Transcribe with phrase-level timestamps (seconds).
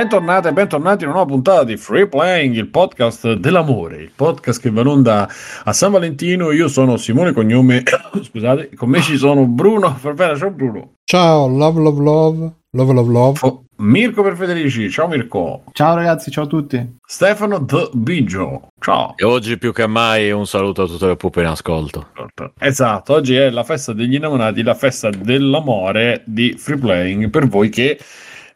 [0.00, 4.58] Bentornate e bentornati in una nuova puntata di Free Playing, il podcast dell'amore, il podcast
[4.58, 5.28] che va in onda
[5.64, 6.52] a San Valentino.
[6.52, 7.82] Io sono Simone Cognome,
[8.22, 10.94] scusate, con me ci sono Bruno Fervera, ciao Bruno.
[11.04, 13.38] Ciao, love, love, love, love, love, love.
[13.42, 15.64] Oh, Mirko per Federici, ciao Mirko.
[15.72, 16.96] Ciao ragazzi, ciao a tutti.
[17.04, 19.12] Stefano The Bigio, ciao.
[19.18, 22.06] E oggi più che mai un saluto a tutte le pupe in ascolto.
[22.58, 27.68] Esatto, oggi è la festa degli innamorati, la festa dell'amore di Free Playing per voi
[27.68, 27.98] che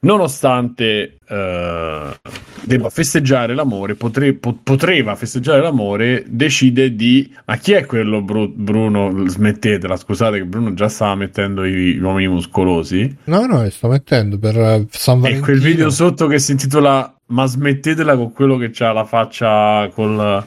[0.05, 2.19] nonostante eh,
[2.63, 7.33] debba festeggiare l'amore, potre, po- potreva festeggiare l'amore, decide di...
[7.47, 9.27] Ma chi è quello Bru- Bruno?
[9.27, 13.17] Smettetela, scusate che Bruno già stava mettendo i, gli uomini muscolosi.
[13.25, 15.45] No, no, sto mettendo per uh, San Valentino.
[15.45, 19.89] E quel video sotto che si intitola ma smettetela con quello che c'ha la faccia
[19.95, 20.45] col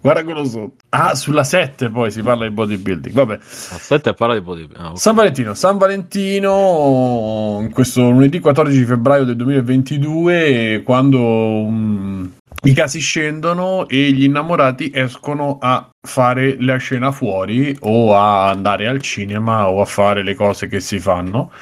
[0.00, 4.34] guarda quello sotto ah sulla 7 poi si parla di bodybuilding vabbè la 7 parla
[4.34, 4.98] di bodybuilding ah, okay.
[4.98, 12.30] San Valentino San Valentino in questo lunedì 14 febbraio del 2022 quando um,
[12.64, 18.86] i casi scendono e gli innamorati escono a fare la scena fuori o a andare
[18.86, 21.52] al cinema o a fare le cose che si fanno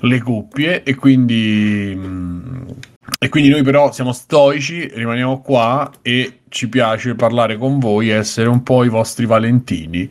[0.00, 1.98] le coppie e quindi
[3.18, 8.48] e quindi noi però siamo stoici, rimaniamo qua e ci piace parlare con voi, essere
[8.48, 10.10] un po' i vostri Valentini.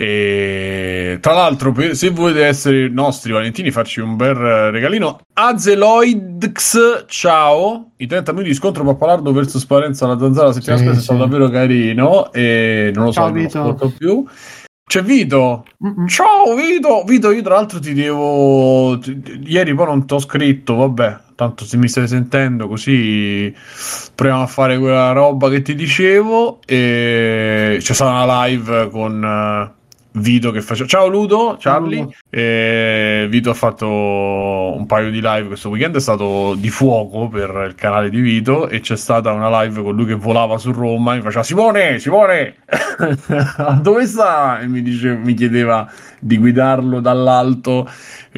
[0.00, 5.18] E, tra l'altro, se volete essere i nostri Valentini, farci un bel regalino.
[5.32, 7.90] Azeloidx, ciao!
[7.96, 11.04] I 30 minuti di scontro Pappalardo verso Sparenza la zanzara la settimana sì, scorsa sì.
[11.04, 14.24] è stato davvero carino e non lo so, ciao, non lo più.
[14.88, 15.66] C'è Vito.
[15.84, 16.06] Mm-mm.
[16.06, 17.04] Ciao Vito.
[17.04, 18.98] Vito, io tra l'altro ti devo.
[19.44, 21.18] Ieri poi non ti ho scritto, vabbè.
[21.34, 23.54] Tanto se mi stai sentendo così
[24.14, 26.60] proviamo a fare quella roba che ti dicevo.
[26.64, 29.76] E c'è stata una live con
[30.12, 30.88] Vito che faceva.
[30.88, 32.08] Ciao Ludo, Charlie.
[32.30, 37.66] E Vito ha fatto un paio di live questo weekend, è stato di fuoco per
[37.68, 41.12] il canale di Vito e c'è stata una live con lui che volava su Roma
[41.12, 42.54] e mi faceva Simone, Simone,
[43.82, 44.60] dove sta?
[44.60, 47.88] E mi, dice, mi chiedeva di guidarlo dall'alto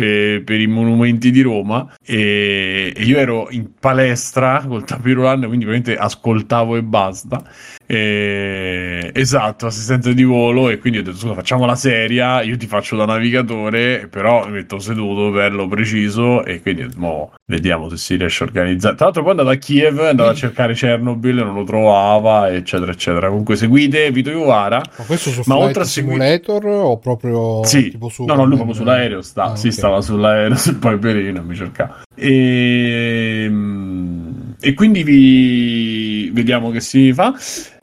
[0.00, 5.64] eh, per i monumenti di Roma e, e io ero in palestra col tapirulan, quindi
[5.64, 7.42] veramente ascoltavo e basta.
[7.86, 12.66] E, esatto, assistente di volo e quindi ho detto scusa facciamo la seria, io ti
[12.66, 18.14] faccio da navigatore, però mi metto seduto, bello, preciso e quindi mo, vediamo se si
[18.16, 18.94] riesce a organizzare.
[18.94, 22.48] Tra l'altro poi è andato a Kiev, è andato a cercare Chernobyl, non lo trovava,
[22.50, 23.28] eccetera, eccetera.
[23.28, 24.80] Comunque seguite Vito Iovara.
[24.98, 26.76] Ma questo su ma oltre a Simulator segui...
[26.76, 27.90] o proprio sì.
[27.90, 28.24] tipo su...
[28.24, 29.80] No, no, lui proprio sull'aereo sta, ah, sì, okay.
[29.90, 32.02] Stava sull'aereo, sul Piperino, mi cercava.
[32.14, 33.44] E...
[33.44, 37.34] Ehm, e quindi vi vediamo che si fa.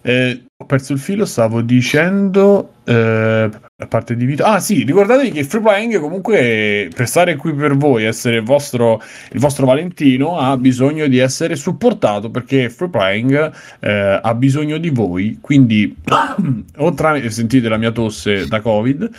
[0.03, 4.45] Eh, ho perso il filo, stavo dicendo eh, a parte di vita.
[4.45, 9.01] Ah, sì, ricordatevi che Free Playing comunque per stare qui per voi, essere il vostro,
[9.31, 14.89] il vostro Valentino, ha bisogno di essere supportato perché Free Playing eh, ha bisogno di
[14.89, 15.39] voi.
[15.41, 15.95] Quindi,
[16.77, 19.09] o tramite sentite la mia tosse da Covid.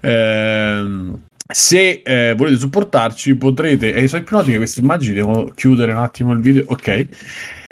[0.00, 1.20] Ehm,
[1.52, 6.32] se eh, volete supportarci potrete e eh, sono ipnotiche queste immagini devo chiudere un attimo
[6.32, 7.08] il video ok?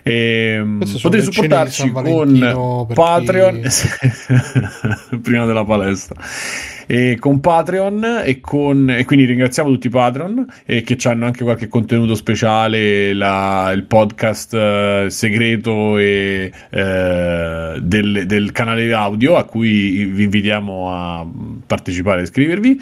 [0.02, 3.62] E, potete supportarci con Patreon.
[5.22, 6.20] prima della palestra.
[6.86, 11.44] E con Patreon e, con, e quindi ringraziamo tutti i Patreon e che hanno anche
[11.44, 19.44] qualche contenuto speciale la, il podcast uh, segreto e, uh, del, del canale audio a
[19.44, 21.26] cui vi invitiamo a
[21.64, 22.80] partecipare e iscrivervi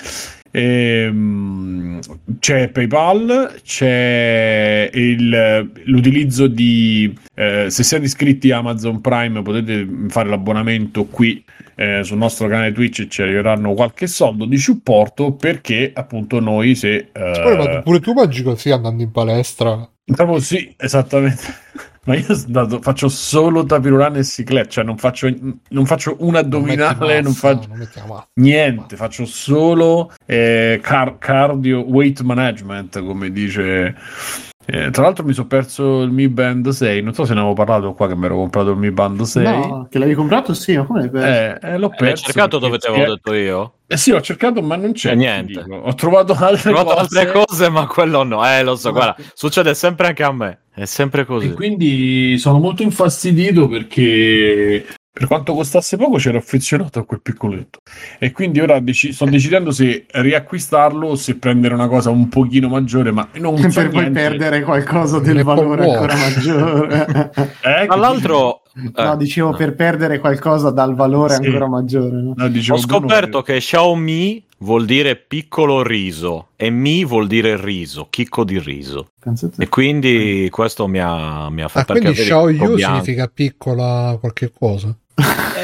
[0.50, 2.00] Ehm,
[2.38, 10.28] c'è PayPal, c'è il, l'utilizzo di eh, se siete iscritti a Amazon Prime potete fare
[10.28, 11.44] l'abbonamento qui
[11.74, 16.74] eh, sul nostro canale Twitch e ci arriveranno qualche soldo di supporto perché appunto noi
[16.74, 17.10] se eh...
[17.12, 21.42] pure, pure tu mangi così andando in palestra Diciamo sì, esattamente.
[22.08, 25.30] Ma io dato, faccio solo tapirulan e ciclette, cioè non faccio,
[25.68, 27.68] non faccio un addominale, non, massa, non faccio
[28.06, 33.94] non niente, faccio solo eh, car- cardio weight management, come dice
[34.70, 37.54] eh, tra l'altro mi sono perso il Mi Band 6, non so se ne avevo
[37.54, 39.42] parlato qua che mi ero comprato il Mi Band 6.
[39.44, 42.04] No, che l'avevi comprato sì, ma come eh, eh, l'ho perso.
[42.04, 43.72] Hai cercato dove te l'avevo detto io?
[43.86, 45.12] Eh sì, ho cercato ma non c'è.
[45.12, 45.64] Eh, niente.
[45.66, 47.18] Ho trovato altre, ho trovato cose.
[47.18, 48.46] altre cose ma quello no.
[48.46, 50.58] Eh lo so, guarda, succede sempre anche a me.
[50.78, 51.48] È sempre così.
[51.48, 54.86] E quindi sono molto infastidito perché
[55.18, 57.80] per quanto costasse poco c'ero affezionato a quel piccoletto
[58.20, 62.68] e quindi ora dec- sto decidendo se riacquistarlo o se prendere una cosa un pochino
[62.68, 67.32] maggiore ma non per so poi perdere qualcosa del valore ancora maggiore
[67.62, 68.62] eh, tra l'altro
[68.94, 69.56] no dicevo no.
[69.56, 71.44] per perdere qualcosa dal valore sì.
[71.46, 72.34] ancora maggiore no?
[72.36, 78.44] No, ho scoperto che Xiaomi vuol dire piccolo riso e mi vuol dire riso, chicco
[78.44, 79.10] di riso.
[79.18, 79.62] Pensate.
[79.62, 81.92] E quindi questo mi ha, mi ha fatto...
[81.92, 84.96] Ah, quindi Xiao Yu significa piccola qualche cosa?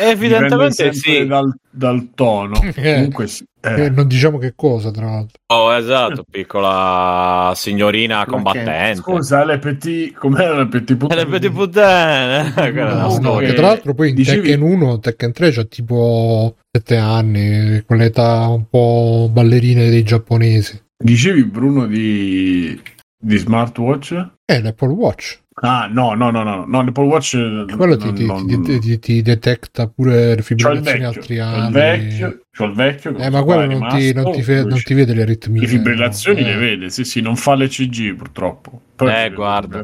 [0.02, 1.26] Evidentemente sì.
[1.26, 2.60] Dal, dal tono.
[2.76, 3.44] Eh, Comunque sì.
[3.60, 3.88] Eh.
[3.88, 5.38] non diciamo che cosa, tra l'altro.
[5.46, 8.96] Oh, esatto, piccola signorina combattente.
[8.96, 10.12] Scusa, le petit...
[10.12, 11.24] com'era le petit puttane?
[11.24, 12.72] Le petit puttane.
[12.72, 14.48] no, no, che tra l'altro poi in Dicevi...
[14.48, 20.82] Tekken 1, Tekken 3 c'ha tipo 7 anni, con l'età un po' ballerine dei giapponesi.
[20.96, 22.80] Dicevi Bruno di,
[23.16, 24.30] di smartwatch?
[24.44, 25.40] Eh, l'Apple Watch.
[25.66, 27.32] Ah, no, no, no, no, no l'Apple Watch
[27.74, 31.58] quello non, ti, non, ti, ti, ti, detecta pure le fibrillazioni atriali.
[31.58, 34.82] C'ho il vecchio, c'ho il vecchio eh, ma quello non, ti, non, ti, fe- non
[34.82, 35.62] ti vede le aritmie.
[35.62, 36.48] Le fibrillazioni no?
[36.48, 36.58] le eh.
[36.58, 38.78] vede, sì, sì, non fa l'ECG purtroppo.
[38.94, 39.82] Però eh, guarda.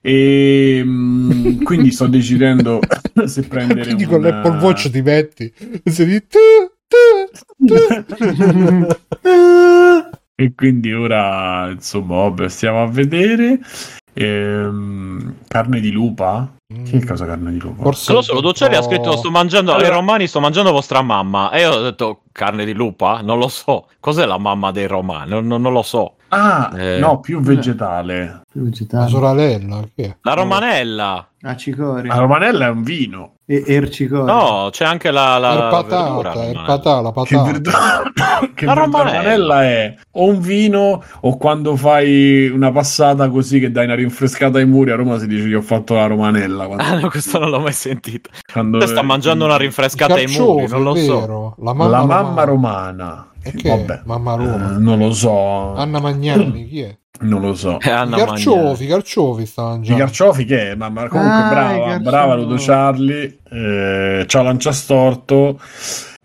[0.00, 2.78] E mm, quindi sto decidendo
[3.26, 4.12] se prendere Quindi una...
[4.12, 5.52] con l'Apple Watch ti metti
[5.82, 6.22] e si di
[10.36, 13.58] e quindi ora insomma stiamo a vedere
[14.18, 16.50] Ehm, carne di lupa?
[16.72, 16.84] Mm.
[16.84, 17.82] Che cosa carne di lupa?
[17.82, 19.86] Forse lo so, Ludocelli ha scritto sto mangiando allora...
[19.86, 23.20] ai romani sto mangiando vostra mamma e io ho detto carne di lupa?
[23.20, 23.88] Non lo so.
[24.00, 25.30] Cos'è la mamma dei romani?
[25.30, 26.14] Non, non, non lo so.
[26.28, 26.98] Ah, eh...
[26.98, 28.40] no, più vegetale.
[28.50, 29.04] Più vegetale.
[29.04, 31.28] La sorella, che La romanella.
[31.42, 32.12] Ah, cicoria.
[32.12, 33.35] La romanella è un vino.
[33.48, 33.88] E.
[34.10, 37.44] No, c'è anche la, la, la patata, verdura, patà, la patata.
[37.44, 38.02] Che, verdura,
[38.54, 43.84] che la romanella è o un vino o quando fai una passata così che dai
[43.84, 46.66] una rinfrescata ai muri a Roma si dice che ho fatto la romanella.
[46.66, 46.82] Quando...
[46.82, 48.30] Ah no, questo non l'ho mai sentito.
[48.52, 51.54] Quando sta mangiando una rinfrescata ai muri, non lo so.
[51.58, 53.28] La mamma, la mamma romana.
[53.32, 54.74] E che Vabbè, Mamma Roma.
[54.74, 55.74] Eh, non lo so.
[55.74, 56.96] Anna Magnani, chi è?
[57.20, 57.76] Non lo so.
[57.76, 60.02] I carciofi, i carciofi sta mangiando.
[60.02, 60.74] I carciofi che è?
[60.74, 63.38] Mamma, comunque ah, brava, brava Ludo Charlie.
[63.50, 65.58] Eh, ciao Lanciastorto.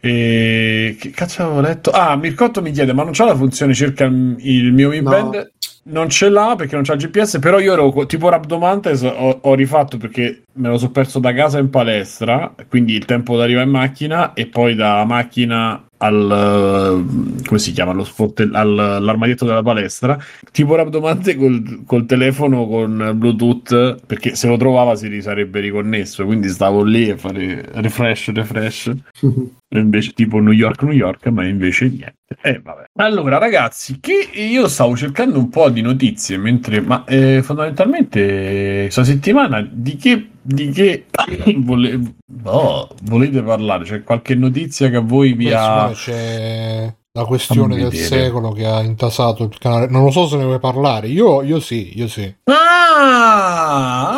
[0.03, 1.91] E che cazzo avevo letto?
[1.91, 5.33] Ah, Mircotto mi chiede: Ma non c'è la funzione cerca il mio Mi Band?
[5.33, 5.49] No.
[5.83, 7.39] Non ce l'ha perché non c'ha il GPS.
[7.39, 9.03] Però io ero tipo Rabdomantes.
[9.03, 12.53] Ho, ho rifatto perché me lo sono perso da casa in palestra.
[12.67, 17.05] Quindi il tempo d'arrivare in macchina e poi da macchina al
[17.45, 20.17] come si chiama lo sport all'armadietto della palestra
[20.51, 26.49] tipo rabdomante col, col telefono con bluetooth perché se lo trovava si sarebbe riconnesso quindi
[26.49, 28.91] stavo lì a fare refresh refresh
[29.73, 32.85] invece tipo New York New York ma invece niente eh, vabbè.
[32.95, 39.03] allora ragazzi che io stavo cercando un po' di notizie mentre ma eh, fondamentalmente questa
[39.03, 41.05] settimana di che di che
[41.57, 41.99] vole...
[42.43, 43.83] oh, volete parlare?
[43.83, 45.91] C'è qualche notizia che a voi vi ha...
[45.93, 49.87] C'è la questione del secolo che ha intasato il canale.
[49.87, 51.07] Non lo so se ne vuoi parlare.
[51.07, 52.33] Io, io sì, io sì.
[52.45, 52.53] Ah,
[52.95, 54.09] ah,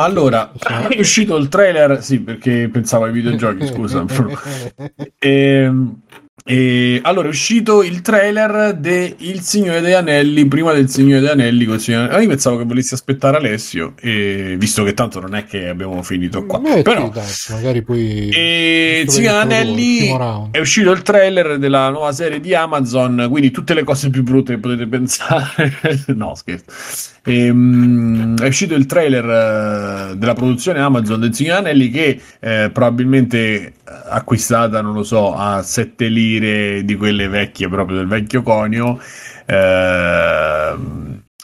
[0.00, 0.52] ah allora
[0.88, 2.02] è uscito il trailer.
[2.02, 3.66] Sì, perché pensavo ai videogiochi.
[3.66, 4.04] Scusa.
[5.18, 5.72] e,
[6.46, 11.30] e allora è uscito il trailer de Il Signore degli Anelli prima del Signore degli
[11.30, 11.64] Anelli.
[11.64, 12.04] Col Signore...
[12.08, 14.56] Allora io pensavo che volessi aspettare Alessio, e...
[14.58, 16.58] visto che tanto non è che abbiamo finito qua.
[16.58, 18.28] Metti, Però, dai, magari poi.
[18.28, 23.26] E il Signore degli Anelli è uscito il trailer della nuova serie di Amazon.
[23.30, 25.78] Quindi tutte le cose più brutte che potete pensare.
[26.14, 27.13] no, scherzo.
[27.26, 29.24] E, um, è uscito il trailer
[30.12, 35.62] uh, della produzione Amazon del Signore Anelli che eh, probabilmente acquistata, non lo so, a
[35.62, 39.00] 7 lire di quelle vecchie proprio del vecchio conio.
[39.46, 40.74] Eh,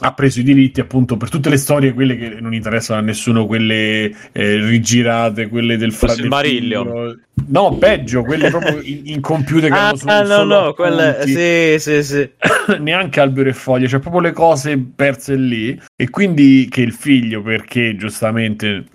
[0.03, 3.45] ha preso i diritti appunto per tutte le storie, quelle che non interessano a nessuno,
[3.45, 7.17] quelle eh, rigirate, quelle del fratello.
[7.47, 11.75] No, peggio, quelle proprio in, in che ah, hanno su, no, no, no, quelle sì,
[11.79, 12.29] sì, sì.
[12.79, 17.41] Neanche albero e foglie, cioè proprio le cose perse lì e quindi che il figlio
[17.41, 18.85] perché giustamente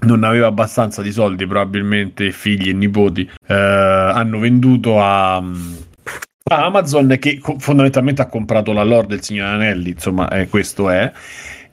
[0.00, 5.42] non aveva abbastanza di soldi, probabilmente figli e nipoti eh, hanno venduto a
[6.44, 11.10] Amazon che fondamentalmente ha comprato la lore del Signore Anelli, insomma, eh, questo è.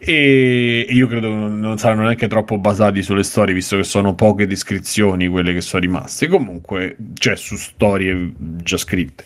[0.01, 5.27] E io credo non saranno neanche troppo basati sulle storie, visto che sono poche descrizioni
[5.27, 6.27] quelle che sono rimaste.
[6.27, 9.25] Comunque, cioè su storie già scritte.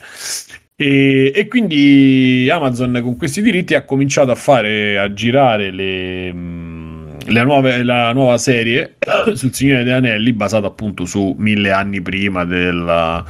[0.76, 7.44] E, e, quindi Amazon con questi diritti ha cominciato a fare a girare le, le
[7.44, 8.96] nuove, la nuova serie
[9.36, 13.24] sul Signore degli Anelli, basata appunto su mille anni prima della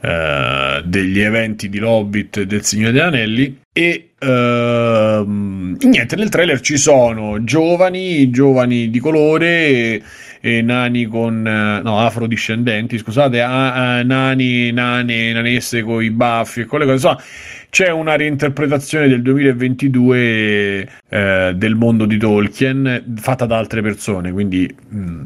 [0.00, 6.60] eh, degli eventi di Lobbit e del Signore degli Anelli e uh, niente nel trailer
[6.60, 10.02] ci sono giovani giovani di colore e,
[10.40, 16.66] e nani con no afrodiscendenti scusate a, a, nani nane nanesse con i baffi e
[16.66, 17.22] quelle cose insomma
[17.70, 24.74] c'è una reinterpretazione del 2022 eh, del mondo di Tolkien fatta da altre persone quindi
[24.88, 25.24] mh, mm,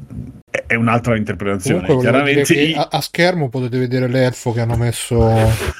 [0.66, 1.87] è un'altra interpretazione.
[1.99, 5.18] Chiaramente a, a, schermo potete vedere l'elfo che hanno messo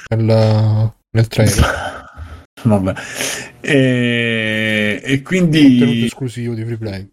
[0.09, 2.11] nel, nel trailer.
[2.65, 2.95] Vabbè.
[3.61, 5.79] E, e quindi...
[5.79, 7.11] Contenuto esclusivo di Freeplay.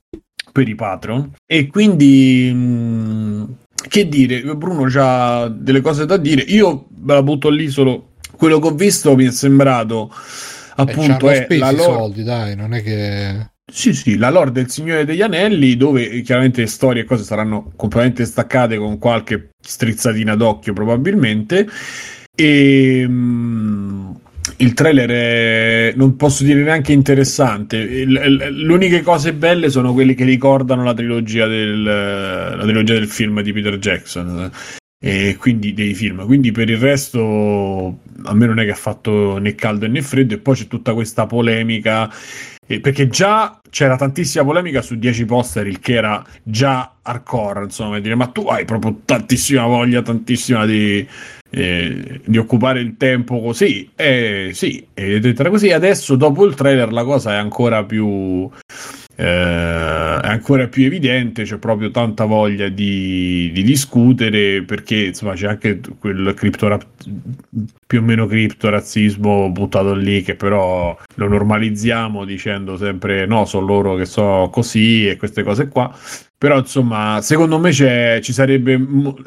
[0.51, 1.33] Per i patron.
[1.45, 2.51] E quindi...
[2.53, 3.55] Mh,
[3.87, 6.41] che dire, Bruno ha delle cose da dire.
[6.41, 8.11] Io ve la butto lì solo...
[8.31, 11.83] Quello che ho visto mi è sembrato eh, appunto eh, è la lore...
[11.83, 16.65] soldi, dai, non è che sì, sì, la lore del Signore degli Anelli, dove chiaramente
[16.67, 21.67] storie e cose saranno completamente staccate con qualche strizzatina d'occhio probabilmente.
[22.35, 24.11] E mm,
[24.57, 28.05] il trailer è, non posso dire neanche interessante.
[28.05, 33.41] Le uniche cose belle sono quelle che ricordano la trilogia del, la trilogia del film
[33.41, 34.51] di Peter Jackson.
[35.01, 36.25] E quindi dei film.
[36.25, 40.33] Quindi per il resto a me non è che ha fatto né caldo né freddo.
[40.33, 42.11] E poi c'è tutta questa polemica.
[42.77, 47.63] Perché già c'era tantissima polemica su 10 poster, il che era già hardcore.
[47.63, 51.07] Insomma, dire, ma tu hai proprio tantissima voglia, tantissima di
[51.51, 53.89] eh, di occupare il tempo così.
[53.95, 55.71] Eh, sì, ed è così.
[55.71, 58.49] Adesso, dopo il trailer, la cosa è ancora più.
[59.21, 65.47] Eh, è ancora più evidente, c'è proprio tanta voglia di, di discutere perché insomma c'è
[65.47, 66.79] anche quel cripto
[67.85, 73.95] più o meno criptorazzismo buttato lì che però lo normalizziamo dicendo sempre no, sono loro
[73.95, 75.93] che sono così e queste cose qua.
[76.37, 78.79] Però, insomma, secondo me ci sarebbe,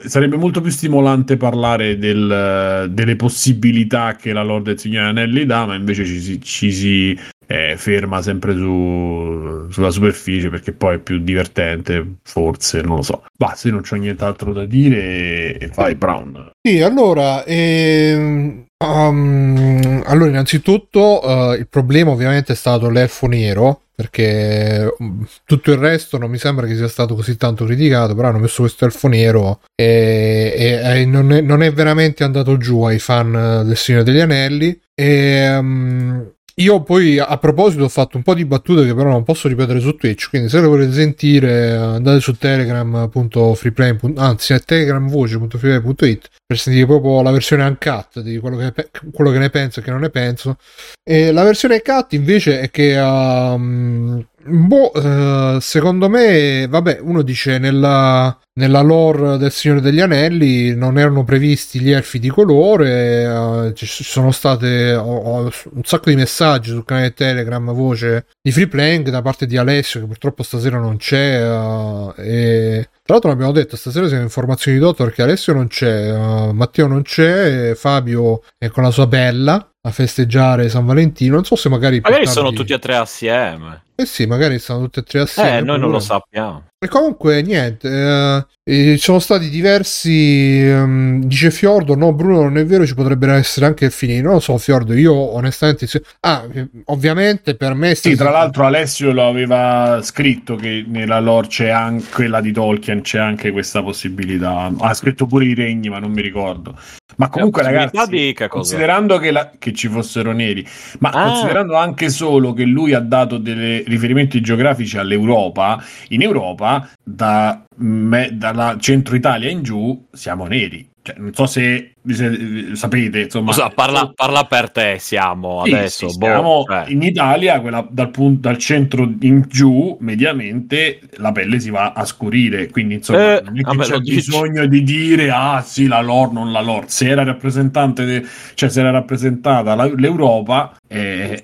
[0.06, 5.66] sarebbe, molto più stimolante parlare del, delle possibilità che la Lord del Signore Anelli dà,
[5.66, 7.18] ma invece ci, ci si
[7.52, 13.24] eh, ferma sempre su, sulla superficie perché poi è più divertente, forse, non lo so.
[13.36, 16.52] Ma se non c'ho nient'altro da dire, vai Brown.
[16.66, 24.96] Sì, allora, ehm, um, allora innanzitutto uh, il problema ovviamente è stato l'elfo nero perché
[25.02, 28.38] mm, tutto il resto non mi sembra che sia stato così tanto criticato, però hanno
[28.38, 32.98] messo questo elfo nero e, e, e non, è, non, è, veramente andato giù ai
[32.98, 34.80] fan del Signore degli Anelli.
[34.94, 39.22] E, um, io poi a proposito ho fatto un po' di battute che però non
[39.22, 46.28] posso ripetere su Twitch, quindi se le volete sentire andate su telegram.freeplay, anzi a telegramvoce.freeplay.it
[46.46, 49.90] per sentire proprio la versione uncut di quello che, quello che ne penso e che
[49.90, 50.56] non ne penso.
[51.02, 57.58] E la versione cut invece è che um, Boh, uh, secondo me, vabbè, uno dice
[57.58, 63.72] nella, nella lore del Signore degli Anelli non erano previsti gli elfi di colore, uh,
[63.72, 68.66] ci sono state ho, ho un sacco di messaggi sul canale Telegram voce di Free
[68.66, 73.52] Playing da parte di Alessio che purtroppo stasera non c'è uh, e tra l'altro l'abbiamo
[73.52, 76.16] detto stasera siamo informazioni di dottor perché Alessio non c'è,
[76.52, 81.34] Matteo non c'è, Fabio è con la sua bella a festeggiare San Valentino.
[81.34, 82.00] Non so se magari.
[82.00, 83.82] Magari sono tutti e tre assieme.
[83.94, 85.58] Eh sì, magari sono tutti e tre assieme.
[85.58, 86.68] Eh, noi non lo sappiamo.
[86.84, 90.68] E comunque, niente, eh, ci sono stati diversi.
[90.68, 94.20] Um, dice Fiordo: No, Bruno, non è vero, ci potrebbero essere anche fini.
[94.20, 94.92] Non lo so, Fiordo.
[94.92, 95.86] Io onestamente.
[95.86, 96.02] Se...
[96.18, 96.44] Ah,
[96.86, 97.94] ovviamente per me.
[97.94, 103.02] Sì, tra l'altro, Alessio lo aveva scritto che nella lore c'è anche quella di Tolkien,
[103.02, 104.68] c'è anche questa possibilità.
[104.76, 106.76] Ha scritto pure i regni, ma non mi ricordo.
[107.16, 109.50] Ma comunque, ragazzi, considerando che, la...
[109.58, 110.66] che, ci fossero neri,
[110.98, 111.26] ma ah.
[111.28, 118.30] considerando anche solo che lui ha dato dei riferimenti geografici all'Europa, in Europa da me,
[118.32, 120.91] dalla centro Italia in giù siamo neri.
[121.04, 124.98] Cioè, non so se, se sapete, insomma, Cosa, parla, parla, per te.
[125.00, 126.84] Siamo sì, adesso sì, boh, siamo cioè.
[126.88, 132.04] in Italia, quella, dal, punto, dal centro in giù, mediamente la pelle si va a
[132.04, 132.70] scurire.
[132.70, 136.52] Quindi, insomma, eh, non è che c'è bisogno di dire ah sì, la lore, non
[136.52, 136.86] la lore.
[136.88, 141.42] Se era rappresentante, de, cioè se era rappresentata la, l'Europa, eh,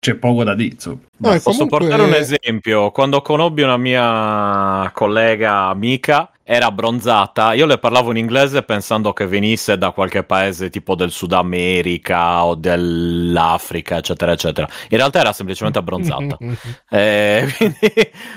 [0.00, 0.76] c'è poco da dire.
[0.86, 1.78] No, posso comunque...
[1.78, 2.90] portare un esempio?
[2.90, 7.52] Quando conobbi una mia collega amica, era bronzata.
[7.52, 12.42] Io le parlavo in inglese pensando che venisse da qualche paese tipo del Sud America
[12.42, 14.66] o dell'Africa, eccetera, eccetera.
[14.88, 16.38] In realtà era semplicemente abbronzata.
[16.88, 17.78] eh, quindi,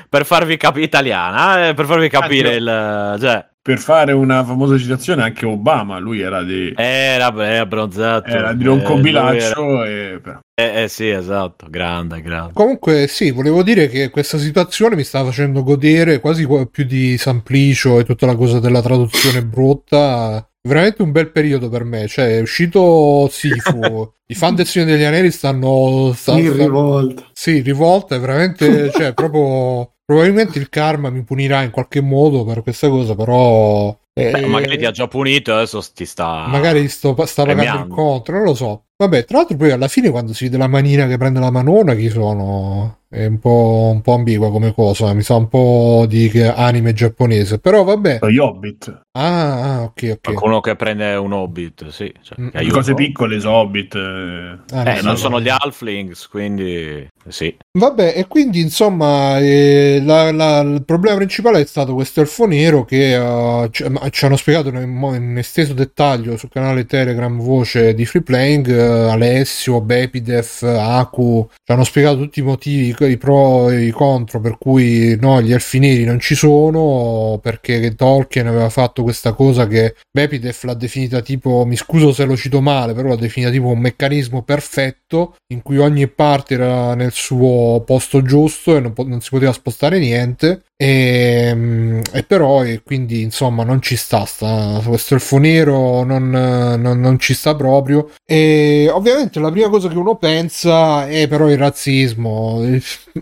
[0.10, 3.18] per farvi capire italiana, eh, per farvi capire il.
[3.18, 6.74] Cioè, per fare una famosa citazione, anche Obama, lui era di...
[6.76, 8.28] Era, era bronzato.
[8.28, 9.86] Era di Ronco eh, Bilaccio.
[9.86, 10.22] E...
[10.56, 12.54] Eh, eh, sì, esatto, grande, grande.
[12.54, 18.00] Comunque sì, volevo dire che questa situazione mi sta facendo godere quasi più di Samplicio
[18.00, 20.44] e tutta la cosa della traduzione brutta.
[20.68, 25.04] Veramente un bel periodo per me, cioè è uscito Sifu, i fan del Signore degli
[25.04, 26.14] Anelli stanno...
[26.16, 27.28] stanno in rivolta.
[27.32, 32.64] Sì, rivolta, è veramente, cioè proprio Probabilmente il karma mi punirà in qualche modo per
[32.64, 33.98] questa cosa, però.
[34.12, 36.48] Beh, magari ti ha già punito, adesso ti sta.
[36.48, 38.88] Magari sto, sta pagando il conto, non lo so.
[39.02, 41.96] Vabbè, tra l'altro poi alla fine quando si vede la manina che prende la manona,
[41.96, 43.00] chi sono?
[43.10, 47.58] È un po', un po' ambigua come cosa, mi sa un po' di anime giapponese,
[47.58, 48.20] però vabbè.
[48.30, 49.02] Gli Hobbit.
[49.14, 50.22] Ah, ah, ok, ok.
[50.22, 52.14] Qualcuno che prende un Hobbit, sì.
[52.22, 52.70] Cioè, mm.
[52.70, 53.96] Cose piccole sono Hobbit.
[53.96, 57.56] Eh, ah, eh non sono gli Halflings, quindi sì.
[57.78, 62.84] Vabbè, e quindi insomma eh, la, la, il problema principale è stato questo elfo nero
[62.84, 68.06] che uh, ci, ci, hanno spiegato in, in, esteso dettaglio sul canale Telegram Voce di
[68.06, 73.86] Free Playing, uh, Alessio, Bepidef, Aku, ci hanno spiegato tutti i motivi i pro e
[73.86, 79.04] i contro per cui no, gli elfi neri non ci sono perché Tolkien aveva fatto
[79.04, 83.16] questa cosa che Bepidef l'ha definita tipo, mi scuso se lo cito male, però l'ha
[83.16, 88.80] definita tipo un meccanismo perfetto in cui ogni parte era nel suo posto giusto e
[88.80, 93.84] non, po- non si poteva spostare niente e, ehm, e, però e quindi insomma non
[93.84, 98.10] ci sta, sta questo elfo nero non, non, non, ci sta proprio.
[98.26, 102.66] E ovviamente la prima cosa che uno pensa è però il razzismo.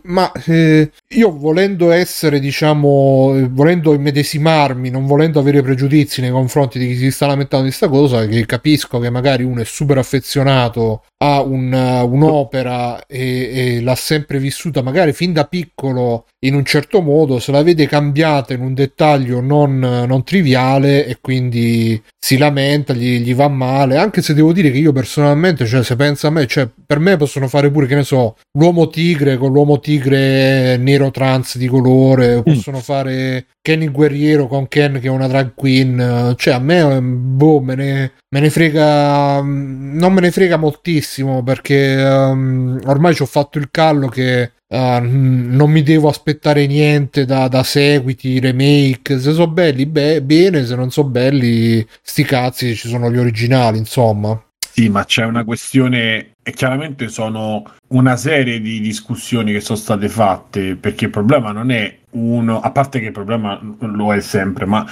[0.04, 6.88] Ma eh, io volendo essere diciamo volendo immedesimarmi non volendo avere pregiudizi nei confronti di
[6.88, 11.04] chi si sta lamentando di questa cosa che capisco che magari uno è super affezionato
[11.22, 17.02] a un, un'opera e, e l'ha sempre vissuta magari fin da piccolo in un certo
[17.02, 22.94] modo, se la vede cambiata in un dettaglio non, non triviale e quindi si lamenta,
[22.94, 26.32] gli, gli, va male, anche se devo dire che io personalmente, cioè se pensa a
[26.32, 30.78] me, cioè per me possono fare pure, che ne so, l'uomo tigre con l'uomo tigre
[30.78, 32.42] nero trans di colore, mm.
[32.42, 37.02] possono fare Ken il guerriero con Ken che è una drag queen, cioè a me,
[37.02, 41.09] boh, me ne, me ne frega, non me ne frega moltissimo
[41.44, 47.26] perché um, ormai ci ho fatto il callo che Uh, non mi devo aspettare niente
[47.26, 49.18] da, da seguiti, remake.
[49.18, 53.80] Se sono belli, be- bene, se non sono belli, sti cazzi, ci sono gli originali,
[53.80, 54.40] insomma.
[54.70, 60.08] Sì, ma c'è una questione, e chiaramente sono una serie di discussioni che sono state
[60.08, 64.68] fatte, perché il problema non è uno, a parte che il problema lo è sempre,
[64.68, 64.86] ma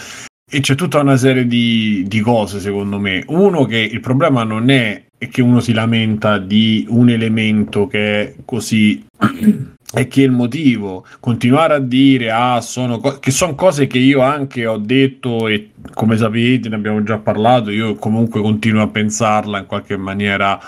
[0.49, 3.23] e c'è tutta una serie di, di cose, secondo me.
[3.27, 8.35] Uno, che il problema non è che uno si lamenta di un elemento che è
[8.45, 9.03] così
[9.93, 14.21] e che il motivo continuare a dire ah, sono co- che sono cose che io
[14.21, 19.59] anche ho detto e come sapete ne abbiamo già parlato io comunque continuo a pensarla
[19.59, 20.59] in qualche maniera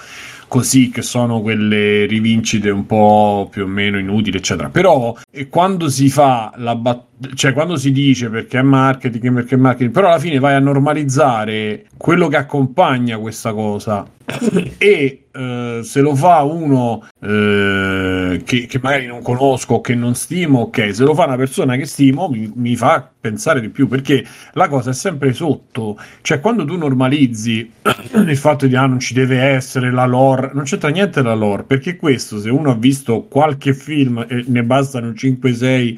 [0.47, 4.69] così che sono quelle rivincite un po' più o meno inutili, eccetera.
[4.69, 5.15] Però
[5.47, 9.91] quando si fa la battaglia cioè quando si dice perché è marketing, perché è marketing,
[9.91, 14.05] però alla fine vai a normalizzare quello che accompagna questa cosa.
[14.77, 20.61] E eh, se lo fa uno eh, che, che, magari non conosco, che non stimo,
[20.61, 24.23] ok, se lo fa una persona che stimo mi, mi, fa pensare di più perché
[24.53, 27.71] la cosa è sempre sotto, cioè quando tu normalizzi
[28.13, 31.63] il fatto di ah non ci deve essere la lore, non c'entra niente la lore
[31.63, 35.97] perché questo se uno ha visto qualche film e ne bastano 5-6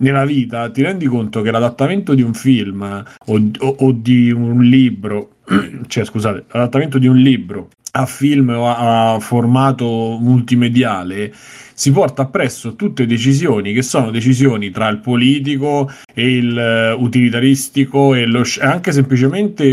[0.00, 4.62] nella vita ti rendi conto che l'adattamento di un film o, o, o di un
[4.62, 5.36] libro,
[5.86, 11.32] cioè scusate, l'adattamento di un libro a film o a, a formato multimediale
[11.80, 18.12] si porta appresso tutte decisioni che sono decisioni tra il politico e il uh, utilitaristico
[18.14, 19.64] e lo, anche semplicemente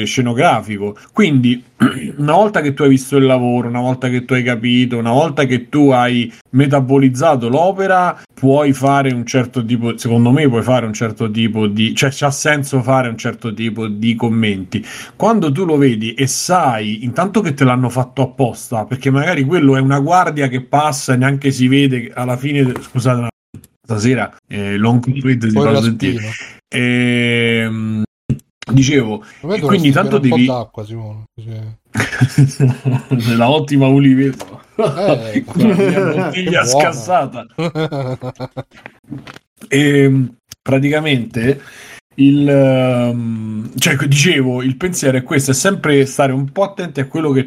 [0.00, 0.96] eh, scenografico.
[1.12, 1.60] Quindi,
[2.18, 5.10] una volta che tu hai visto il lavoro, una volta che tu hai capito, una
[5.10, 10.84] volta che tu hai metabolizzato l'opera, puoi fare un certo tipo, secondo me puoi fare
[10.84, 14.84] un certo tipo di, cioè c'ha senso fare un certo tipo di commenti.
[15.16, 19.74] Quando tu lo vedi e sai, intanto che te l'hanno fatto apposta, perché magari quello
[19.74, 23.28] è una guardia che passa e neanche si vede alla fine, scusate,
[23.82, 26.30] stasera eh, long tweet si fa sentire.
[26.68, 28.02] E,
[28.70, 30.44] dicevo, quindi tanto devi...
[30.44, 31.24] d'acqua, Simone.
[33.08, 34.64] Nella ottima Uliveto.
[34.76, 37.46] Eh, bottiglia scassata.
[39.68, 40.28] e
[40.62, 41.60] praticamente
[42.16, 47.06] il, um, cioè, dicevo, il pensiero è questo: è sempre stare un po' attenti a
[47.06, 47.44] quello che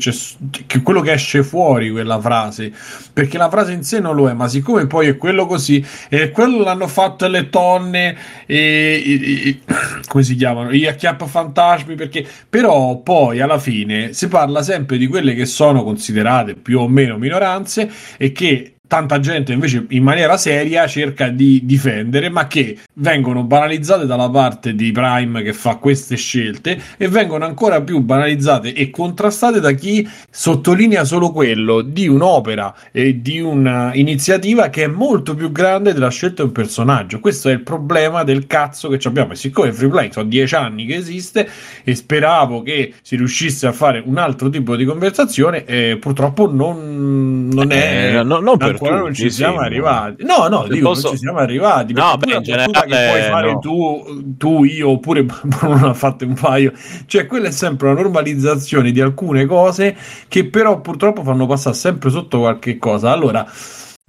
[0.68, 2.72] che quello che esce fuori quella frase,
[3.12, 6.30] perché la frase in sé non lo è, ma siccome poi è quello così, e
[6.30, 8.16] quello l'hanno fatto le tonne,
[8.46, 9.60] e, e, e
[10.08, 10.72] come si chiamano?
[10.72, 15.84] Gli acchiappa fantasmi, perché però poi alla fine si parla sempre di quelle che sono
[15.84, 21.62] considerate più o meno minoranze e che tanta gente invece in maniera seria cerca di
[21.64, 27.46] difendere, ma che vengono banalizzate dalla parte di Prime che fa queste scelte e vengono
[27.46, 34.70] ancora più banalizzate e contrastate da chi sottolinea solo quello di un'opera e di un'iniziativa
[34.70, 37.20] che è molto più grande della scelta di un personaggio.
[37.20, 39.34] Questo è il problema del cazzo che abbiamo.
[39.34, 41.48] E siccome Free Play sono dieci anni che esiste
[41.84, 47.50] e speravo che si riuscisse a fare un altro tipo di conversazione, eh, purtroppo non,
[47.50, 48.16] non è.
[48.18, 50.24] Eh, no, non per ancora non ci sì, siamo ma- arrivati.
[50.24, 51.94] No, no, dico, posso- non ci siamo arrivati.
[51.94, 53.60] No, beh, in generale, puoi fare no.
[53.60, 56.74] tu, tu, io, oppure Bruno ha fatto un paio.
[57.06, 59.96] Cioè, quella è sempre una normalizzazione di alcune cose
[60.28, 63.12] che però purtroppo fanno passare sempre sotto qualche cosa.
[63.12, 63.46] Allora.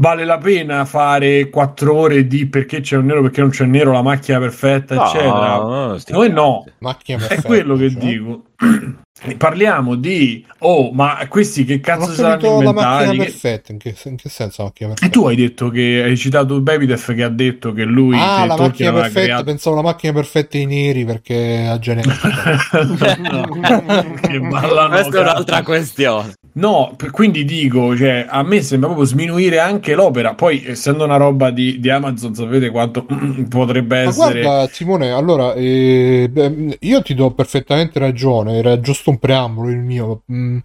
[0.01, 3.71] Vale la pena fare quattro ore di perché c'è un nero, perché non c'è un
[3.71, 5.57] nero, la macchina perfetta, No, eccetera.
[5.57, 8.01] no, Noi no, Macchina è perfetta, quello che cioè.
[8.01, 8.43] dico.
[9.37, 13.11] Parliamo di oh, ma questi che cazzo saranno la macchina?
[13.11, 13.73] Che- perfetta.
[13.73, 15.19] In che, in che senso la macchina E perfetta?
[15.21, 18.55] tu hai detto che hai citato Babydef che ha detto che lui ah, che la
[18.55, 19.21] Tolkien macchina perfetta.
[19.21, 22.59] creato- Pensavo la macchina perfetta ai neri perché a genetica.
[23.19, 23.47] No,
[24.23, 26.33] che ballano Questa è un'altra questione.
[26.53, 30.35] No, per- quindi dico, cioè, a me sembra proprio sminuire anche l'opera.
[30.35, 33.07] Poi, essendo una roba di, di Amazon, sapete quanto
[33.49, 34.43] potrebbe Ma essere.
[34.43, 38.57] guarda, Simone, allora eh, beh, io ti do perfettamente ragione.
[38.59, 40.23] Era giusto un preambolo il mio.
[40.33, 40.59] Mm,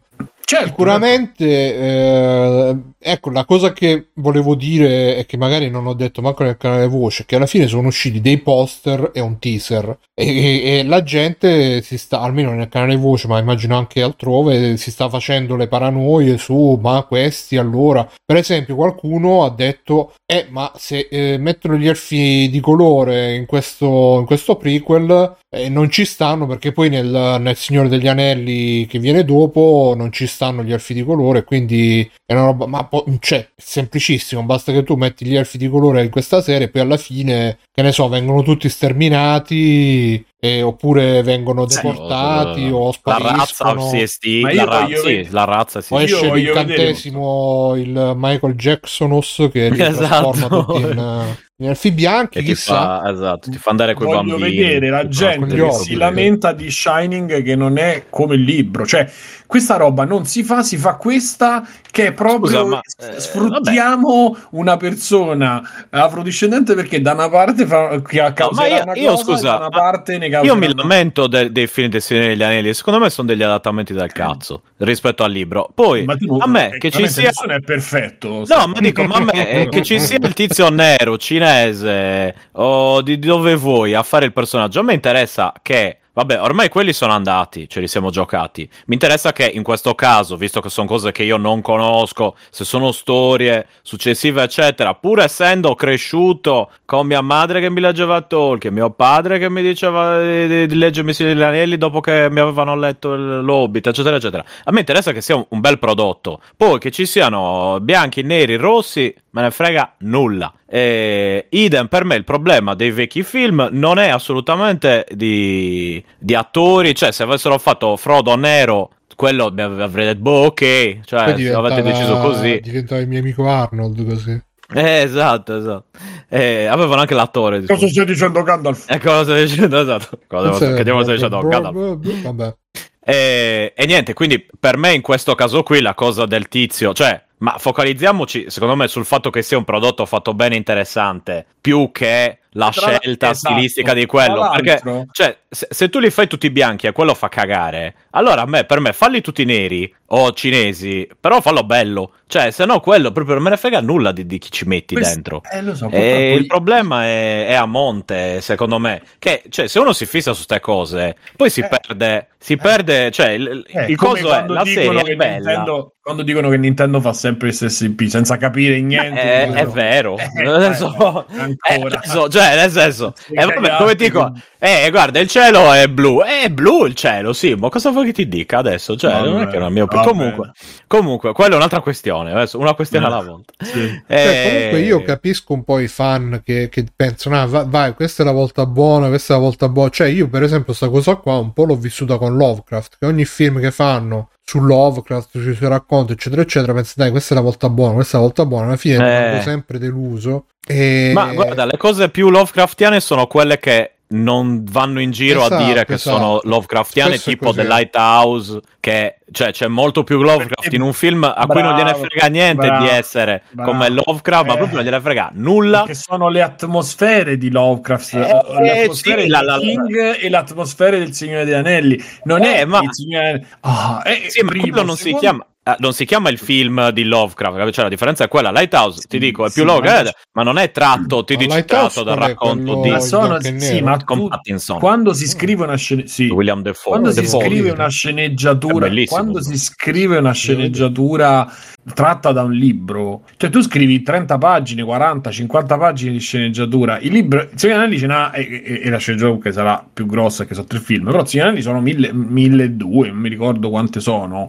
[0.47, 1.43] Certo, Sicuramente,
[1.75, 6.55] eh, ecco, la cosa che volevo dire è che magari non ho detto manco nel
[6.55, 9.97] canale voce, che alla fine sono usciti dei poster e un teaser.
[10.13, 14.77] E, e- e la gente si sta, almeno nel canale voce, ma immagino anche altrove,
[14.77, 20.45] si sta facendo le paranoie su, ma questi allora, per esempio qualcuno ha detto, eh,
[20.49, 25.89] ma se eh, mettono gli elfi di colore in questo, in questo prequel, eh, non
[25.89, 30.63] ci stanno perché poi nel, nel Signore degli Anelli che viene dopo non ci stanno
[30.63, 34.83] gli elfi di colore, quindi è una roba, ma po- cioè, è semplicissimo, basta che
[34.83, 37.93] tu metti gli elfi di colore in questa serie e poi alla fine, che ne
[37.93, 43.89] so, vengono tutti sterminati eh, oppure vengono Sì, deportati o- o La razza spariscono.
[43.89, 46.53] si esti- Ma io la, ra- voglio sì, la razza si Poi Io esce voglio
[46.53, 50.65] l'incantesimo il Michael Jacksonos che ritrasforma Esatto.
[50.65, 53.01] tutti in, in elfi bianchi, che ti chissà.
[53.01, 54.57] fa, esatto, ti fa andare con i voglio bambini.
[54.61, 58.85] vedere la gente che si lamenta di Shining che non è come il libro.
[58.85, 59.09] Cioè,
[59.47, 62.81] questa roba non si fa, si fa questa che è proprio Scusa, ma,
[63.15, 69.11] eh, sfruttiamo una persona afrodiscendente perché da una parte fa, che causerà io- una io,
[69.11, 71.89] cosa scusa, e da una ma parte ne causerà Io mi lamento de- dei film
[71.89, 72.73] del Signore degli Anelli.
[72.73, 75.69] Secondo me sono degli adattamenti del cazzo rispetto al libro.
[75.73, 77.31] Poi Ma tu- a me eh, che ci sia.
[77.47, 78.43] è perfetto.
[78.47, 83.01] No, ma dico, ma a me eh, che ci sia il tizio nero, cinese o
[83.01, 84.79] di dove vuoi a fare il personaggio.
[84.79, 85.99] A me interessa che.
[86.15, 88.61] Vabbè, ormai quelli sono andati, ce li siamo giocati.
[88.85, 92.63] Mi interessa che in questo caso, visto che sono cose che io non conosco, se
[92.63, 98.91] sono storie successive, eccetera, pur essendo cresciuto con mia madre che mi leggeva Tolkien, mio
[98.91, 103.13] padre che mi diceva di, di- di leggermi degli Anelli dopo che mi avevano letto
[103.13, 104.45] l'Hobbit, eccetera, eccetera.
[104.63, 106.39] A me interessa che sia un bel prodotto.
[106.55, 110.53] Poi che ci siano bianchi, neri, rossi, me ne frega nulla.
[110.75, 116.93] E idem per me il problema dei vecchi film non è assolutamente di, di attori,
[116.93, 121.81] cioè se avessero fatto Frodo nero, quello mi av- avrei detto, boh, ok, cioè avete
[121.81, 122.59] deciso così.
[122.61, 124.31] diventava il mio amico Arnold così.
[124.73, 125.85] Eh, esatto, esatto.
[126.27, 127.61] Eh, avevano anche l'attore.
[127.61, 127.91] Cosa disculpa.
[127.91, 128.91] stai dicendo Gandalf?
[128.91, 129.79] E cosa stai dicendo?
[129.79, 130.19] Esatto.
[130.27, 131.39] Cosa, che devo stare dicendo?
[131.39, 132.21] Gandalf.
[132.21, 132.55] Vabbè.
[132.99, 137.23] E, e niente, quindi per me in questo caso qui la cosa del tizio, cioè,
[137.37, 141.91] ma focalizziamoci secondo me sul fatto che sia un prodotto fatto bene e interessante, più
[141.91, 143.53] che la Tra scelta esatto.
[143.53, 144.49] stilistica di quello.
[144.51, 148.45] Perché, cioè, se, se tu li fai tutti bianchi e quello fa cagare, allora a
[148.45, 152.11] me, per me, falli tutti neri o cinesi, però fallo bello.
[152.27, 154.95] Cioè, se no quello proprio non me ne frega nulla di, di chi ci metti
[154.95, 155.41] Questo- dentro.
[155.51, 159.01] Eh, lo so, E il problema è, è a monte, secondo me.
[159.19, 161.67] Che, cioè, se uno si fissa su queste cose, poi si Eh.
[161.67, 162.29] perde.
[162.37, 163.11] Si perde.
[163.11, 165.49] Cioè, il, Eh, il come coso è la serie è bella.
[165.51, 169.19] Nintendo, quando dicono che Nintendo fa sempre il SSP senza capire niente.
[169.21, 171.97] È, è vero, Eh, eh, ancora.
[171.97, 174.41] adesso, cioè, nel senso, eh, vabbè, come dico, quindi.
[174.59, 178.11] eh, guarda, il cielo è blu, è blu il cielo, sì, ma cosa vuoi che
[178.13, 178.95] ti dica adesso?
[178.95, 180.07] Cioè, non è Vabbè, che è una mia vabbè.
[180.07, 180.51] Comunque,
[180.87, 183.53] comunque, quella è un'altra questione, adesso, una questione Eh, alla volta.
[183.63, 183.71] sì.
[183.71, 187.93] Cioè, Eh, comunque io capisco un po' i fan che, che pensano, ah, va- vai,
[187.93, 189.89] questa è la volta buona, questa è la volta buona.
[189.89, 193.25] Cioè, io per esempio questa cosa qua un po' l'ho vissuta con Lovecraft, che ogni
[193.25, 197.43] film che fanno su Lovecraft, sui suoi racconti, eccetera, eccetera, penso, dai, questa è la
[197.43, 198.67] volta buona, questa è la volta buona.
[198.67, 199.41] Alla fine Eh.
[199.41, 200.45] sempre deluso.
[200.65, 201.11] E...
[201.13, 205.65] Ma guarda, le cose più Lovecraftiane sono quelle che non vanno in giro Esatto, a
[205.65, 206.15] dire che esatto.
[206.17, 207.53] sono Lovecraftiane, Spesso è tipo.
[207.53, 211.91] The Lighthouse, che cioè c'è molto più Lovecraft in un film a cui non gliene
[211.91, 213.71] Bravo, frega niente bravo, di essere bravo.
[213.71, 214.57] come Lovecraft, ma Eh.
[214.57, 215.83] proprio non gliene frega nulla.
[215.87, 218.19] Che sono le atmosfere di Lovecraft, Eh,
[218.61, 222.03] le atmosfere sì, di la- la- King e l'atmosfera del Signore degli Anelli.
[222.25, 225.19] Non Eh, è ma- il Signore Ah, è- Sì, ma primo, quello non si secondo-
[225.19, 225.45] chiama.
[225.67, 228.51] Eh, non si chiama il film di Lovecraft, cioè la differenza è quella.
[228.51, 232.03] Lighthouse, ti Sì, dico, è sì, più Lovecraft, ma- non è tratto, ti dici, tratto
[232.03, 236.03] dal racconto di Ma il sono, sì, ma tu- Pattinson, quando si scrive una scena
[236.05, 236.91] sì, William Defoe.
[236.91, 241.51] quando si Defoe, scrive una sceneggiatura bellissimo, quando si scrive una sceneggiatura
[241.93, 246.99] tratta da un libro cioè tu scrivi 30 pagine 40 50 pagine di sceneggiatura.
[246.99, 249.85] Il libro il Signore degli Anelli ce n'ha e, e- e la sceneggiatura che sarà
[249.93, 253.07] più grossa che sono tre film però il Signore degli Anelli sono mille, mille due
[253.09, 254.47] non mi ricordo quante sono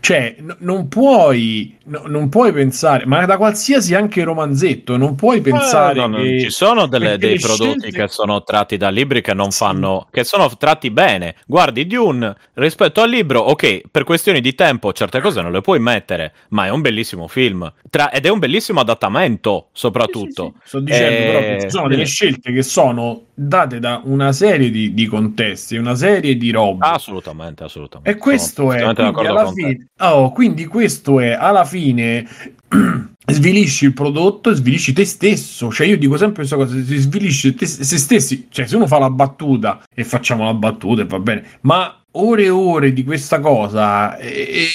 [0.00, 5.40] cioè n- non puoi no- non puoi pensare ma da qualsiasi anche romanzetto non puoi
[5.40, 9.20] pensare Eh, no, che ci sono delle- dei prodotti scelte- che sono tratti da libri
[9.20, 11.36] che non fanno che sono tratti bene.
[11.46, 15.78] Guardi Dune rispetto al libro ok per questioni di tempo certe cose non le puoi
[15.80, 17.70] mettere ma è un bellissimo film.
[17.90, 20.68] Tra- ed è un bellissimo adattamento soprattutto Sì, sì, sì.
[20.68, 24.32] Sto dicendo Eh, però che ci sono delle quindi- scelte che sono date da una
[24.32, 26.86] serie di, di contesti, una serie di robe.
[26.86, 32.28] assolutamente assolutamente e questo Sono è quindi alla, fine, oh, quindi questo è alla fine
[33.26, 35.72] svilisci il prodotto e svilisci te stesso.
[35.72, 38.48] Cioè, io dico sempre questa cosa: si svilisce te, se stessi.
[38.50, 42.44] Cioè, se uno fa la battuta e facciamo la battuta e va bene, ma ore
[42.44, 44.18] e ore di questa cosa.
[44.18, 44.68] E, e-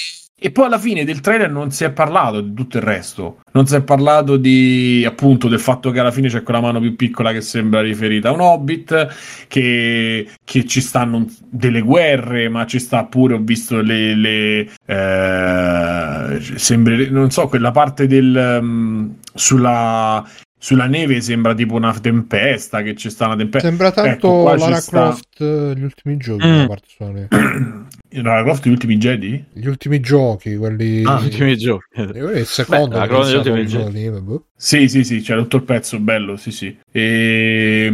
[0.46, 3.40] e poi alla fine del trailer non si è parlato di tutto il resto.
[3.54, 6.96] Non si è parlato di appunto del fatto che alla fine c'è quella mano più
[6.96, 9.08] piccola che sembra riferita a un hobbit.
[9.48, 13.34] Che, che ci stanno delle guerre, ma ci sta pure.
[13.34, 14.14] Ho visto le.
[14.14, 18.60] le eh, sembra, non so, quella parte del.
[18.62, 20.24] mm, sulla.
[20.58, 23.68] Sulla neve sembra tipo una tempesta, che ci sta una tempesta.
[23.68, 24.82] Sembra tanto Ecco, qua ci Lara.
[24.82, 26.48] Croft eh, gli ultimi giochi.
[26.48, 27.85] Mm.
[28.16, 28.28] neve.
[28.28, 29.44] Lara Croft, gli ultimi Jedi?
[29.54, 31.04] Gli ultimi giochi, quelli.
[31.06, 34.46] Ah, Gli ultimi giochi Eh, Il secondo Beh, degli iniziato ultimi sulla neve, boh.
[34.56, 36.78] Sì, sì, sì, c'era tutto il pezzo bello, sì, sì.
[36.92, 37.92] E,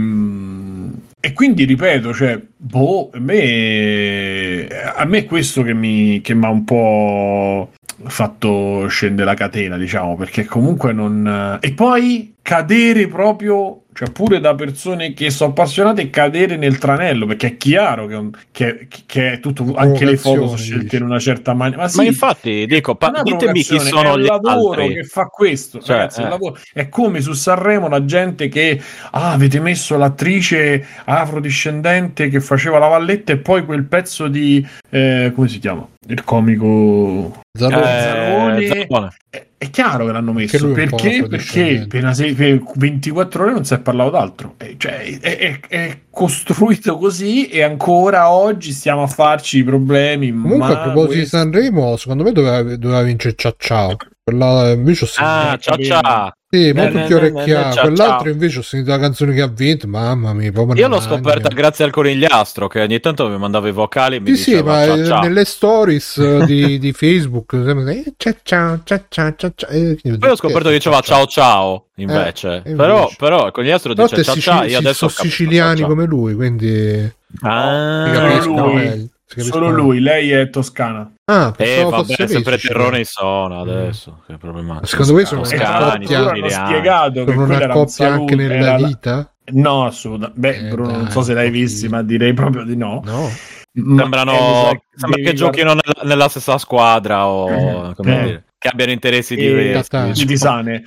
[1.20, 6.46] e quindi ripeto, cioè, boh, a me, a me è questo che mi che mi
[6.46, 7.72] ha un po'
[8.04, 11.60] fatto scendere la catena, diciamo, perché comunque non...
[11.62, 17.48] E poi cadere proprio, cioè pure da persone che sono appassionate, cadere nel tranello, perché
[17.48, 21.54] è chiaro che, che- che è tutto, anche le foto sono scelte in una certa
[21.54, 21.82] maniera.
[21.84, 25.26] Ma, sì, ma infatti dico pa- ditemi chi sono gli il lavoro altri che fa
[25.26, 26.30] questo Cioè, ragazzi, eh.
[26.30, 26.58] lavoro.
[26.74, 32.88] è come su Sanremo la gente che ah, avete messo l'attrice afrodiscendente che faceva la
[32.88, 38.66] valletta e poi quel pezzo di eh, come si chiama il comico Zalone.
[38.66, 38.88] Eh,
[39.30, 43.80] è, è chiaro che l'hanno messo perché perché sei- per 24 ore non si è
[43.80, 49.60] parlato d'altro Eh, cioè, è, è- è costruito così e ancora oggi stiamo a farci
[49.60, 53.54] i problemi Comunque, ma a proposito di questo- Sanremo, secondo me doveva, doveva vincere Ciao
[53.58, 53.96] Ciao.
[54.24, 55.36] Quella invece ho sentito.
[55.38, 57.80] ah ciao ciao sì, molto più orecchiato.
[57.80, 59.88] Quell'altro invece ho sentito la canzone che ha vinto.
[59.88, 64.18] Mamma mia, io l'ho scoperta grazie al conigliastro che ogni tanto mi mandava i vocali
[64.18, 67.54] e mi Sì, sì, diceva ma ciao eh, ciao nelle stories eh, di, di Facebook
[67.54, 69.70] eh, ciao ciao ciao ciao ciao.
[69.70, 73.16] Eh, poi ho scoperto che diceva ciao ciao invece, Eh, però, invece.
[73.18, 77.10] però il conigliastro dice ciao ciao io adesso sono siciliani come lui, quindi
[77.44, 79.10] ah, capiscono lui.
[79.38, 83.48] Solo lui lei è toscana Ah, Eh, vabbè, fosse sempre lei, terrone siciliano.
[83.48, 84.22] sono adesso.
[84.28, 84.80] Che problema.
[84.84, 86.50] Secondo voi sono Toscani, coppia- siciliani.
[86.70, 89.34] spiegato che Sono una era un coppia anche saluto, nella era la- vita?
[89.54, 92.76] no assolutamente beh Eh, Bruno non dai, so se l'hai visti ma direi proprio di
[92.76, 93.30] no, No.
[93.74, 94.34] Sembrano
[94.72, 98.24] eh, sembra che giochino nella, nella stessa squadra o come Eh.
[98.24, 99.90] dire, che abbiano interessi diversi.
[99.90, 100.14] Catania.
[100.14, 100.84] di tisane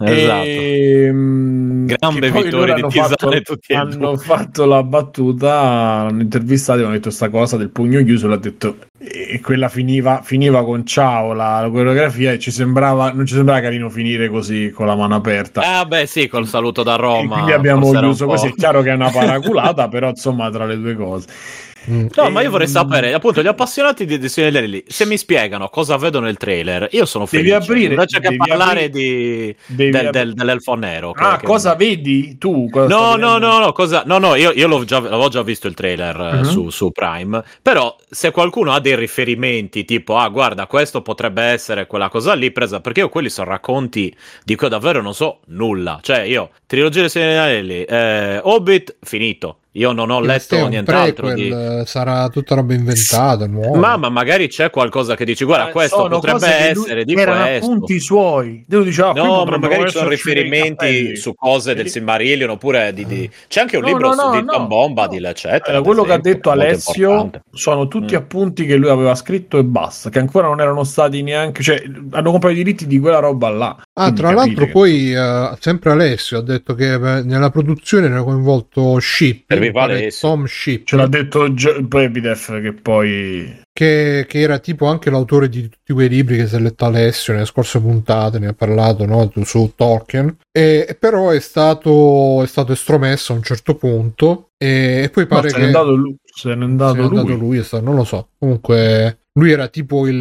[0.00, 0.44] Esatto.
[0.46, 4.82] Ehm, Gran che poi bevitori loro di hanno tisane fatto, tutti e hanno fatto la
[4.82, 9.68] battuta hanno intervistato e hanno detto sta cosa del pugno chiuso l'ha detto e quella
[9.68, 14.28] finiva, finiva con ciao la, la coreografia e ci sembrava non ci sembrava carino finire
[14.30, 17.34] così con la mano aperta Ah, beh, sì, col saluto da e Roma.
[17.34, 20.94] quindi abbiamo chiuso così è chiaro che è una paraculata però insomma tra le due
[20.94, 21.26] cose
[21.88, 22.06] Mm.
[22.14, 25.68] No, ma io vorrei Ehm, sapere, appunto, gli appassionati di Destiny lì, se mi spiegano
[25.68, 27.70] cosa vedo nel trailer, io sono Devi felice.
[27.70, 31.12] aprire- Invece che devi parlare aprire- di, devi del, del- dell'elfo nero.
[31.12, 34.02] che- ah che- cosa vedi tu Cosa No, no, no, no, cosa...
[34.06, 36.42] no, no, io, io l'ho già, l'avevo già visto il trailer Mhm.
[36.42, 41.86] su, su Prime, però se qualcuno ha dei riferimenti tipo, ah guarda, questo potrebbe essere
[41.86, 45.98] quella cosa lì presa, perché io quelli sono racconti di cui davvero non so nulla,
[46.02, 51.54] cioè io, trilogia dei Signori eh, Hobbit, finito, io non ho letto nient'altro di...
[51.84, 53.78] sarà tutta roba inventata, nuova.
[53.78, 57.64] Ma, ma magari c'è qualcosa che dici, guarda, Eh, questo potrebbe essere di erano questo.
[57.66, 58.64] appunti suoi.
[58.68, 61.86] Lui diceva, qui No, ma magari ci sono riferimenti su cose del.
[61.88, 64.66] Silmarillion oppure di, di- C'è anche un No, libro no, su no, di no, Tom
[64.66, 65.08] Bomba, no.
[65.08, 65.72] di eccetera.
[65.72, 67.42] Eh, ad quello che ha esempio, detto Alessio importante.
[67.52, 68.18] sono tutti Mm.
[68.18, 72.30] appunti che lui aveva scritto e basta, che ancora non erano stati neanche, cioè hanno
[72.30, 73.76] comprato i diritti di quella roba là.
[73.94, 78.06] Ah, Quindi tra l'altro che- poi eh, sempre Alessio ha detto che eh, nella produzione
[78.06, 80.28] era coinvolto Ship, Serviva pare Alessio.
[80.28, 85.48] Tom Ship, ce l'ha detto Gio- Pepidef che poi che, che era tipo anche l'autore
[85.48, 89.06] di tutti quei libri che si è letto Alessio nelle scorse puntate, ne ha parlato
[89.06, 94.50] no, su Tolkien, e, e però è stato, è stato estromesso a un certo punto
[94.58, 97.06] e, e poi no, pare se che n'è andato lui, se n'è andato se n'è
[97.06, 97.18] lui.
[97.18, 100.16] andato lui, è stato- non lo so, comunque lui era tipo il,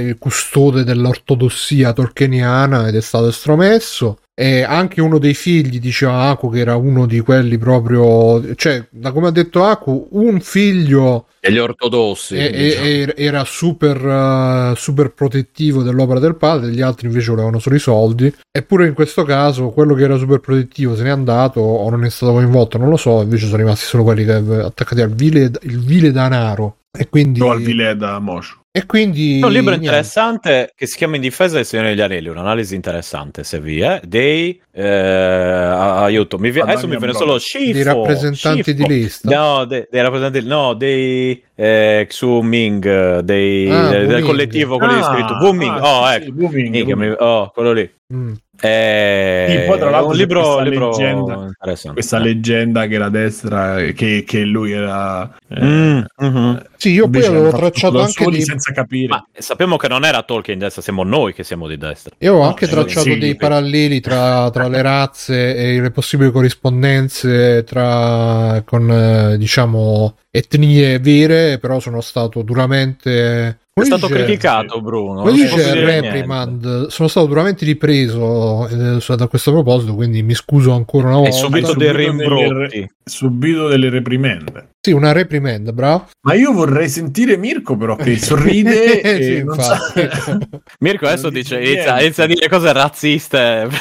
[0.00, 6.50] il custode dell'ortodossia tolkieniana ed è stato estromesso e anche uno dei figli diceva Aku
[6.50, 11.52] che era uno di quelli proprio cioè da come ha detto Aku un figlio E
[11.52, 12.34] gli ortodossi.
[12.36, 12.62] e- e-
[13.06, 13.12] diciamo.
[13.16, 18.34] era super, eh, super protettivo dell'opera del padre, gli altri invece volevano solo i soldi.
[18.50, 22.10] Eppure in questo caso quello che era super protettivo se n'è andato o non è
[22.10, 23.22] stato coinvolto, non lo so.
[23.22, 26.76] Invece sono rimasti solo quelli che attaccati al vile, il vile danaro.
[26.90, 28.61] E quindi, No, al Vile da Moscio.
[28.74, 29.84] E quindi C'è un libro niente.
[29.86, 34.00] interessante che si chiama In difesa del Signore degli Anelli, un'analisi interessante se vi è,
[34.02, 37.38] dei eh, aiuto, mi vi- adesso mi viene solo.
[37.38, 38.88] Scifo, Dei rappresentanti di Scifo.
[38.92, 39.30] lista.
[39.36, 44.94] No, de- dei rappresentanti, no, dei eh, Xu Ming, dei, Ah, del, del collettivo, quello
[44.96, 47.10] di scritto, Wuming, ah, oh, sì, ecco, sì, Wuming, Minchia, Wuming.
[47.10, 47.90] mi- oh, quello lì.
[48.14, 48.32] Mm.
[48.60, 51.92] Eh, Sì, poi tra l'altro un libro, questa libro leggenda-.
[51.92, 55.34] Questa leggenda che la destra, che, che lui era...
[55.48, 56.62] eh, Mm, mhm.
[56.76, 59.08] Sì, io poi avevo tracciato anche dei, senza capire.
[59.08, 62.14] Ma sappiamo che non era Tolkien di destra, siamo noi che siamo di destra.
[62.18, 63.36] io avevo anche sì, tracciato sì, dei sì.
[63.36, 71.58] paralleli tra, tra le razze e le possibili corrispondenze tra con eh, diciamo etnie vere,
[71.58, 75.22] però sono stato duramente È come stato dice- criticato Bruno.
[75.22, 76.00] Come si dice può dire niente.
[76.10, 81.30] Reprimand, sono stato duramente ripreso eh, da questo proposito, quindi mi scuso ancora una volta.
[81.30, 82.90] subito Hai dei subito delle rimbrotti.
[83.02, 84.68] subito delle reprimende.
[84.78, 86.08] Sì, una reprimand, bravo.
[86.26, 89.78] Ma io vorrei sentire Mirko però che sorride e Sì, non sa...
[90.80, 93.68] Mirko adesso Non dice, inizia, inizia a dire cose razziste.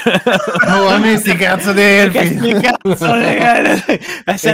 [0.71, 2.17] Oh, a me sti cazzo di elfi.
[2.17, 2.37] È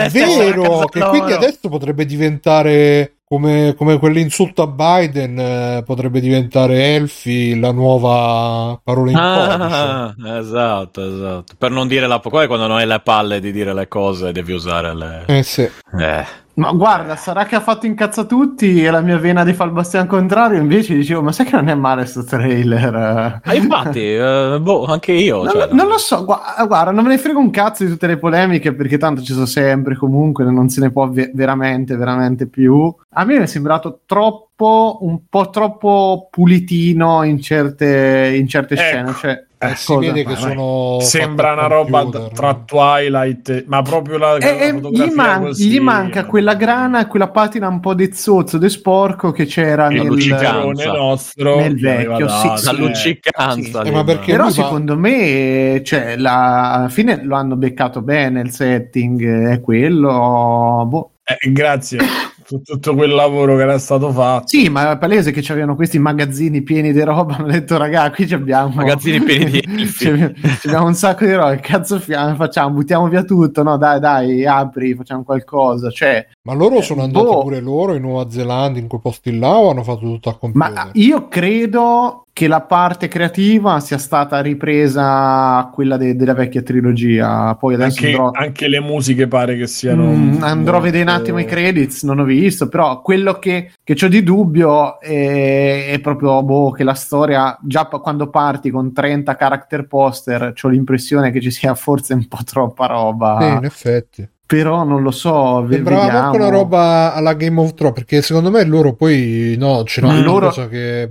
[0.09, 7.59] vero che quindi adesso potrebbe diventare come, come quell'insulto a Biden, eh, potrebbe diventare Elfi
[7.59, 11.53] la nuova parola in Ah, esatto, esatto.
[11.57, 14.53] Per non dire la poi quando non hai le palle di dire le cose devi
[14.53, 15.23] usare le...
[15.25, 15.37] codice.
[15.37, 15.69] Eh sì.
[15.99, 16.45] Eh.
[16.57, 19.71] Ma guarda, sarà che ha fatto incazza tutti e la mia vena di fa il
[19.71, 20.59] bastian contrario.
[20.59, 23.41] Invece dicevo, ma sai che non è male sto trailer?
[23.43, 25.43] Ah, infatti, eh, boh, anche io.
[25.43, 28.07] Non, cioè, non lo so, gua- guarda, non me ne frega un cazzo di tutte
[28.07, 32.47] le polemiche perché tanto ci sono sempre comunque, non se ne può ve- veramente, veramente
[32.47, 32.91] più.
[33.19, 38.83] A me mi è sembrato troppo, un po' troppo pulitino in certe, in certe Ecco.
[38.83, 39.13] scene.
[39.19, 42.53] Cioè, Eh, si cosa- vede che vai, sono Sembra una al roba computer, tra?
[42.63, 46.27] Twilight, ma proprio la, E, la e fotografia gli, man- così, gli manca no?
[46.27, 50.91] quella grana e quella patina un po' de zozzo, de sporco che c'era il nel,
[50.93, 52.65] nostro nel vecchio, sì, sì.
[52.65, 52.75] la eh.
[52.75, 53.81] luccicanza.
[53.81, 58.51] Eh, ma perché Però secondo me, cioè, la, alla fine lo hanno beccato bene il
[58.51, 60.85] setting, è quello.
[60.87, 61.11] Boh.
[61.23, 61.97] Eh, grazie
[62.63, 64.47] tutto quel lavoro che era stato fatto.
[64.47, 67.35] Sì, ma è palese che c'avevano questi magazzini pieni di roba.
[67.37, 70.07] Hanno detto, raga, qui ci abbiamo Magazzini pieni di elfi.
[70.07, 71.55] abbiamo- un sacco di roba.
[71.55, 72.73] Che cazzo facciamo?
[72.75, 73.63] Buttiamo via tutto?
[73.63, 75.89] No, dai, dai, apri, facciamo qualcosa.
[75.89, 77.41] Cioè, Ma loro sono andati boh.
[77.41, 80.71] pure loro in Nuova Zelanda, in quei posti là, o hanno fatto tutto a computer?
[80.71, 87.55] Ma io credo che la parte creativa sia stata ripresa quella de- della vecchia trilogia.
[87.55, 90.11] Poi adesso Anche, andrò, anche le musiche pare che siano.
[90.11, 93.97] Mm, andrò a vedere un attimo i credits, non ho visto, però quello che, che
[93.99, 98.93] ho di dubbio è, è proprio boh, che la storia, già pa- quando parti con
[98.93, 103.37] 30 character poster, ho l'impressione che ci sia forse un po' troppa roba.
[103.41, 104.29] Sì, in effetti.
[104.47, 106.21] Però non lo so, Sembrava vediamo.
[106.29, 110.21] molto una roba alla Game of Thrones, perché secondo me loro poi no, ce l'hanno
[110.21, 111.09] loro una cosa che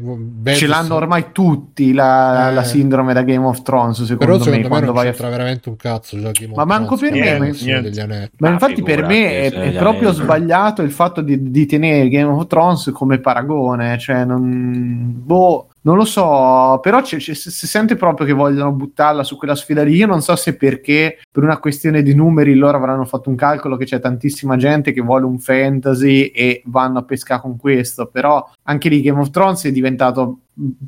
[0.54, 2.54] Ce l'hanno ormai tutti la, Eh.
[2.54, 5.10] la sindrome da Game of Thrones, secondo, Però me, secondo me quando non vai a
[5.10, 8.28] c'entra veramente un cazzo già Game of Ma manco Thrones, per me, ma-.
[8.38, 12.08] Ma Ah, infatti per figurati, me è, è proprio sbagliato il fatto di, di tenere
[12.08, 17.66] Game of Thrones come paragone, cioè non, boh, non lo so, però c'è- si si
[17.68, 19.94] sente proprio che vogliono buttarla su quella sfida lì.
[19.94, 23.76] Io non so se perché per una questione di numeri loro avranno fatto un calcolo
[23.76, 28.44] che c'è tantissima gente che vuole un fantasy e vanno a pescare con questo, però
[28.64, 30.40] anche lì Game of Thrones è diventato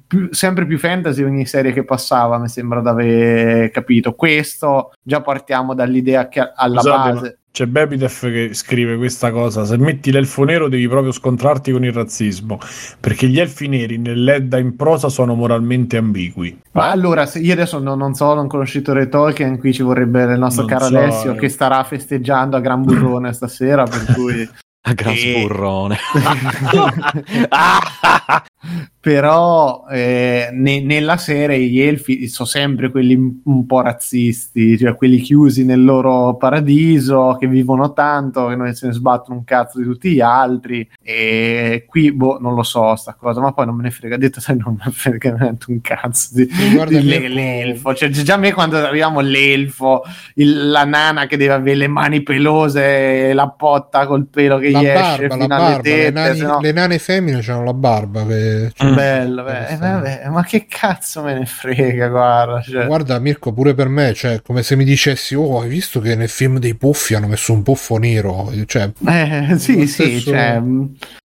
[0.06, 4.14] più- sempre più fantasy ogni serie che passava, mi sembra di aver capito.
[4.14, 9.76] Questo già partiamo dall'idea che alla Scusate, base c'è Bebidef che scrive questa cosa: se
[9.76, 12.58] metti l'elfo nero devi proprio scontrarti con il razzismo,
[13.00, 16.60] perché gli elfi neri nell'Edda in prosa sono moralmente ambigui.
[16.72, 20.38] Ma allora, io adesso non, non so, non conoscito Re Tolkien, qui ci vorrebbe il
[20.38, 21.36] nostro Non caro so, Alessio eh.
[21.36, 24.48] che starà festeggiando a gran burrone stasera, per cui...
[24.80, 25.98] A gran E- sburrone.
[29.00, 35.18] Però eh, ne- nella serie gli elfi sono sempre quelli un- po' razzisti, cioè quelli
[35.18, 39.84] chiusi nel loro paradiso, che vivono tanto, che non se ne sbattono un cazzo di
[39.84, 40.88] tutti gli altri.
[41.02, 44.40] E qui, boh, non lo so sta cosa, ma poi non me ne frega, detto
[44.40, 47.94] sai, non me ne frega neanche un cazzo di, di le- l'elfo.
[47.94, 50.02] Cioè, già a me quando arriviamo l'elfo,
[50.34, 54.80] il- la nana che deve avere le mani pelose la potta col pelo che La
[54.80, 57.42] gli esce barba, la fino alle barba, le, tette, nani, se no- le nane femmine
[57.46, 58.26] hanno la barba.
[58.26, 58.72] Che...
[58.84, 58.87] Mm.
[58.94, 62.60] Bello, beh, eh, vabbè, ma che cazzo me ne frega, guarda.
[62.60, 62.86] Cioè.
[62.86, 66.28] Guarda Mirko, pure per me, cioè, come se mi dicessi, oh, hai visto che nel
[66.28, 68.50] film dei puffi hanno messo un puffo nero?
[68.66, 70.62] Cioè, Eh, sì, sì, stesso- cioè,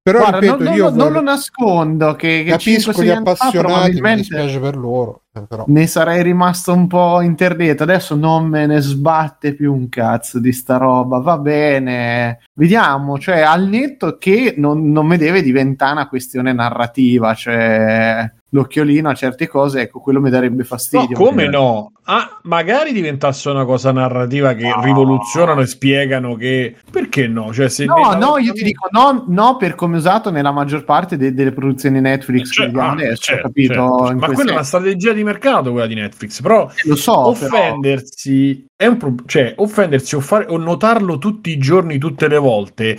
[0.03, 3.03] però guarda, ripeto, non, non io lo- non voglio- lo nascondo che, che capisco 5-6
[3.05, 5.21] gli appassionati, mi probabilmente dispiace per loro.
[5.33, 5.63] eh, però.
[5.67, 7.83] ne sarei rimasto un po' interdetto.
[7.83, 11.19] Adesso non me ne sbatte più un cazzo di sta roba.
[11.19, 13.17] Va bene, vediamo.
[13.17, 19.13] Cioè, al netto che non, non mi deve diventare una questione narrativa, cioè l'occhiolino a
[19.15, 21.15] certe cose, ecco, quello mi darebbe No, fastidio.
[21.17, 21.91] come no?
[22.05, 24.81] Ah, magari diventasse una cosa narrativa che No.
[24.81, 27.53] rivoluzionano e spiegano che perché no?
[27.53, 31.15] Cioè, se No, no, io ti dico no, no per come usato nella maggior parte
[31.15, 33.73] de- delle produzioni Netflix Cioè, ah, adesso, certo, capito?
[33.73, 34.15] certo.
[34.15, 36.41] Ma quel quella è una strategia di mercato, quella di Netflix.
[36.41, 41.51] Però Lo so, però- offendersi è un pro- cioè offendersi o, fare, o notarlo tutti
[41.51, 42.97] i giorni, tutte le volte,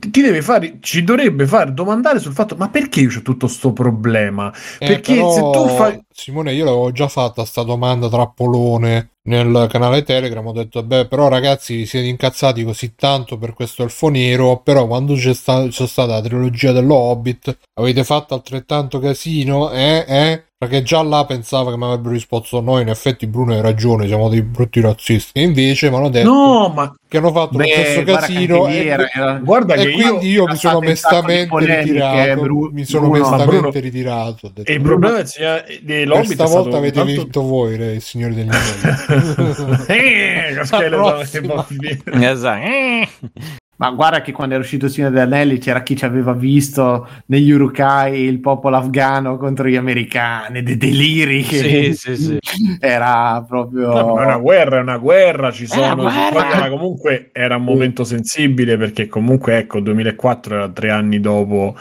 [0.00, 3.72] ti deve fare, ci dovrebbe far domandare sul fatto: ma perché io ho tutto sto
[3.72, 4.52] problema?
[4.80, 6.00] Eh, Perché però, se tu fai.
[6.14, 10.46] Simone, io l'avevo già fatta sta domanda trappolone nel canale Telegram.
[10.46, 14.60] Ho detto, beh, però ragazzi, siete incazzati così tanto per questo elfo nero.
[14.62, 20.04] Però quando c'è, sta- c'è stata la trilogia dello Hobbit, avete fatto altrettanto casino, eh?
[20.06, 20.44] eh?
[20.62, 24.28] Perché già là pensava che mi avrebbero risposto no, in effetti Bruno hai ragione, siamo
[24.28, 25.40] dei brutti razzisti.
[25.40, 28.68] E invece mi hanno detto No, ma che hanno fatto Beh, lo stesso casino.
[28.68, 32.40] E, era- guarda e che quindi io mi sono mestamente ritirato.
[32.42, 33.70] Bru- mi sono Bruno, mestamente Bruno.
[33.72, 34.46] ritirato.
[34.46, 37.92] Ho detto, E il problema del signore- dell'Hobbit questa volta avete tanto- vinto voi, re,
[37.94, 39.86] il signore degli anelli.
[39.88, 40.60] eh.
[42.22, 43.60] Esatto.
[43.76, 47.08] Ma guarda che quando era uscito il Signore degli Anelli c'era chi ci aveva visto
[47.26, 52.76] negli Urukai il popolo afgano contro gli americani, dei deliri che Sì, sì, sì.
[52.78, 53.88] era proprio...
[53.92, 56.60] No, ma è una guerra, è una guerra, ci sono guerra.
[56.60, 61.74] ma comunque era un momento sensibile perché comunque ecco 2004 era tre anni dopo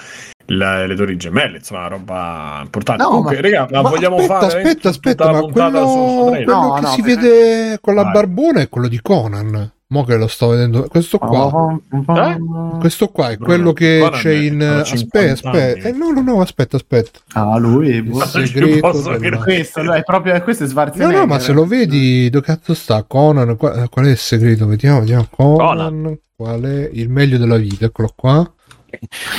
[0.46, 3.04] la- le Torri Gemelle, insomma, una roba importante.
[3.04, 6.24] No, comunque, ma- raga, la Ma vogliamo aspetta, fare aspetta, aspetta, ma puntata quello, su-
[6.24, 8.12] su quello No, che no, si perché- vede con la Vai.
[8.14, 9.72] barbona è quello di Conan.
[9.92, 11.78] Mo che lo sto vedendo, questo qua.
[11.92, 12.38] Eh?
[12.80, 14.62] Questo qua è quello che Conan c'è in.
[14.62, 15.88] Aspetta, 50 aspetta.
[15.90, 17.20] Eh, no, no, no, aspetta, aspetta.
[17.34, 17.90] Ah, lui...
[17.96, 19.38] Il segreto credere.
[19.40, 21.18] Questo, no, è proprio, questo è No, Schwarzenegger.
[21.20, 23.04] no, ma se lo vedi, dove cazzo sta?
[23.04, 24.66] Conan, qua- qual è il segreto?
[24.66, 25.28] Vediamo, vediamo.
[25.30, 27.84] Conan, qual è il meglio della vita?
[27.84, 28.50] Eccolo qua.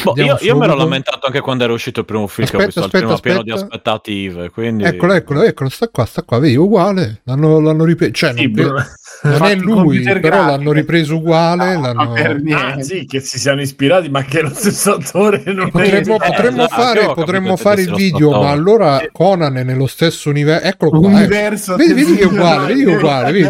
[0.05, 0.77] Boh, io, io mi ero subito.
[0.77, 3.41] lamentato anche quando era uscito il primo film, che ho Aspetta, visto il primo aspetta,
[3.41, 3.75] pieno di aspetta.
[3.93, 4.51] aspettative.
[4.51, 4.85] Quindi...
[4.85, 7.21] Eccolo, eccolo, eccolo, sta qua, sta qua, vedi, uguale.
[7.25, 8.13] L'hanno, l'hanno ripreso.
[8.13, 8.75] Cioè, Sì, non,
[9.23, 11.75] non è lui, però l'hanno ripreso uguale.
[11.77, 12.81] No, l'hanno- per niente.
[12.81, 16.14] Ah, sì, che si siano ispirati, ma che è lo stesso attore non è- Potremmo,
[16.16, 20.66] Eh, potremmo esatto, fare, potremmo fare il video, ma allora Conan è nello stesso universo.
[20.66, 21.23] Eccolo qua.
[21.23, 21.27] eh.
[21.27, 23.49] Vedi, vedi che è uguale, vedi che è uguale, vedi?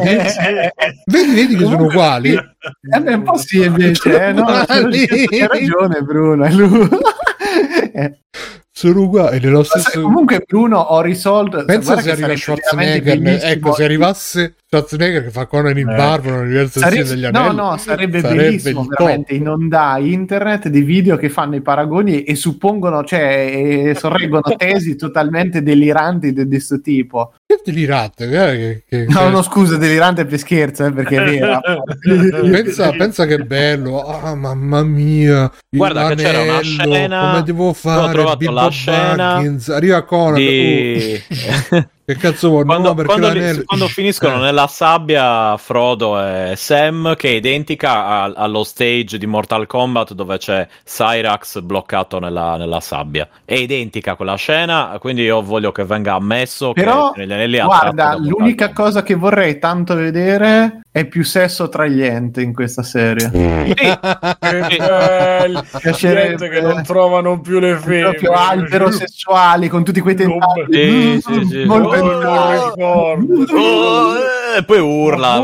[1.06, 2.30] Vedi, vedi che sono uguali.
[2.32, 6.88] Eh un po' sì invece, eh, no, hai ragione Bruno, è lui.
[8.82, 10.00] Sono uguali, nello stesso.
[10.00, 13.38] Comunque Bruno ho risolto Pensa se arriva Schwarzenegger.
[13.44, 15.94] Ecco, se arrivasse Schwarzenegger che fa Conan in Eh.
[15.94, 17.56] barba nell'universo del Sare- Signore degli no, Anelli.
[17.56, 23.04] no, sarebbe, sarebbe bellissimo veramente inondare internet di video che fanno i paragoni e suppongono,
[23.04, 27.34] cioè, e sorreggono tesi totalmente deliranti di questo tipo.
[27.56, 31.60] Che delirante, che- che- No, no, scusa, delirante per scherzo, eh, perché è vero.
[32.50, 38.08] Pensa, pensa che bello, ah mamma mia, Guarda che c'era una scena- come devo fare?
[38.08, 41.22] ho trovato Bilbo la scena Baggins, arriva Conan, di...
[41.70, 42.64] uh, che cazzo vuoi?
[42.64, 43.62] quando, no, quando li- l'anello...
[43.64, 44.40] quando finiscono Eh.
[44.40, 50.38] nella sabbia Frodo e Sam che è identica a- allo stage di Mortal Kombat dove
[50.38, 56.14] c'è Cyrax bloccato nella, nella sabbia è identica quella scena quindi io voglio che venga
[56.14, 61.70] ammesso Però, che negli anelli guarda, l'unica cosa che vorrei tanto vedere è più sesso
[61.70, 63.30] tra gli enti in questa serie.
[63.30, 63.98] Che
[64.78, 68.02] belli, Piacerebbe- gente che non trovano più le femmine.
[68.02, 71.20] Proprio albero sessuali con tutti quei tentacoli.
[71.22, 71.64] Sì, sì, sì.
[71.64, 73.46] Molto non.
[73.54, 74.14] Oh,
[74.56, 75.40] e poi urla,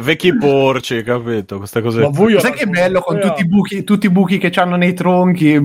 [0.00, 1.58] vecchi, porci, capito?
[1.58, 2.00] Queste cose.
[2.00, 4.94] Ma voi Sai che bello con tutti i buchi, tutti i buchi che hanno nei
[4.94, 5.52] tronchi.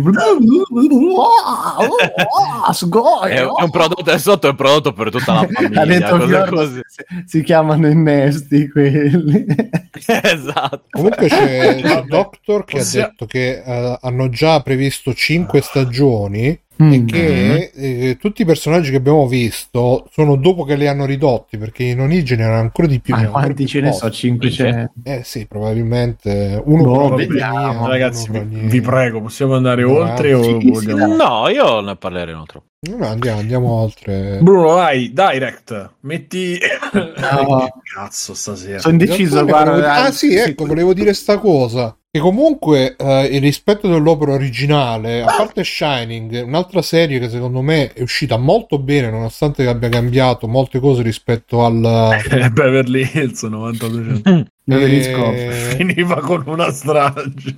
[3.28, 5.86] È, un prodotto, è sotto è un prodotto per tutta la Ha famiglia.
[5.86, 6.84] detto
[7.26, 9.46] si, chiamano innesti quelli.
[10.06, 10.84] esatto.
[10.90, 16.60] Comunque c'è il Doctor che Ossia- ha detto che eh, hanno già previsto 5 stagioni
[16.82, 17.08] Mm.
[17.08, 21.84] che eh, tutti i personaggi che abbiamo visto sono dopo che li hanno ridotti perché
[21.84, 23.14] in origine erano ancora di più.
[23.14, 24.08] Ma quanti ce ne so?
[24.08, 24.28] posti.
[24.28, 27.86] 5 ce Eh sì, probabilmente uno Boh, per vediamo.
[27.86, 31.16] Ragazzi, uno vi, vi prego, possiamo andare No, oltre o sì, sì, vogliamo...
[31.16, 32.64] No, io ne parlerei un altro.
[32.82, 34.38] No, andiamo, andiamo oltre.
[34.42, 36.58] Bruno, vai, direct, metti...
[36.94, 37.68] No.
[37.84, 38.80] Che cazzo stasera?
[38.80, 40.04] Sono indeciso, In realtà volevo- guarda.
[40.06, 41.94] Ah sì, ecco, volevo dire sta cosa.
[42.12, 47.92] Che comunque eh, il rispetto dell'opera originale, a parte Shining, un'altra serie che secondo me
[47.92, 52.18] è uscita molto bene, nonostante abbia cambiato molte cose rispetto al...
[52.32, 55.07] Eh, Beverly Hills 9200 Eh, Hills
[55.76, 57.55] finiva con una strage.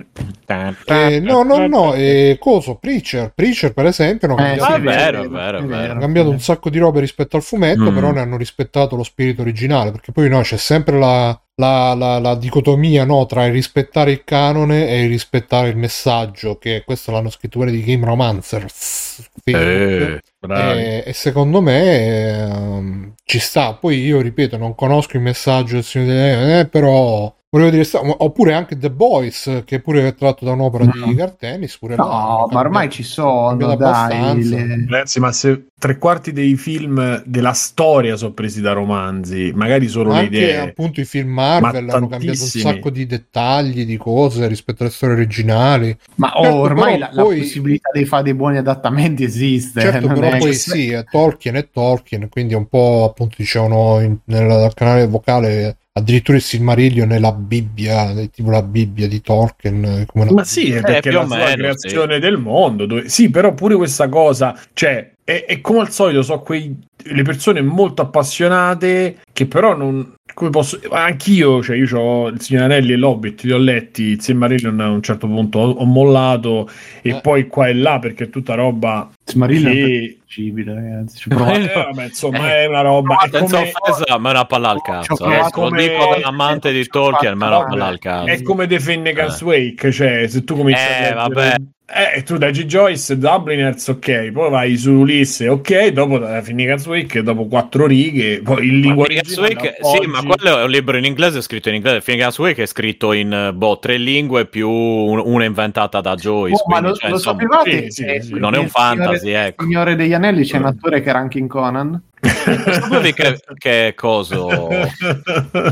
[0.85, 3.31] eh, no, no, no, eh, coso, Preacher.
[3.33, 5.99] Preacher, per esempio, hanno Eh, cambiato, Ah, sì, vero, vero, vero.
[5.99, 7.93] cambiato un sacco di robe rispetto al fumetto, Mm.
[7.93, 12.19] però ne hanno rispettato lo spirito originale, perché poi no, c'è sempre la, la, la-
[12.19, 17.11] la dicotomia no, tra il rispettare il canone e il rispettare il messaggio, che questo
[17.11, 19.29] l'hanno scritto quelli di Game Romancers.
[19.43, 20.19] Eh.
[20.47, 23.73] E, e secondo me ehm, ci sta.
[23.75, 27.85] Poi io ripeto, non conosco il messaggio del Signore degli Anelli, eh, però volevo dire,
[28.17, 31.05] oppure anche The Boys, che pure è tratto da un'opera No.
[31.07, 31.77] di Gartenis.
[31.77, 34.43] Pure No, ma ormai ci sono, dai.
[34.47, 39.87] le- Ragazzi, ma se tre quarti dei film della storia sono presi da romanzi, magari
[39.89, 40.57] solo le Anche idee.
[40.59, 44.91] appunto i film Marvel Ma hanno cambiato un sacco di dettagli, di cose rispetto alle
[44.91, 45.95] storie originali.
[46.15, 49.81] Ma oh, Certo, ormai la, la poi- possibilità di fare dei buoni adattamenti esiste.
[49.81, 53.35] Certo, non però è poi sì, è Tolkien è Tolkien, quindi è un po' appunto
[53.37, 59.07] dicevano in- nel canale vocale addirittura il Silmarillion è la Bibbia, è tipo la Bibbia
[59.07, 59.83] di Tolkien.
[59.83, 62.37] eh, Come una- Ma sì, è perché più è o la sua meno, creazione del
[62.37, 62.85] mondo.
[62.85, 67.23] dove- Sì, però pure questa cosa, cioè, è, è come al solito, so quei le
[67.23, 70.13] persone molto appassionate che però non.
[70.33, 70.79] Come posso.
[70.89, 74.03] Anch'io, cioè, io ho il Signore Anelli e l'Hobbit, li ho letti.
[74.03, 76.69] Il Silmarillion a un certo punto ho, ho mollato,
[77.01, 77.21] e Eh.
[77.21, 80.17] poi qua e là perché è tutta roba Silmarillion è che.
[80.25, 81.17] possibile, ragazzi.
[81.17, 81.71] Ci Eh, provate.
[81.73, 83.15] vabbè, insomma, è una roba.
[83.17, 85.15] È Senza come, offesa, ma è una palla al cazzo.
[85.15, 88.27] Provato Ecco, lo come- dico da amante di Tolkien, ma è una palla al cazzo.
[88.27, 89.45] è come The Finnegan's Eh.
[89.45, 91.55] Wake, cioè, se tu cominci Eh, a leggere- vabbè.
[91.93, 97.21] Eh, tu leggi Joyce, Dubliners, ok, poi vai su Ulisse, ok, dopo da Finnegan's Wake,
[97.21, 100.95] dopo quattro righe, poi in lingua originale, Wake- sì, oggi- ma quello è un libro
[100.95, 101.99] in inglese scritto in inglese.
[101.99, 106.55] Finnegan's Wake è scritto in boh, tre lingue più un- una inventata da Joyce.
[106.63, 107.91] Oh, ma quindi, lo, cioè, lo insomma, sapevate?
[107.91, 108.33] sì, sì, sì.
[108.39, 109.63] Non è un nel Signore- fantasy, ecco.
[109.63, 112.01] Signore degli Anelli c'è un attore che era anche in Conan.
[112.21, 114.69] Sapevi che, che coso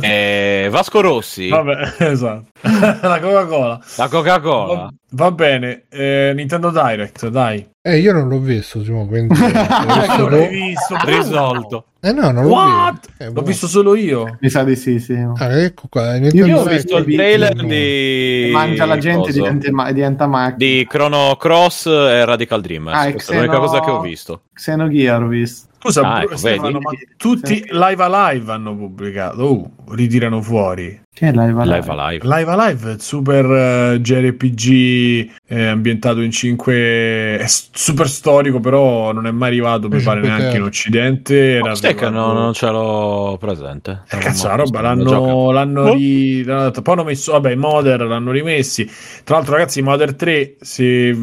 [0.02, 2.45] eh, Vasco Rossi Vabbè, esatto.
[2.62, 3.80] La Coca-Cola.
[3.97, 7.68] la Coca-Cola Va, va bene, eh, Nintendo Direct, dai.
[7.82, 9.34] Eh, io non l'ho visto, Simo, quindi...
[9.39, 10.95] Ecco, eh, l'hai visto?
[11.06, 13.00] risolto no, non l'ho What?
[13.02, 13.24] visto.
[13.24, 13.41] Eh, L'ho boh.
[13.41, 14.38] visto solo io.
[14.39, 15.14] Mi sa di sì, sì.
[15.36, 16.16] Ah, ecco qua.
[16.16, 19.32] Io ho visto il trailer di Mangia la gente coso?
[19.41, 20.56] diventa, ma- diventa macchina.
[20.58, 25.28] di Chrono Cross e Radical Dreamers Ah, è l'unica cosa che ho visto Xenogear ho
[25.28, 25.68] visto.
[25.82, 26.84] Scusa, Ah, ecco, Stefano, vedi?
[26.84, 29.41] ma tutti Live Alive hanno pubblicato.
[29.43, 31.01] Oh, ritirano fuori.
[31.11, 31.75] Che è Live Alive?
[31.80, 33.45] Live Alive Live Alive è il super
[33.93, 39.89] eh, JRPG eh, ambientato in 5 è s- super storico però non è mai arrivato
[39.89, 44.03] mi pare neanche in occidente era Ma sai che arrivato- non, non ce l'ho presente
[44.09, 45.93] Eh, cazzo la roba l'hanno, l'hanno Oh.
[45.93, 46.82] ri- l'hanno detto.
[46.84, 48.89] poi hanno messo vabbè i modder l'hanno rimessi
[49.25, 51.17] tra l'altro ragazzi modder 3 se,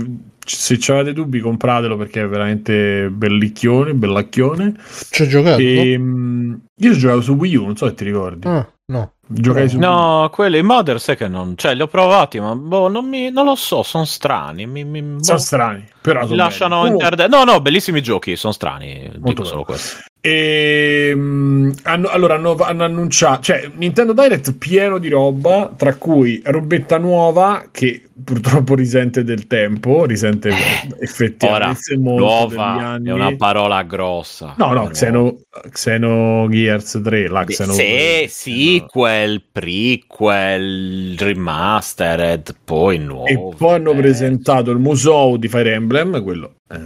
[0.47, 4.75] se avete dubbi compratelo perché è veramente bellicchione bellacchione
[5.11, 5.61] Ci ho giocato?
[5.61, 9.13] e, mh, io ho giocato su Wii U non so se ti ricordi Ah, no.
[9.27, 9.79] Giocai su.
[9.79, 13.45] No, quelli Mother sai che non, cioè li ho provati, ma boh, non, mi, non
[13.47, 14.67] lo so, sono strani.
[14.67, 16.93] Mi, mi- boh, sono strani però sono lasciano belli.
[16.93, 19.09] interde- No, no, bellissimi giochi, sono strani.
[19.13, 19.97] Dico Molto solo questo.
[20.21, 26.41] E, mh, hanno, allora hanno, hanno annunciato, cioè Nintendo Direct pieno di roba, tra cui
[26.45, 30.59] robetta nuova che purtroppo risente del tempo, risente Ora,
[31.01, 34.55] effettivamente degli nuova è una parola grossa.
[34.57, 35.37] No, no, Però- Xeno,
[35.71, 37.73] Xenogears 3, la Xeno...
[37.73, 39.16] Sì, sequel,
[39.53, 43.27] prequel, remastered, poi nuovo.
[43.27, 46.79] E poi hanno eh, presentato il Musou di Fire Emblem, quello eh,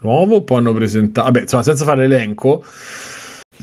[0.00, 2.64] nuovo, poi hanno presentato, vabbè, insomma, senza fare l'elenco,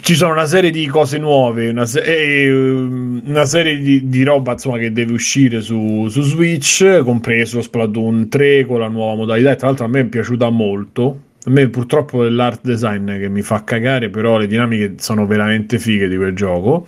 [0.02, 4.24] ci sono una serie di cose nuove, una, se- e, um, una serie di, di
[4.24, 9.52] roba insomma, che deve uscire su, su Switch, compreso Splatoon 3 con la nuova modalità,
[9.52, 11.22] e tra l'altro a me è piaciuta molto.
[11.48, 15.78] A me purtroppo è l'art design che mi fa cagare, però le dinamiche sono veramente
[15.78, 16.88] fighe di quel gioco.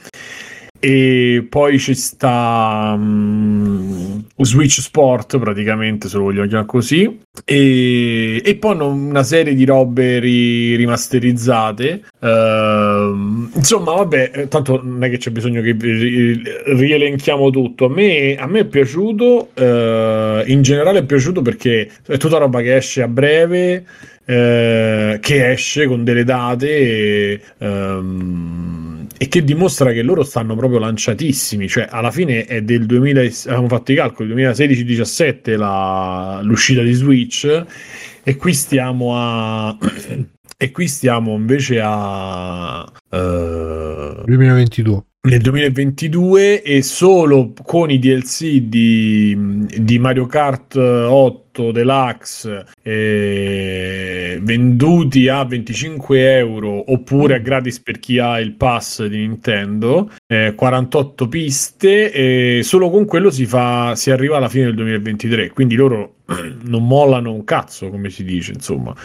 [0.80, 7.19] E poi ci sta um, Switch Sport praticamente se lo vogliamo chiamare così.
[7.45, 12.03] E, e poi una serie di robe ri, rimasterizzate.
[12.19, 17.86] Uh, insomma vabbè tanto non è che c'è bisogno che ri, rielenchiamo tutto.
[17.86, 22.61] A me, a me è piaciuto uh, in generale è piaciuto perché è tutta roba
[22.61, 23.86] che esce a breve
[24.30, 30.80] eh, che esce con delle date e, um, e, che dimostra che loro stanno proprio
[30.80, 37.65] lanciatissimi, cioè alla fine è del 2000, abbiamo fatto i calcoli, 2016-17 l'uscita di Switch
[38.24, 39.78] e qui stiamo a...
[40.57, 42.82] e qui stiamo invece a...
[43.09, 52.65] Uh, 2022 nel 2022 e solo con i DLC di, di Mario Kart 8 Deluxe
[52.82, 60.09] eh, venduti a 25 euro oppure a gratis per chi ha il pass di Nintendo
[60.28, 65.49] eh, 48 piste e solo con quello si, fa, si arriva alla fine del 2023
[65.49, 66.19] quindi loro
[66.63, 68.95] non mollano un cazzo come si dice insomma.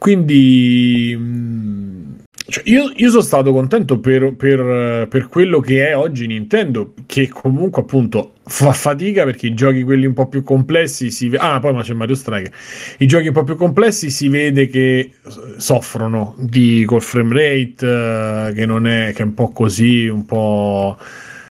[0.00, 1.14] Quindi
[2.50, 7.28] cioè, io, io, sono stato contento per, per, per, quello che è oggi Nintendo, che
[7.28, 11.42] comunque appunto fa fatica perché i giochi quelli un po' più complessi si vede.
[11.42, 12.52] Ah, poi ma c'è Mario Strike.
[12.98, 15.12] I giochi un po' più complessi si vede che
[15.56, 20.26] soffrono di col frame rate, uh, che non è, che è un po' così, un
[20.26, 20.98] po'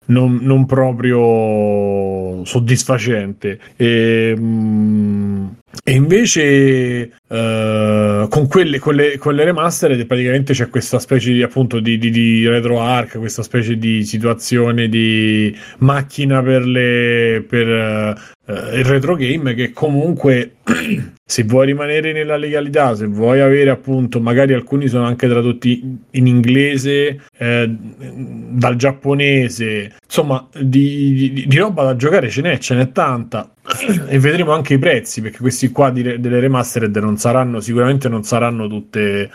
[0.09, 3.59] non, non proprio soddisfacente.
[3.77, 5.47] E, mm,
[5.85, 11.43] e invece uh, con, quelle, con, le, con le remastered praticamente c'è questa specie di,
[11.43, 18.37] appunto, di, di, di retro arc, questa specie di situazione di macchina per, le, per
[18.51, 20.57] il retro game che comunque
[21.25, 26.27] se vuoi rimanere nella legalità, se vuoi avere appunto, magari alcuni sono anche tradotti in
[26.27, 32.91] inglese, eh, dal giapponese, insomma di, di, di, roba da giocare ce n'è, ce n'è
[32.91, 33.53] tanta
[34.09, 38.23] e vedremo anche i prezzi perché questi qua di, delle remastered non saranno, sicuramente non
[38.23, 39.31] saranno tutte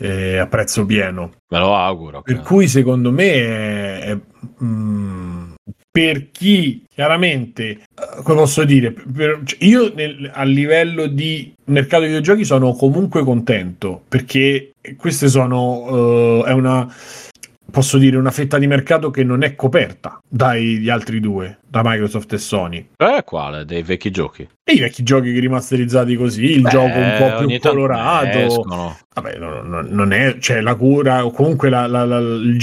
[0.00, 1.30] eh, a prezzo pieno.
[1.48, 2.22] Me lo auguro.
[2.22, 4.18] Per cui secondo me è, è
[4.64, 5.41] mm,
[5.92, 7.78] per chi chiaramente, eh,
[8.22, 13.22] come posso dire, per, cioè io nel, a livello di mercato di videogiochi sono comunque
[13.22, 16.90] contento perché queste sono, uh, è una,
[17.70, 22.30] posso dire, una fetta di mercato che non è coperta dagli altri due, da Microsoft
[22.34, 22.86] e Sony.
[22.98, 23.64] Eh, quale?
[23.64, 24.46] Dei vecchi giochi?
[24.62, 29.00] E i vecchi giochi rimasterizzati così, il Beh, gioco un po' più colorato.
[29.14, 32.20] Vabbè, no, no, non è, cioè la cura, o comunque la, la, la,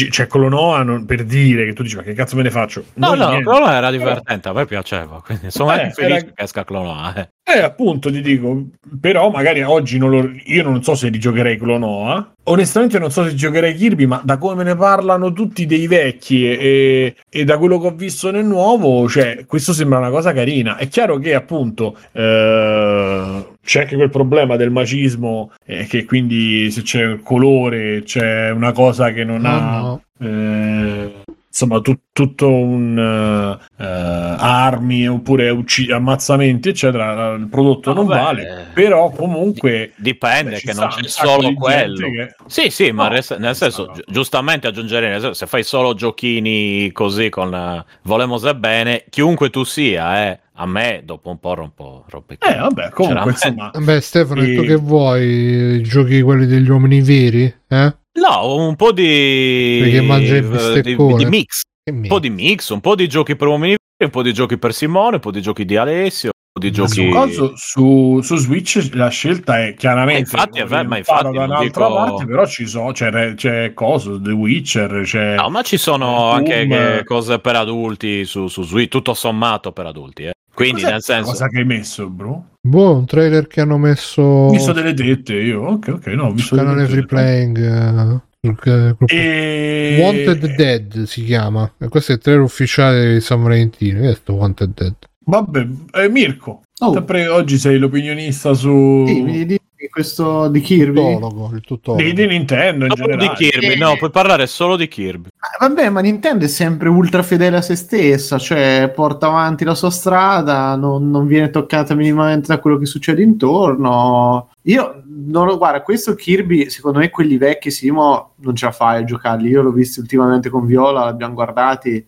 [0.10, 2.86] c'è Colonoa non, per dire che tu dici, ma che cazzo me ne faccio?
[2.96, 6.26] No, non no, Colonoa era divertente, a me piaceva, quindi sono eh, anche felice era...
[6.26, 7.14] che esca Clonoa.
[7.16, 7.30] Eh.
[7.56, 8.66] eh, appunto, ti dico,
[9.00, 13.36] però magari oggi non lo, io non so se rigiocherei Clonoa, onestamente non so se
[13.36, 17.88] giocherei Kirby, ma da come ne parlano tutti dei vecchi e, e da quello che
[17.88, 20.78] ho visto nel nuovo, cioè, questo sembra una cosa carina.
[20.78, 26.82] È chiaro che appunto eh, c'è anche quel problema del macismo, eh, che quindi se
[26.82, 29.80] c'è il colore c'è una cosa che non no, ha.
[29.80, 30.04] No.
[30.22, 31.19] Eh,
[31.60, 37.34] insomma, tu, tutto un uh, armi oppure ucc- ammazzamenti, eccetera.
[37.34, 42.10] Il prodotto no, non beh, vale, però comunque dipende beh, che non c'è solo quello.
[42.12, 42.36] Che...
[42.48, 47.30] Sì, sì, ma res- nel senso, gi- giustamente aggiungerei senso, se fai solo giochini così
[47.30, 52.04] con uh, volemo se bene, chiunque tu sia, eh a me dopo un po' rompo,
[52.10, 53.72] rompe Eh, vabbè, comunque insomma.
[53.74, 54.56] Beh, Stefano, e...
[54.56, 55.82] tu che vuoi?
[55.84, 57.54] Giochi quelli degli uomini veri?
[57.66, 57.96] Eh?
[58.20, 59.80] No, un po' di.
[59.82, 61.62] Perché mangia il di, di mix.
[61.90, 64.74] Un po' di mix, un po' di giochi per uomini un po' di giochi per
[64.74, 66.32] Simone, un po' di giochi di Alessio.
[66.60, 67.12] Di giochi...
[67.30, 71.44] Su, su, su, Switch la scelta è chiaramente eh, infatti, è vero, ma infatti da
[71.46, 71.96] un'altra dico...
[71.96, 77.04] parte però ci sono c'è, c'è coso The Witcher c'è no ma ci sono anche
[77.06, 80.32] cose per adulti su, su Switch tutto sommato per adulti eh.
[80.60, 81.30] Quindi, Cos'è nel senso.
[81.32, 82.48] Cosa che hai messo, bro?
[82.60, 84.22] Boh, un trailer che hanno messo.
[84.22, 85.62] Ho visto delle dette io.
[85.62, 86.58] Ok, ok, no, ho visto.
[86.58, 88.22] Canale free playing.
[88.42, 90.00] Uh, e...
[90.02, 91.72] Wanted Dead si chiama.
[91.78, 94.00] E questo è il trailer ufficiale di San Valentino.
[94.00, 94.96] Questo Wanted Dead.
[95.30, 96.64] Vabbè, eh, Mirko.
[96.80, 96.94] Oh.
[96.94, 99.06] Sempre oggi sei l'opinionista su.
[99.06, 99.60] Sì,
[99.90, 102.04] questo di Kirby tutologo, il tutologo.
[102.04, 103.28] Di, di Nintendo in generale.
[103.28, 107.24] di Kirby no puoi parlare solo di Kirby ah, vabbè ma Nintendo è sempre ultra
[107.24, 112.48] fedele a se stessa cioè porta avanti la sua strada non, non viene toccata minimamente
[112.48, 117.72] da quello che succede intorno io non lo guarda questo Kirby secondo me quelli vecchi
[117.72, 122.06] Simo non ce la fai a giocarli io l'ho visto ultimamente con Viola l'abbiamo guardati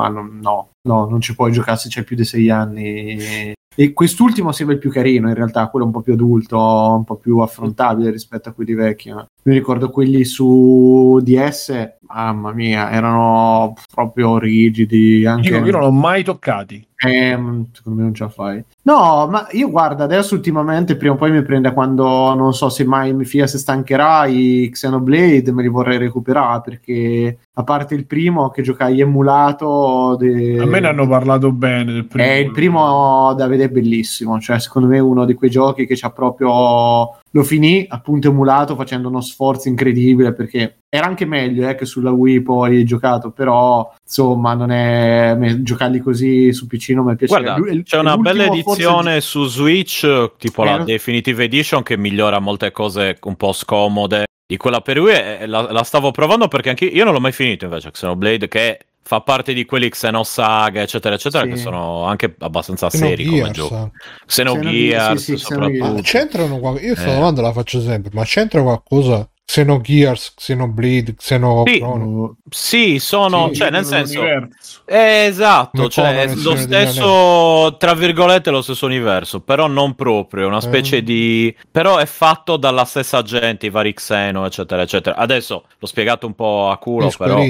[0.00, 3.92] ma non, no, no, non ci puoi giocare se c'è più di sei anni e
[3.92, 7.38] quest'ultimo sembra il più carino, in realtà, quello un po' più adulto, un po' più
[7.38, 9.14] affrontabile rispetto a quelli vecchi.
[9.42, 15.24] Mi ricordo quelli su DS, mamma mia, erano proprio rigidi.
[15.24, 15.50] Anche...
[15.50, 16.86] Dico, io non l'ho mai toccati.
[17.02, 17.30] Eh,
[17.72, 18.62] secondo me non ce la fai.
[18.82, 22.84] No, ma io guarda, adesso ultimamente prima o poi mi prende quando non so se
[22.84, 28.04] mai mi fia se stancherà i Xenoblade, me li vorrei recuperare perché a parte il
[28.04, 30.58] primo che giocai emulato de...
[30.60, 32.28] a me ne hanno parlato bene del primo.
[32.28, 35.86] Eh, il primo da vedere è bellissimo, cioè secondo me è uno di quei giochi
[35.86, 41.68] che c'ha proprio lo finì appunto emulato facendo uno sforzo incredibile perché era anche meglio
[41.68, 47.06] eh, che sulla Wii poi giocato, però insomma non è giocarli così su PC non
[47.06, 47.40] mi piace.
[47.40, 49.20] Guarda, L- c'è una bella edizione forse...
[49.20, 54.24] su Switch, tipo eh, la Definitive Edition, che migliora molte cose un po' scomode.
[54.44, 57.30] Di quella per Wii eh, la, la stavo provando perché anche io non l'ho mai
[57.30, 58.80] finito invece Xenoblade che
[59.10, 61.50] fa parte di quelli Xenosaga, eccetera, eccetera, sì.
[61.50, 63.90] che sono anche abbastanza seri come gioco.
[64.24, 66.00] Xenogears, sì, sì, soprattutto.
[66.02, 67.14] C'entrano Io questa eh.
[67.14, 72.36] domanda la faccio sempre, ma c'entra qualcosa Xenogears, Xenoblade, Xenochrono.
[72.48, 74.22] Sì, sì sono, sì, cioè nel senso...
[74.84, 80.60] Eh, esatto, cioè è lo stesso, tra virgolette, lo stesso universo, però non proprio, una
[80.60, 81.02] specie eh.
[81.02, 81.52] di...
[81.68, 85.16] però è fatto dalla stessa gente, i vari Xeno, eccetera, eccetera.
[85.16, 87.42] Adesso l'ho spiegato un po' a culo, e però...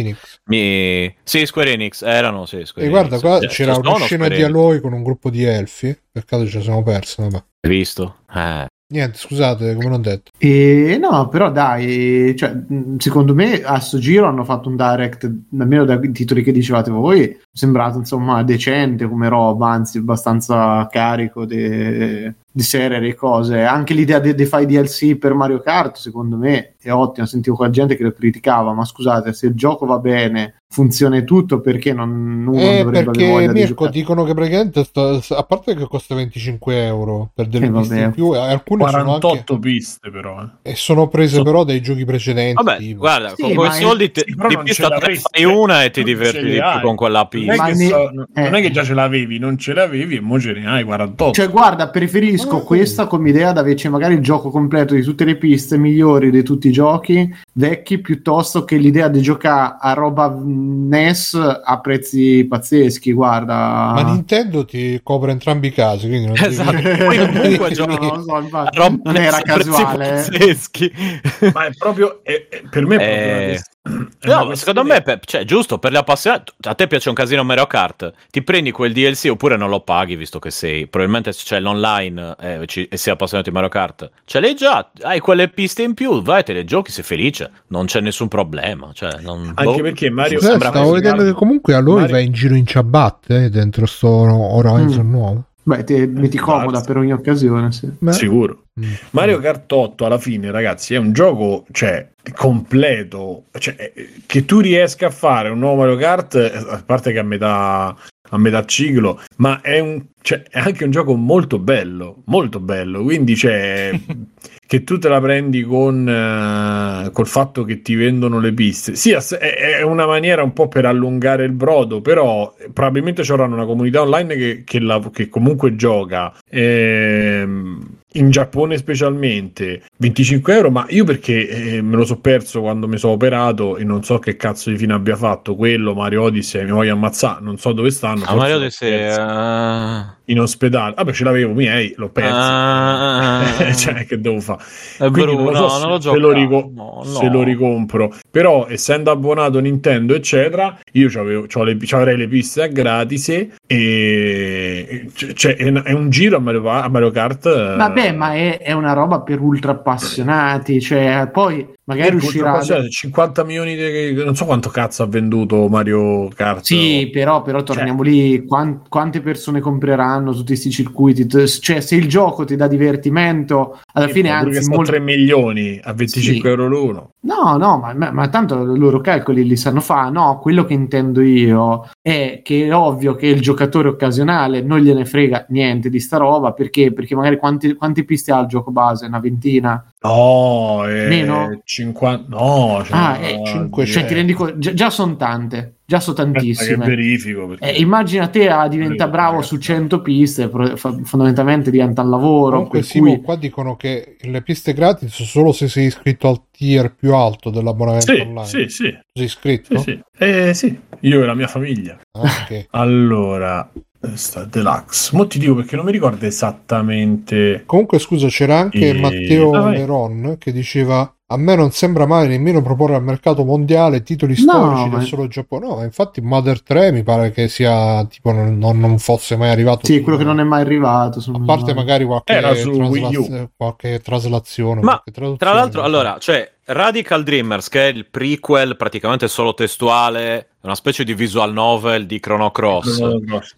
[0.45, 1.15] Mi...
[1.23, 4.81] Sì, Square Enix, erano, sì, Square E guarda, qua cioè, c'era una scena di Aloy
[4.81, 7.45] con un gruppo di elfi, peccato ce la siamo persi, vabbè.
[7.61, 8.21] Hai visto?
[8.35, 8.69] Eh.
[8.91, 10.33] Niente, scusate, come non detto.
[10.37, 12.57] E no, però dai, cioè,
[12.99, 17.39] secondo me a sto giro hanno fatto un direct, almeno dai titoli che dicevate voi,
[17.53, 23.63] sembrato insomma decente come roba, anzi abbastanza carico de, di serie e cose.
[23.63, 27.27] Anche l'idea di, di fare DLC per Mario Kart, secondo me, è ottima.
[27.27, 31.61] Sentivo quella gente che lo criticava, ma scusate, se il gioco va bene, funziona tutto,
[31.61, 35.43] perché non, uno eh, dovrebbe perché, avere voglia Mirko, di dicono che praticamente, sta, a
[35.43, 39.59] parte che costa 25 euro per delle eh, piste in più, alcune 48 sono anche,
[39.59, 40.43] piste però.
[40.43, 40.71] Eh.
[40.71, 41.43] E sono prese so...
[41.43, 42.63] però dai giochi precedenti.
[42.63, 43.01] Vabbè, tipo.
[43.01, 46.81] guarda, sì, con quei soldi te, di pista fai una e ti diverti di più
[46.83, 47.63] con quella pista.
[47.63, 50.53] Non è, so, non è, che già ce l'avevi, non ce l'avevi e mo ce
[50.53, 51.33] ne hai 48.
[51.33, 52.63] Cioè guarda, preferisco oh.
[52.63, 56.43] questa come idea da invece magari il gioco completo di tutte le piste migliori di
[56.43, 61.35] tutti i giochi vecchi piuttosto che l'idea di giocare a roba NES
[61.65, 66.71] a prezzi pazzeschi guarda ma Nintendo ti copre entrambi i casi quindi non esatto.
[66.73, 67.05] devi...
[67.05, 70.93] poi comunque gioco non, so, non era casuale pazzeschi.
[71.53, 73.63] ma è proprio è, è, per me è proprio
[74.23, 76.53] No, secondo me, per, cioè, giusto per gli appassionati.
[76.63, 78.13] A te piace un casino Mario Kart?
[78.31, 80.87] Ti prendi quel DLC oppure non lo paghi, visto che sei.
[80.87, 84.11] Probabilmente c'è l'online eh, ci, e sei appassionato di Mario Kart.
[84.25, 87.40] Ce l'hai già, hai quelle piste in più, vai, te le giochi, sei felice.
[87.69, 88.91] Non c'è nessun problema.
[88.93, 90.41] Cioè, non, Anche boh, perché Mario.
[90.41, 92.11] Sì, stavo vedendo che comunque a lui Mario...
[92.15, 95.11] va in giro in ciabatte eh, dentro sto Horizon mm.
[95.11, 95.45] nuovo.
[95.63, 97.89] Beh, ti metti comoda per ogni occasione, sì.
[97.99, 98.13] Beh.
[98.13, 98.65] Sicuro.
[98.81, 98.93] Mm.
[99.11, 104.61] Mario Kart 8 alla fine, ragazzi, è un gioco, cioè, completo, cioè, eh, che tu
[104.61, 107.95] riesca a fare un nuovo Mario Kart, eh, a parte che a metà,
[108.31, 113.03] a metà ciclo, ma è, un, cioè, è anche un gioco molto bello, molto bello,
[113.03, 113.93] quindi c'è...
[114.71, 118.95] che tu te la prendi con uh, col fatto che ti vendono le piste.
[118.95, 123.67] Sì, è, una maniera un po' per allungare il brodo, però probabilmente ci avranno una
[123.67, 126.33] comunità online che, che, la, che comunque gioca.
[126.49, 132.89] Ehm, in Giappone specialmente 25 euro ma io perché eh, me lo so perso quando
[132.89, 136.65] mi sono operato e non so che cazzo di fine abbia fatto quello Mario Odyssey
[136.65, 140.05] mi voglio ammazzare non so dove stanno ah, Mario Odyssey uh...
[140.25, 140.95] in ospedale.
[140.97, 142.37] Vabbè ce l'avevo miei l'ho perso.
[142.37, 143.75] Uh...
[143.79, 144.63] cioè che devo fare
[144.99, 147.05] quindi non lo so no, se, non lo se, lo rico- no, no.
[147.05, 148.13] se, lo ricompro.
[148.31, 153.29] Però essendo abbonato Nintendo eccetera io c'avevo, le, avrei le piste a gratis
[153.67, 157.45] e cioè, è, un giro a Mario, a Mario Kart
[157.77, 163.45] vabbè Vabbè, ma è, è, una roba per ultra appassionati, cioè poi magari uscirà 50
[163.45, 164.15] milioni di...
[164.25, 166.65] non so quanto cazzo ha venduto Mario Kart.
[166.65, 168.13] Sì, però, però torniamo cioè...
[168.13, 171.29] lì, Quant, quante persone compreranno tutti questi circuiti?
[171.29, 174.93] Cioè, se il gioco ti dà divertimento, alla sì, fine anzi molto...
[174.93, 176.47] 3 milioni a 25 sì.
[176.47, 177.11] euro l'uno.
[177.23, 180.11] No, no, ma, ma, ma, tanto i loro calcoli li sanno fare.
[180.11, 185.05] No, quello che intendo io è che è ovvio che il giocatore occasionale non gliene
[185.05, 189.07] frega niente di sta roba perché, perché magari quanti, quanti piste ha il gioco base?
[189.07, 189.85] Una ventina?
[190.03, 191.61] No, eh, Meno?
[191.63, 196.01] 50, no, cioè, ah, eh, 5, cioè, ti rendi conto, già, già sono tante, già
[196.01, 196.85] sono tantissime.
[196.85, 197.49] Che verifico.
[197.49, 197.75] Perché...
[197.75, 202.53] Eh, immagina te a diventa bravo su 100 piste, fondamentalmente diventa un lavoro.
[202.53, 203.21] Comunque, Simo, cui...
[203.21, 208.15] qua dicono che le piste gratis solo se sei iscritto al tier più alto dell'abbonamento
[208.15, 208.47] sì, online.
[208.47, 208.99] Sì, sì.
[209.13, 209.79] Sei iscritto?
[209.81, 210.01] Sì, sì.
[210.17, 211.99] Eh, sì, io e la mia famiglia.
[212.13, 212.67] Ah, okay.
[212.73, 213.71] allora,
[214.15, 215.17] sta deluxe.
[215.17, 217.63] Mo ti dico perché non mi ricordo esattamente.
[217.67, 218.93] Comunque, scusa, c'era anche e...
[218.95, 224.03] Matteo ah, Leron che diceva a me non sembra mai nemmeno proporre al mercato mondiale
[224.03, 225.67] titoli No, storici ma- del solo Giappone.
[225.67, 229.87] No, infatti Mother 3 mi pare che sia tipo non, non- fosse mai arrivato.
[229.87, 231.23] Sì, quello che non è mai arrivato.
[231.33, 234.81] A parte magari qualche, Era su traslaz- qualche traslazione.
[234.81, 235.37] Ma, qualche.
[235.37, 241.03] Tra l'altro, allora, cioè, Radical Dreamers, che è il prequel praticamente solo testuale, una specie
[241.03, 243.01] di visual novel di Chrono Cross.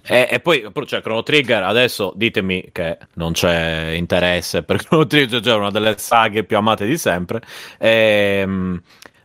[0.06, 5.42] E, e poi, cioè, Chrono Trigger, adesso ditemi che non c'è interesse per Chrono Trigger,
[5.42, 7.42] cioè una delle saghe più amate di sempre.
[7.78, 8.80] Ehm,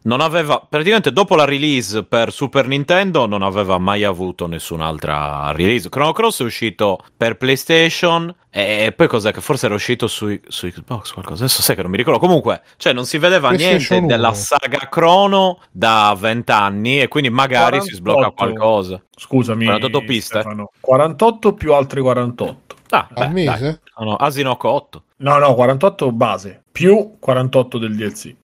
[0.07, 5.89] non aveva, praticamente dopo la release per Super Nintendo, non aveva mai avuto nessun'altra release.
[5.89, 10.67] Chrono Cross è uscito per PlayStation e poi cos'è che forse era uscito su, su
[10.69, 11.43] Xbox qualcosa.
[11.43, 12.19] Adesso sai che non mi ricordo.
[12.19, 14.35] Comunque, cioè, non si vedeva niente della 1.
[14.37, 18.35] saga Chrono da vent'anni e quindi magari si sblocca 48.
[18.35, 19.03] qualcosa.
[19.13, 20.39] Scusami, 48 piste.
[20.39, 20.71] Stefano.
[20.79, 22.75] 48 più altri 48.
[22.91, 23.59] Ah, Al beh, mese?
[23.59, 23.79] dai.
[23.97, 25.03] No, no, Asinoco 8.
[25.17, 28.35] No, no, 48 base più 48 del DLC.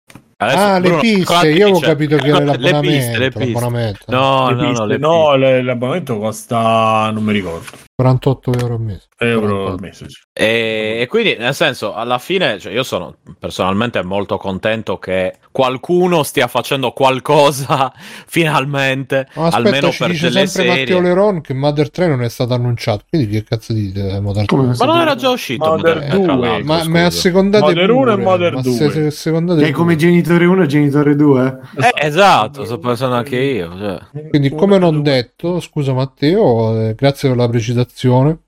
[0.44, 3.20] Adesso, ah, le Bruno, piste, cosa io avevo capito che era Le piste, l'abbonamento.
[3.20, 3.46] le piste.
[3.46, 4.00] l'abbonamento.
[4.08, 7.66] No, Le no, piste- no, le no, le- l'abbonamento costa, non mi ricordo,
[8.04, 9.08] 48 euro al mese.
[9.18, 9.82] euro al 48.
[9.82, 10.10] mese.
[10.10, 10.22] sì.
[10.34, 16.24] E, e quindi, nel senso, alla fine, cioè, io sono personalmente molto contento che qualcuno
[16.24, 17.92] stia facendo qualcosa
[18.28, 21.02] finalmente, Ma aspetta, almeno ci per dice delle sempre Matteo serie.
[21.02, 23.04] Leron che Mother 3 non è stato annunciato.
[23.10, 24.58] Quindi che cazzo dite eh, Mother 3?
[24.58, 26.90] Come Ma non era già uscito Mother tra 2, l'altro, Ma, scusa.
[26.90, 28.74] ma assecondate Mother uno e pure, Mother ma due.
[28.74, 31.60] se- se- secondate Che è come genitore 1 e genitore 2.
[31.78, 33.78] Eh, esatto, sto pensando anche io.
[33.78, 34.00] Cioè.
[34.30, 37.92] Quindi, come non detto, scusa Matteo, eh, grazie per la precisazione.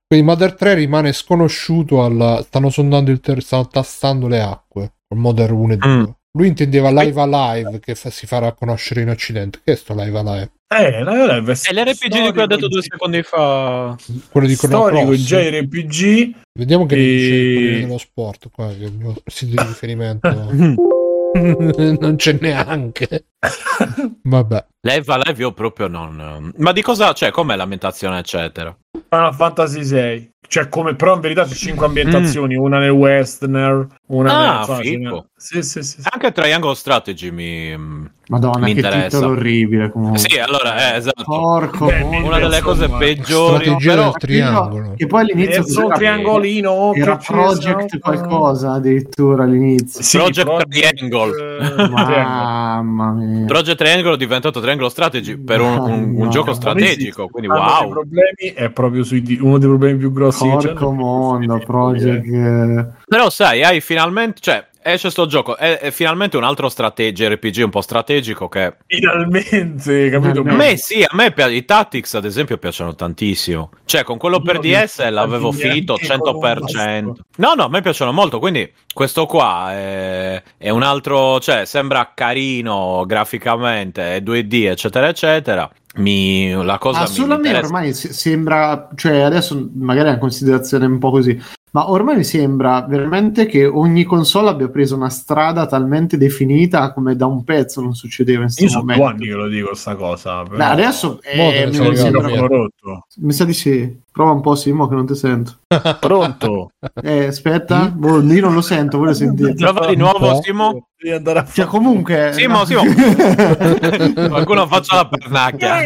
[0.07, 2.43] Quindi Mother 3 rimane sconosciuto al...
[2.45, 3.41] stanno sondando il ter...
[3.41, 5.89] stanno tastando le acque con Mother 1 e 2.
[5.89, 6.03] Mm.
[6.37, 9.59] Lui intendeva Live Alive che fa- si farà conoscere in Occidente.
[9.63, 10.51] Che è sto Live Alive?
[10.67, 13.95] Eh, la- la- È l'RPG di cui ha detto due secondi fa.
[14.29, 15.19] Quello di Chrono Storico Cross.
[15.21, 19.67] JRPG Vediamo che E- dice quello dello sport qua, che è il mio sito di
[19.67, 20.27] riferimento.
[21.99, 23.27] non c'è neanche.
[24.23, 24.65] Vabbè.
[24.81, 26.51] Live Live io proprio non.
[26.57, 27.31] Ma di cosa c'è?
[27.31, 28.75] Com'è l'ambientazione, eccetera?
[29.09, 30.33] Final Fantasy VI.
[30.47, 35.27] Cioè, come però in verità c'è cinque ambientazioni, una nel western, una Ah, figo.
[35.35, 36.01] Sì, sì, sì.
[36.01, 36.07] sì.
[36.09, 38.13] Anche Triangle Strategy mi.
[38.27, 39.17] Madonna, Mi che interessa.
[39.17, 39.91] titolo orribile.
[39.91, 40.17] Comunque.
[40.17, 41.23] Sì, allora, eh, esatto.
[41.25, 42.01] Porco Beh.
[42.23, 43.65] Una delle cose peggiori.
[43.65, 44.93] strategia Però, del triangolo.
[44.95, 45.95] Che poi all'inizio Mezzo cos'era?
[45.95, 50.01] triangolino era Project qualcosa addirittura all'inizio.
[50.01, 51.29] Sì, Project Triangle.
[51.59, 52.23] eh, Triangle.
[52.23, 53.45] Mamma mia.
[53.45, 57.27] Project Triangle è diventato Triangle Strategy per un, un- un gioco strategico.
[57.27, 57.89] Quindi, Uno dei wow.
[57.91, 60.47] problemi è proprio sui uno dei problemi più grossi.
[60.47, 62.25] Porco mondo, Project.
[62.25, 62.85] eh.
[63.07, 64.39] Però, sai, hai finalmente.
[64.41, 65.55] Cioè, esce sto gioco.
[65.55, 68.75] È, è finalmente un altro strategia RPG un po' strategico che.
[68.85, 70.41] Finalmente, capito?
[70.41, 73.71] A me sì, a me pi- i Tactics ad esempio piacciono tantissimo.
[73.85, 77.13] Cioè, con quello per Io DS l'avevo finito con un 100%.
[77.37, 82.11] No, no, a me piacciono molto, quindi questo qua è, è un altro, cioè, sembra
[82.13, 85.69] carino graficamente, è 2D, eccetera, eccetera.
[85.97, 90.11] Mi, la cosa Ma mi solo a me ormai se- sembra, cioè adesso magari è
[90.11, 91.41] una considerazione un po' così,
[91.75, 97.17] ma ormai mi sembra veramente che ogni console abbia preso una strada talmente definita come
[97.17, 99.05] da un pezzo non succedeva in Io questo momento.
[99.05, 100.43] anni che lo dico sta cosa.
[100.43, 100.55] Però...
[100.55, 103.07] Beh, adesso eh, mi, mi sembra- rotto.
[103.17, 104.03] mi sa di sì.
[104.09, 105.57] Prova un po' Simo che non ti sento.
[105.99, 106.71] Pronto?
[107.03, 109.53] Eh, aspetta, boh, io non lo sento, voi lo sentite.
[109.55, 110.41] Prova di nuovo.
[110.41, 110.87] Simo.
[111.05, 112.65] Devi andare a Cioè, comunque, Simo, no.
[112.65, 112.81] Simo.
[114.27, 115.81] Qualcuno faccia la pernacchia.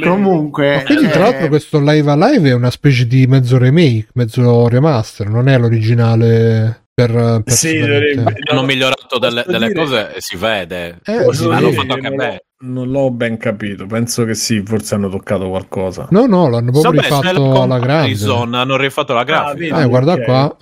[0.00, 4.06] comunque, Ma quindi, cioè, tra l'altro, questo Live Alive è una specie di mezzo remake,
[4.14, 7.80] mezzo remaster, non è l'originale per, per Sì.
[7.80, 11.00] Hanno migliorato delle, delle cose e si vede.
[11.04, 11.48] Eh, sì.
[11.48, 12.42] L'hanno dire fatto che anche bene.
[12.60, 13.86] Non l'ho ben capito.
[13.86, 16.08] Penso che sì, forse hanno toccato qualcosa.
[16.10, 17.78] No, no, l'hanno proprio Vabbè, rifatto la alla grande.
[17.78, 19.80] Comparison hanno rifatto la grafica.
[19.80, 20.24] Eh, guarda ok.
[20.24, 20.56] qua.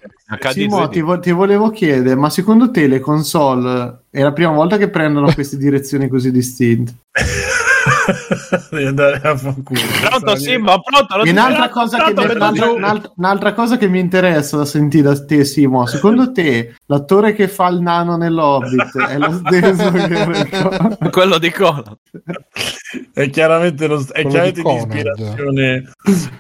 [0.51, 0.91] Simo, 2D.
[0.91, 4.91] ti, vo- ti volevo chiedere, ma secondo te le console è la prima volta che
[4.91, 6.97] prendono queste direzioni così distinte?
[8.71, 9.81] Devi andare a fanculo.
[10.09, 10.81] Pronto, Simo?
[10.81, 11.17] Pronto?
[11.17, 12.75] Non un'altra cosa, che, Pronto, un'altra, giù.
[12.75, 17.49] un'altra- un'altra cosa che mi interessa da sentire da te, Simo, secondo te l'attore che
[17.49, 21.11] fa il nano nell'Hobbit è lo stesso che...
[21.11, 21.97] Quello di Conan.
[23.13, 24.89] È chiaramente, lo, è chiaramente di di Conrad.
[24.95, 25.91] ispirazione.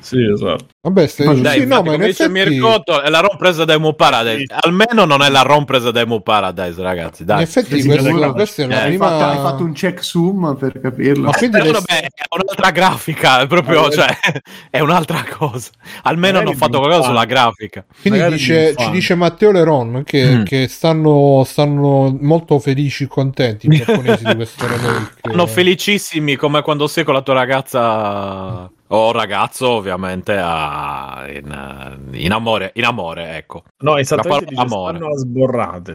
[0.00, 0.66] Sì, esatto.
[0.80, 3.36] Vabbè, stai Ma Dai, sì, no, ma in come dice effetti, Mircotto, è la ROM
[3.36, 4.38] presa da Emu Paradise.
[4.38, 4.46] Sì.
[4.60, 7.22] Almeno non è la ROM presa da Emu Paradise, ragazzi.
[7.22, 7.42] in Dai.
[7.42, 9.08] effetti Sì, questo- sì, questa è la Eh, hai, prima...
[9.08, 11.24] fatto, hai fatto un check zoom per capirlo.
[11.26, 14.16] Ma quindi Eh, le- vabbè, è un'altra grafica, è proprio, Allora- cioè,
[14.70, 15.70] è un'altra cosa.
[16.02, 17.10] Almeno Magari hanno fatto qualcosa fan.
[17.10, 17.84] sulla grafica.
[18.00, 20.42] Quindi dice- ci dice Matteo Leron che, Mm.
[20.44, 25.14] che stanno, stanno molto felici e contenti i giapponesi di questo remake.
[25.22, 31.24] Sono felicissimi come quando sei con la tua ragazza O ragazzo, ovviamente, a...
[31.28, 33.64] in, in, amore, in amore, ecco.
[33.78, 34.98] No, esattamente La amore.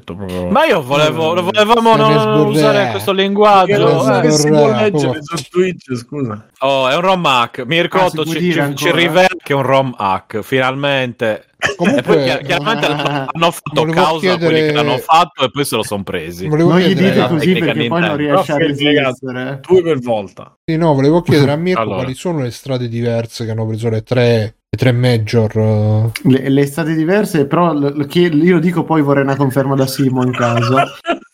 [0.04, 0.50] proprio.
[0.50, 4.22] Ma io volevo, Mm, volevamo non usare questo linguaggio.
[4.24, 6.46] eh, si può leggere su Twitch, scusa.
[6.60, 7.64] Oh, è un rom hack.
[7.66, 11.46] Mirko Ah, si Otto può ci, ci- ci rivela che è un rom hack, finalmente.
[11.64, 15.43] E Comunque, poi chiar- chiaramente eh, hanno, fatto causa a quelli chiedere- che l'hanno fatto
[15.45, 16.47] e poi se lo sono presi.
[16.47, 19.59] volevo Non gli chiedere, dite così perché poi non riesce a resistere.
[19.68, 20.55] Due per volta.
[20.66, 21.97] sì, no, volevo chiedere a Mirko Allora.
[21.97, 25.51] quali sono le strade diverse che hanno preso le tre, le tre major.
[25.57, 26.12] eh.
[26.24, 29.86] Le, le strade diverse, però lo chie- io lo dico poi vorrei una conferma da
[29.86, 30.76] Simo in caso.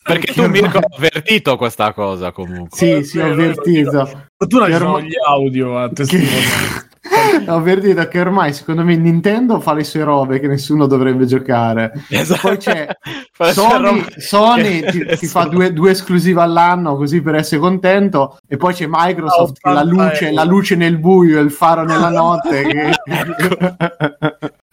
[0.08, 2.76] Perché tu, Mirko, hai avvertito questa cosa comunque.
[2.76, 4.08] Sì, sì, ho avvertito.
[4.38, 6.06] Fortuna che Che sono ormai- gli audio a Che...
[7.18, 7.44] testimoniare.
[7.50, 11.92] ho avvertito che ormai secondo me Nintendo fa le sue robe che nessuno dovrebbe giocare.
[12.08, 12.48] Esatto.
[12.48, 12.88] Poi c'è
[13.52, 18.56] Sony, Sony che- ti, ti fa due, due esclusive all'anno così per essere contento e
[18.56, 22.62] poi c'è Microsoft che la 80 luce, la luce nel buio il faro nella notte
[22.62, 22.90] che,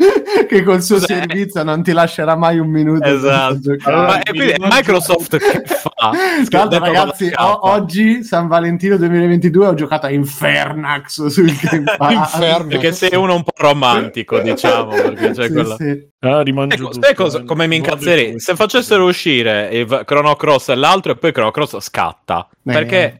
[0.47, 1.07] che col suo Cos'è?
[1.15, 3.75] servizio non ti lascerà mai un minuto Esatto.
[3.85, 6.11] Ma e quindi Microsoft che fa?
[6.49, 11.83] Detto ragazzi, o- oggi San Valentino 2022 ho giocato a Infernax sul Game.
[12.67, 15.75] Perché sei uno un po' romantico, diciamo, perché c'è Sì, quella...
[15.77, 16.07] sì.
[16.19, 17.13] Ah, rimangio Ecco, tutto.
[17.15, 18.39] cosa- come mi incazzerei?
[18.39, 22.47] Se facessero uscire il Chrono Cross e l'altro e poi Chrono Cross scatta.
[22.51, 23.17] Eh, perché.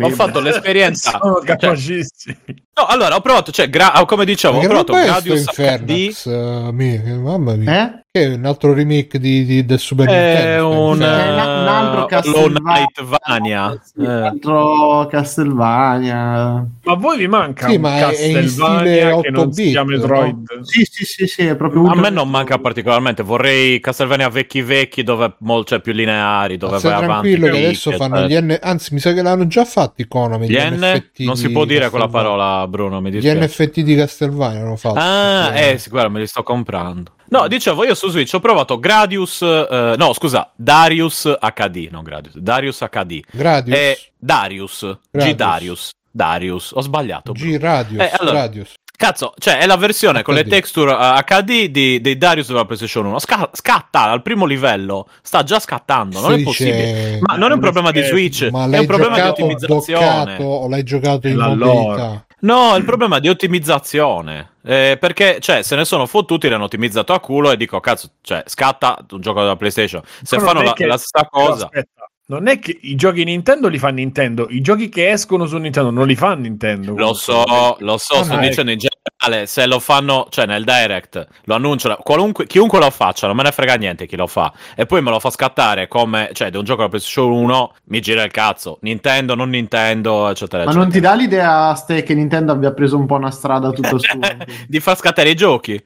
[0.00, 1.18] Ho fatto l'esperienza...
[1.22, 2.36] Sono cioè, capacissimi.
[2.74, 5.88] no, allora ho provato, cioè, gra- come dicevo, ho provato Gradius HD.
[5.88, 6.26] Infernax?
[6.26, 7.84] eh, mi- mamma mia.
[7.94, 8.06] Eh?
[8.10, 10.80] Che è un altro remake di, di- del Super È Nintendo.
[10.80, 11.44] un, Infernax.
[11.44, 13.80] È un altro uh, Castlevania.
[13.84, 14.26] Sì, un Eh.
[14.28, 16.66] altro Castlevania.
[16.84, 19.52] Ma a voi vi manca Sì, un ma è- è in Castlevania stile che non
[19.52, 20.60] si 8-bit, chiama Metroid?
[20.62, 25.02] Sì, sì, sì, sì, è proprio A me non manca particolarmente, vorrei Castlevania vecchi vecchi
[25.02, 27.06] dove molto cioè, più lineari, dove vai avanti.
[27.34, 28.56] tranquillo che adesso fanno gli N...
[28.58, 30.48] Anzi, mi sa che l'hanno già fatti Konami.
[30.48, 30.78] Gli N?
[30.80, 33.64] NFT Non si può dire quella parola, Bruno, mi Gli dispiace.
[33.66, 34.94] NFT di Castlevania hanno fatto.
[34.98, 37.12] Ah, eh, sì, guarda, me li sto comprando.
[37.30, 42.36] No, dicevo, io su Switch ho provato Gradius, eh, no, scusa, Darius HD, non Gradius,
[42.36, 43.20] Darius HD.
[43.30, 43.76] Gradius.
[43.76, 45.36] E Darius, G Gradius.
[45.36, 47.32] Darius, Darius, ho sbagliato.
[47.32, 47.50] Bruno.
[47.50, 48.00] G Radius.
[48.02, 48.74] Eh, allora- Radius.
[48.98, 50.48] Cazzo, cioè è la versione con le HD.
[50.48, 53.20] texture eh, HD di, dei Darius della PlayStation 1.
[53.20, 57.18] Sca- scatta al primo livello, sta già scattando, non Si è possibile.
[57.20, 60.14] Ma non è un problema di Switch, Ma è un problema di ottimizzazione.
[60.34, 62.26] doccato o l'hai giocato in mobilità?
[62.40, 64.52] No, è il problema di ottimizzazione.
[64.62, 68.44] Eh, perché, cioè, se ne sono fottuti, l'hanno ottimizzato a culo e dico, cazzo, cioè,
[68.46, 70.02] scatta un gioco della PlayStation.
[70.22, 73.24] Se non fanno è la, la stessa Però cosa, aspetta, non è che i giochi
[73.24, 76.94] Nintendo li fa Nintendo, i giochi che escono su Nintendo non li fa Nintendo.
[76.94, 78.42] lo so, lo so, Ah, sto ecco.
[78.46, 83.26] dicendo in generale, se lo fanno, cioè nel direct, lo annunciano, qualunque, chiunque lo faccia,
[83.26, 86.28] non me ne frega niente chi lo fa, e poi me lo fa scattare come,
[86.34, 90.64] cioè, di un gioco della PlayStation 1, mi gira il cazzo, Nintendo, non Nintendo, eccetera,
[90.64, 90.84] Ma eccetera.
[90.84, 94.18] non ti dà l'idea, Ste, che Nintendo abbia preso un po' una strada tutta sua?
[94.66, 95.82] di far scattare i giochi.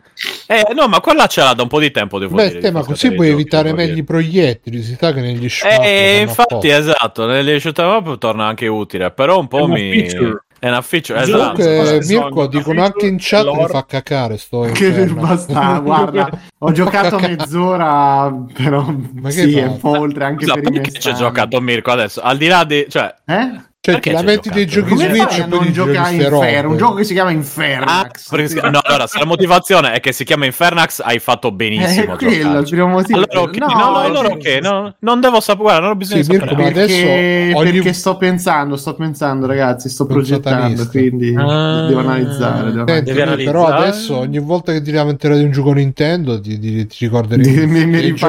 [0.48, 2.60] Eh, no, ma quella ce l'ha da un po' di tempo, devo Beh, dire.
[2.60, 4.82] di ma così puoi evitare meglio i proiettili.
[4.82, 6.92] Si sa che negli shop Eh, infatti, apposta.
[6.92, 10.08] esatto, nelle shoot 'em up torna anche utile, però un po' È mi...
[10.08, 10.44] feature.
[10.62, 11.60] È una feature, Esatto.
[11.60, 11.64] esatto.
[11.64, 13.62] Comunque, Mirko, dicono anche in chat Lore.
[13.62, 18.82] mi fa cacare sto Che basta, guarda, ho giocato mezz'ora, però
[19.14, 21.12] Ma che sì, è un po' oltre anche Scusa, per i miei perché ci ha
[21.14, 22.20] giocato Mirko adesso?
[22.20, 22.86] Al di là di...
[22.88, 23.50] Cioè, Eh?
[23.84, 26.70] Cioè, Perché ti lamenti dei giochi Come Switch e poi non giochi giocare a Inferno?
[26.70, 28.28] Un gioco che si chiama Ah, Infernax.
[28.28, 32.12] perché si- no, allora, se la motivazione è che si chiama Infernax, hai fatto benissimo.
[32.12, 33.18] A quello il primo motivo.
[33.18, 36.22] Allora, ok, No, no, allora perché- ok, no, non devo sapere, guarda, non ho bisogno
[36.22, 36.68] Sì, di Mirko, sapere.
[36.68, 41.86] adesso Perché, ogni- perché sto pensando, sto pensando, ragazzi, sto Un progettando, quindi Ah.
[41.88, 42.70] devo analizzare.
[42.70, 43.58] Devo Senti, Devi analizzare.
[43.58, 47.44] però adesso ogni volta che ti lamenterai di un gioco Nintendo ti, ti, ti ricorderei
[47.44, 48.24] Mi, mi, mi che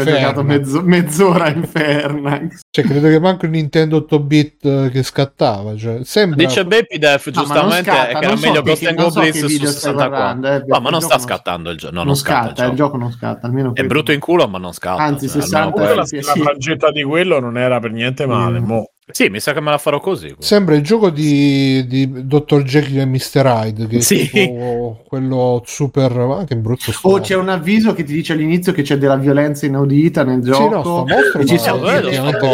[0.00, 2.60] ho giocato mezzo- mezz'ora a Infernax.
[2.70, 5.76] Cioè, credo che manco il Nintendo 8-bit che scattava.
[5.76, 6.36] Cioè, sembra...
[6.36, 9.14] Dice No, ma non giustamente scatta, che era so meglio che- Ghost and non so
[9.20, 10.08] Goblins su video stai 64.
[10.08, 11.92] guardando, eh, no, ma non sta non- scattando il gioco.
[11.92, 12.64] No, non, non scatta, scatta.
[12.66, 15.02] il gioco non scatta, almeno È brutto in culo, ma non scatta.
[15.02, 16.00] Anzi, cioè, 60 almeno Comunque quello.
[16.00, 16.40] la, sì.
[16.40, 18.60] la frangetta di quello non era per niente male.
[18.60, 18.64] Mm.
[18.64, 18.90] Mo.
[19.12, 20.34] Sì, mi sa che me la farò così.
[20.38, 22.62] Sembra il gioco di, di Dr.
[22.62, 23.44] Jekyll e Mr.
[23.44, 24.28] Hyde, che è Sì.
[24.30, 26.12] tipo quello super...
[26.12, 29.16] Ma che brutto O sto- c'è un avviso che ti dice all'inizio che c'è della
[29.16, 30.62] violenza inaudita nel gioco.
[30.62, 32.02] Sì, no, sto mostro e ci sono, la e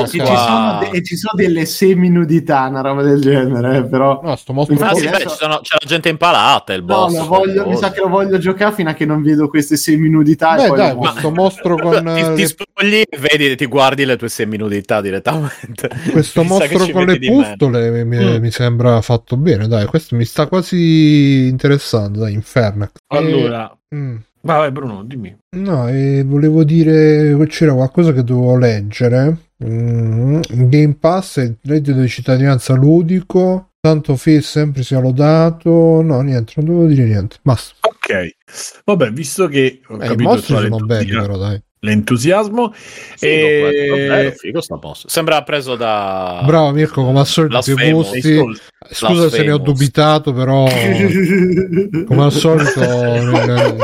[0.09, 4.21] ci sono de- e ci sono delle seminudità, una roba del genere, eh, però...
[4.23, 6.87] No, sto mostro Ah, Infatti beh, adesso- ci sono- c'è la gente impalata, il No,
[6.87, 7.17] boss.
[7.19, 10.55] lo voglio, mi sa che lo voglio giocare fino a che non vedo queste seminudità.
[10.57, 11.93] e Beh, poi dai, lo- questo mostro con...
[12.15, 15.89] ti, eh, ti le- spogli e vedi, ti guardi le tue seminudità direttamente.
[16.11, 18.41] Questo mostro con le pustole mi, Mm.
[18.41, 22.91] mi sembra fatto bene, dai, questo mi sta quasi interessando, dai, Infernax.
[23.09, 25.37] Allora, Eh, mm, vai Bruno, dimmi.
[25.57, 29.37] no, e volevo dire, c'era qualcosa che dovevo leggere.
[29.65, 36.01] Mm, Game Pass e reddito di cittadinanza ludico Santo Phil sempre sia lodato.
[36.03, 37.37] No, niente, non dovevo dire niente.
[37.43, 37.75] Basta.
[37.81, 38.37] Ok,
[38.85, 41.61] vabbè, visto che ho Eh, I capito mostri tra sono belli, però, dai.
[41.81, 44.07] L'entusiasmo Figo e...
[44.09, 45.09] bello, figo sta posto.
[45.09, 48.41] Sembra preso da Bravo Mirko, come al solito, i gusti.
[48.91, 50.65] Scusa se ne ho dubitato, però
[52.07, 53.77] come al solito non-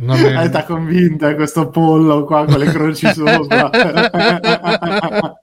[0.00, 3.68] non è- Eh, t'ha convinta questo pollo qua con le croci sopra.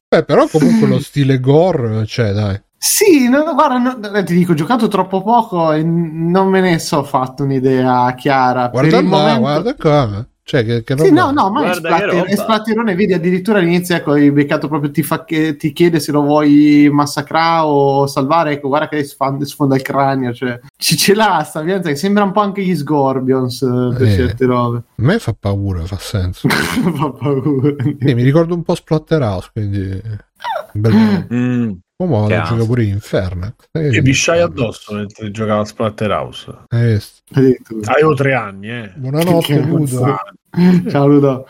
[0.08, 2.60] Beh, però comunque lo stile gore c'è, dai.
[2.78, 7.04] sì, no, guarda, no, ti dico, ho giocato troppo poco e non me ne so
[7.04, 8.70] fatto un'idea chiara.
[8.70, 9.40] Guarda per il là, momento...
[9.40, 10.28] guarda qua.
[10.48, 14.68] Cioè, che, che Sì, roba- no, no, ma splatterone, vedi addirittura all'inizio, ecco, hai beccato
[14.68, 19.04] proprio, ti, fa che, ti chiede se lo vuoi massacrare o salvare, ecco, guarda che
[19.04, 22.62] sfanda, sfonda il cranio, cioè, ci ce l'ha sta violenza che sembra un po' anche
[22.62, 24.14] gli Scorpions eh, per Eh.
[24.14, 26.48] certe robe, A me fa paura, fa senso.
[26.48, 27.76] fa paura.
[28.00, 30.00] Sì, mi ricordo un po' Splatterhouse, quindi...
[30.74, 31.26] Bello.
[31.34, 31.72] Mm.
[31.98, 32.66] Come lo Che gioca ansia.
[32.66, 33.56] pure Inferno.
[33.72, 36.54] E vi sciai addosso mentre giocava a Splatterhouse.
[36.68, 37.92] Addirittura.
[37.94, 38.92] Avevo tre anni, eh.
[38.96, 40.18] Buonanotte, Ludo.
[40.90, 41.48] Ciao Ludo.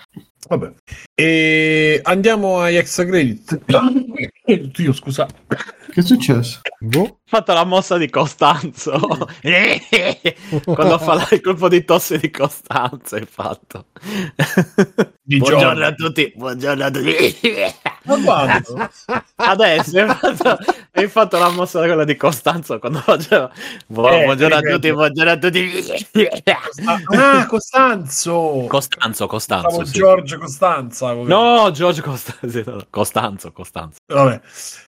[0.48, 0.72] Vabbè.
[1.16, 3.60] E andiamo agli extra credit.
[4.76, 5.26] Dio, scusa.
[5.48, 6.60] Che è successo?
[6.80, 7.20] Boh.
[7.26, 9.00] fatto la mossa di Costanzo
[10.66, 13.86] quando fa la- il colpo di tosse di Costanzo hai fatto
[15.24, 17.40] Di buongiorno a tutti buongiorno a tutti
[18.06, 18.90] Ma quando?
[19.36, 20.58] adesso hai fatto,
[20.92, 23.50] hai fatto la mossa quella di Costanzo quando faceva
[23.88, 25.84] Bu- Eh, buongiorno a tutti buongiorno a tutti
[27.18, 28.66] Ah, Costanzo.
[28.68, 29.94] Costanzo Costanzo sì.
[29.94, 31.14] Giorgio Costanza.
[31.14, 34.42] no Giorgio Costanzo Costanzo Costanzo Vabbè.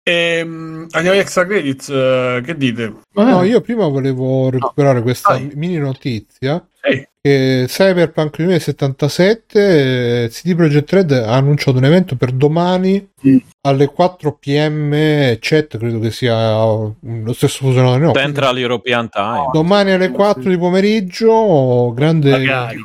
[0.06, 1.88] Ehm, andiamo agli extra credits.
[1.90, 2.94] eh, che dite?
[3.14, 5.52] No, io prima volevo recuperare questa Vai.
[5.56, 6.66] mini notizia.
[6.82, 13.38] Ehi, Che Cyberpunk 2077 eh, CD Projekt Red ha annunciato un evento per domani Mm.
[13.62, 16.36] alle 4 pm chat credo che sia
[16.66, 22.32] mm, lo stesso fuso orario, no, Central European Time domani alle 4 di pomeriggio grande,
[22.32, 22.82] magari,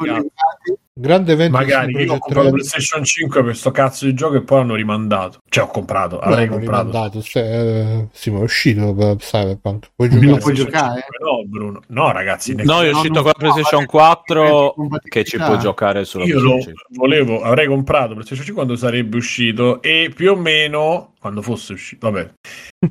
[1.00, 4.42] grande evento magari di io ho comprato PlayStation 5 per sto cazzo di gioco e
[4.42, 5.38] poi l'hanno rimandato.
[5.48, 6.88] Cioè, ho comprato, avrei comprato.
[6.88, 11.00] rimandato, se- eh, sì ma è uscito per Cyberpunk puoi Non giocare puoi giocare?
[11.00, 11.82] 5, No, Bruno.
[11.88, 12.54] No, ragazzi.
[12.54, 15.08] no è uscito con la PlayStation vabbè, 4 compatibilità.
[15.08, 18.76] che ci puoi giocare sulla Io lo PlayStation 5 volevo, avrei comprato PlayStation 5 quando
[18.76, 22.30] sarebbe uscito e più o meno quando fosse uscito, vabbè,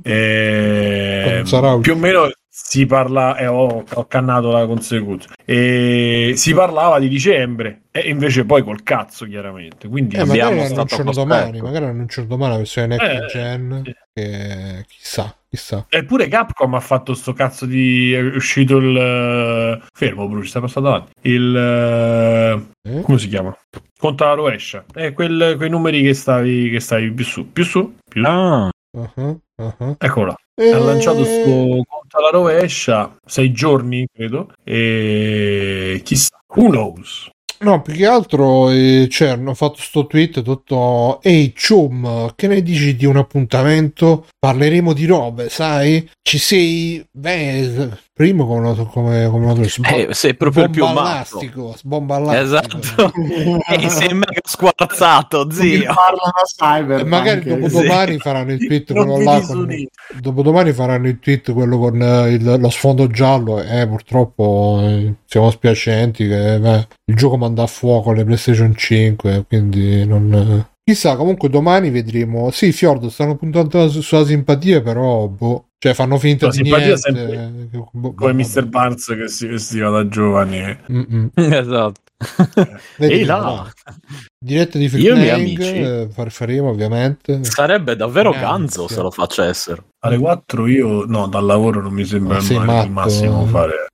[0.03, 1.43] Eh,
[1.81, 2.29] più o meno
[2.59, 8.45] si parla, eh, ho, ho cannato la consecuzione, e si parlava di dicembre e invece
[8.45, 12.57] poi col cazzo chiaramente, quindi eh, Abbiamo magari stato annunciano domani magari annunciano domani la
[12.57, 13.95] versione next Eh, gen sì.
[14.11, 18.11] che chissà chissà Eppure Capcom ha fatto sto cazzo di.
[18.13, 19.81] È uscito il.
[19.93, 21.11] Fermo, Bruce, sta passato avanti.
[21.21, 21.55] Il.
[21.55, 22.61] eh,
[22.97, 23.01] Eh?
[23.01, 23.55] Come si chiama?
[23.97, 24.83] Conta la rovescia.
[24.93, 27.51] È quel- quei numeri che stavi, che stavi più su.
[27.51, 27.95] Più su.
[28.09, 28.27] Più su.
[28.29, 29.95] ah Uh-huh, uh-huh.
[29.99, 33.15] Eccolo Eh, Ha lanciato sto conta la rovescia.
[33.23, 34.51] Sei giorni, credo.
[34.63, 36.01] E.
[36.03, 36.35] Chissà.
[36.55, 37.29] Who knows?
[37.59, 42.61] No, più che altro eh, cioè, hanno fatto sto tweet tutto Ehi Chum, che ne
[42.61, 44.27] dici di un appuntamento?
[44.37, 46.07] Parleremo di robe, sai?
[46.21, 47.03] Ci sei?
[47.11, 50.95] Beh, primo come lo come, come lo sbo- Eh, sei proprio il più matto
[51.37, 52.43] bomballastico, sbomballastico.
[52.43, 53.11] esatto
[53.69, 56.99] e sei mega squarzato zio Parlano a Cyber.
[57.01, 59.67] E magari dopodomani faranno il tweet quello là con,
[60.19, 65.51] dopodomani faranno il tweet quello con eh, il- lo sfondo giallo eh purtroppo eh, siamo
[65.51, 70.75] spiacenti che beh, il gioco manda a fuoco le PlayStation 5 quindi non eh.
[70.87, 76.17] Chissà comunque domani vedremo sì Fiordo stanno puntando su- sulla simpatia però boh cioè fanno
[76.17, 78.65] finta La di simpatia niente sempre eh, che- boh, Come boh, Mr.
[78.67, 80.79] Barnes che si vestiva da giovane.
[80.89, 81.29] Mm-mm.
[81.35, 82.01] esatto
[82.99, 83.69] Ehi là.
[84.39, 84.89] diretta di
[85.25, 85.61] e amici.
[85.75, 88.47] eh, far- faremo ovviamente sarebbe davvero Grazie.
[88.47, 92.85] ganzo se lo facessero Alle 4 io, no, dal lavoro non mi sembra sei mai
[92.85, 93.87] il massimo fare.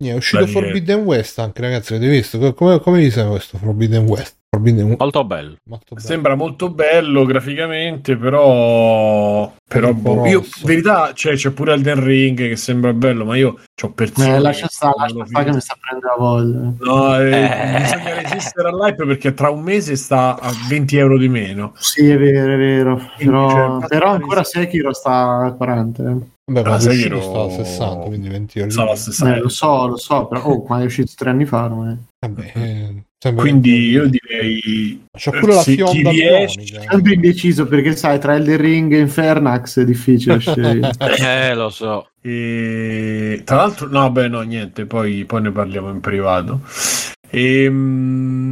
[0.00, 3.32] Yeah, è uscito Dai, Forbidden West anche ragazzi avete visto Co- come, come vi sembra
[3.32, 6.06] questo Forbidden West Forbidden West molto bello molto bello.
[6.06, 9.52] Sembra molto bello graficamente, però.
[9.68, 13.90] Però, boh, io, verità, cioè, c'è pure Elden Ring che sembra bello, ma io ho
[13.92, 14.36] persone.
[14.36, 16.72] Eh, lascia stare, lascia stare che mi sta prendendo la voglia.
[16.80, 17.78] No, eh, Eh.
[17.80, 21.72] bisogna resistere all'hype perché tra un mese sta a 20 euro di meno.
[21.76, 23.10] Sì, è vero, è vero.
[23.18, 24.42] Però, cioè, però ancora.
[24.44, 26.16] Sekiro sta a 40.
[26.48, 26.52] Eh.
[26.52, 29.40] Vabbè, quando sai è che ero- a 60 quindi 20 euro Sa la stessa Eh,
[29.40, 31.96] lo so, lo so, però oh, quando è uscito tre anni fa ormai.
[32.20, 35.04] Vabbè, eh, sembra Quindi io direi.
[35.16, 36.80] c'è pure la fionda riesce-.
[36.88, 40.90] Sempre indeciso perché sai, tra Elden Ring e Infernax è difficile scegliere.
[41.18, 43.42] eh lo so E...
[43.44, 46.60] Tra l'altro, no, beh, no, niente, poi, poi ne parliamo in privato.
[47.30, 48.47] Ehm,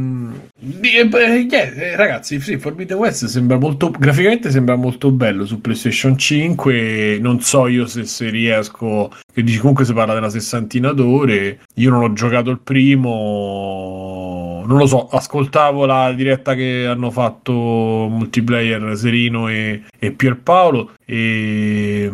[0.89, 7.19] yeah, ragazzi, sì, Forbidden West sembra molto graficamente sembra molto bello su PlayStation 5.
[7.21, 9.11] Non so io se, se riesco.
[9.33, 11.59] Che dici comunque si parla della sessantina d'ore.
[11.75, 14.63] Io non ho giocato il primo.
[14.65, 20.91] Non lo so, ascoltavo la diretta che hanno fatto multiplayer Serino e, e Pierpaolo.
[21.05, 22.09] E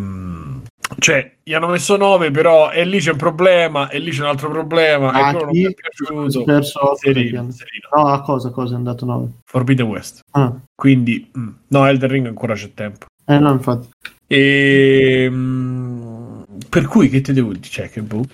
[0.99, 4.27] cioè, gli hanno messo 9, però e lì c'è un problema, e lì c'è un
[4.27, 6.43] altro problema, ah, e quello non mi è piaciuto.
[6.43, 7.89] Perso Serino, Serino.
[7.95, 9.27] No, a cosa, cosa è andato 9?
[9.45, 10.21] Forbidden West.
[10.31, 10.53] Ah.
[10.75, 11.39] Quindi, mh.
[11.39, 13.05] Mm, no, Elden Ring ancora c'è tempo.
[13.25, 13.89] Eh no, infatti.
[14.27, 15.29] E...
[15.29, 17.67] Mh, mm, per cui che ti devo dire?
[17.67, 18.25] Cioè, che boh.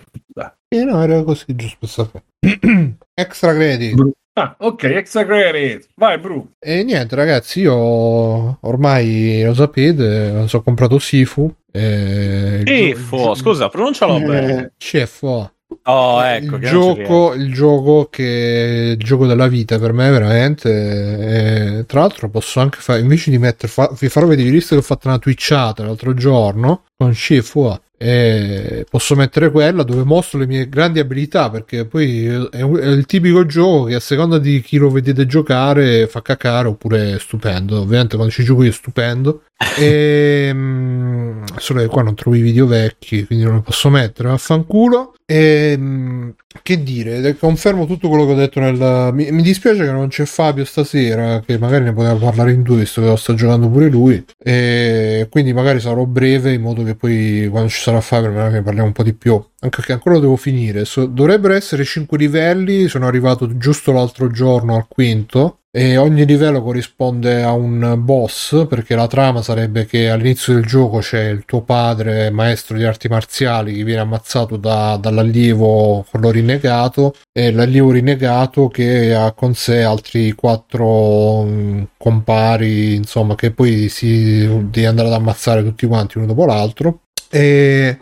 [0.68, 2.24] Eh no, era così giusto sapere.
[3.14, 3.96] Extra credit.
[3.96, 5.88] Bru- Ah, ok, extra credit.
[5.96, 6.54] Vai, Bru.
[6.60, 11.54] E niente, ragazzi, io ormai lo sapete, ho comprato Sifu.
[11.72, 12.64] E...
[12.66, 14.72] Sifu, scusa, pronuncialo eh, bene.
[14.78, 15.52] Cefo.
[15.84, 21.86] Oh, ecco, il gioco, il gioco che il gioco della vita per me veramente e,
[21.86, 24.84] tra l'altro posso anche fare invece di mettere fa, vi farò vedere visto che ho
[24.84, 30.70] fatto una twitchata l'altro giorno con Shifu e posso mettere quella dove mostro le mie
[30.70, 34.90] grandi abilità perché poi è, è, il tipico gioco che a seconda di chi lo
[34.90, 37.82] vedete giocare fa cacare oppure è stupendo.
[37.82, 39.44] Ovviamente quando ci gioco io è stupendo
[39.78, 44.30] e mh, solo che qua non trovo i video vecchi quindi non li posso mettere
[44.30, 45.16] vaffanculo.
[45.26, 46.34] E mh,
[46.64, 50.26] che dire confermo tutto quello che ho detto nel mi, mi, dispiace che non c'è
[50.26, 53.90] Fabio stasera che magari ne poteva parlare in due visto che lo sta giocando pure
[53.90, 54.24] lui.
[54.42, 58.64] E quindi magari sarò breve in modo che poi quando ci sarà Fabio magari ne
[58.64, 60.86] parliamo un po' di più anche perché ancora lo devo finire.
[60.86, 66.64] So, dovrebbero essere 5 livelli sono arrivato giusto l'altro giorno al quinto e ogni livello
[66.64, 71.62] corrisponde a un boss perché la trama sarebbe che all'inizio del gioco c'è il tuo
[71.62, 78.68] padre maestro di arti marziali che viene ammazzato da, dall'allievo quello rinnegato e l'allievo rinnegato
[78.68, 85.14] che ha con sé altri quattro um, compari insomma che poi si deve andare ad
[85.14, 87.02] ammazzare tutti quanti uno dopo l'altro.
[87.30, 88.00] E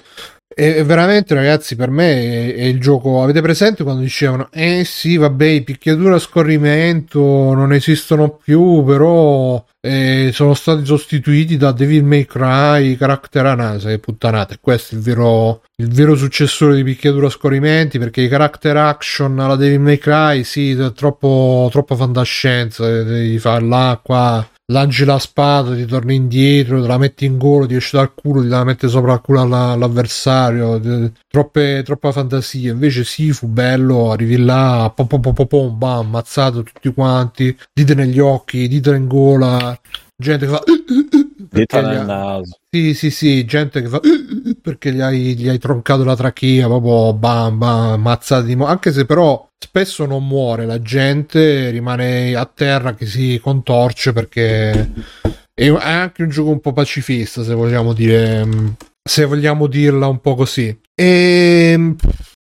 [0.59, 3.21] e veramente, ragazzi, per me è, è, il gioco.
[3.21, 7.19] Avete presente quando dicevano: Eh sì, vabbè, i picchiature a scorrimento
[7.53, 13.99] non esistono più, però eh, sono stati sostituiti da Devil May Cry, Character Analysis e
[13.99, 14.57] puttanate.
[14.59, 17.99] Questo è il vero, il vero successore di picchiatura a scorrimenti.
[17.99, 23.03] Perché i character action alla Devil May Cry, sì, troppo, troppa fantascienza.
[23.03, 27.75] Devi fare l'acqua lanci la spada, ti torni indietro, te la metti in golo, ti
[27.75, 31.11] esce dal culo, ti la mette sopra il culo all'avversario.
[31.27, 32.71] Troppe, troppa fantasia.
[32.71, 37.93] Invece Sifu, bello, arrivi là, pom pom pom pom, pom bam, ammazzato tutti quanti, dite
[37.93, 39.79] negli occhi, dite in gola,
[40.15, 40.63] gente che fa...
[41.49, 42.59] Dita nel naso.
[42.69, 44.01] Sì, sì, sì, gente che fa
[44.61, 48.51] perché gli hai, gli hai troncato la trachea, proprio bam, bam, ammazzati.
[48.59, 54.91] Anche se però spesso non muore la gente, rimane a terra che si contorce perché
[55.53, 58.47] è anche un gioco un po' pacifista, se vogliamo dire,
[59.03, 60.77] se vogliamo dirla un po' così.
[60.93, 61.95] E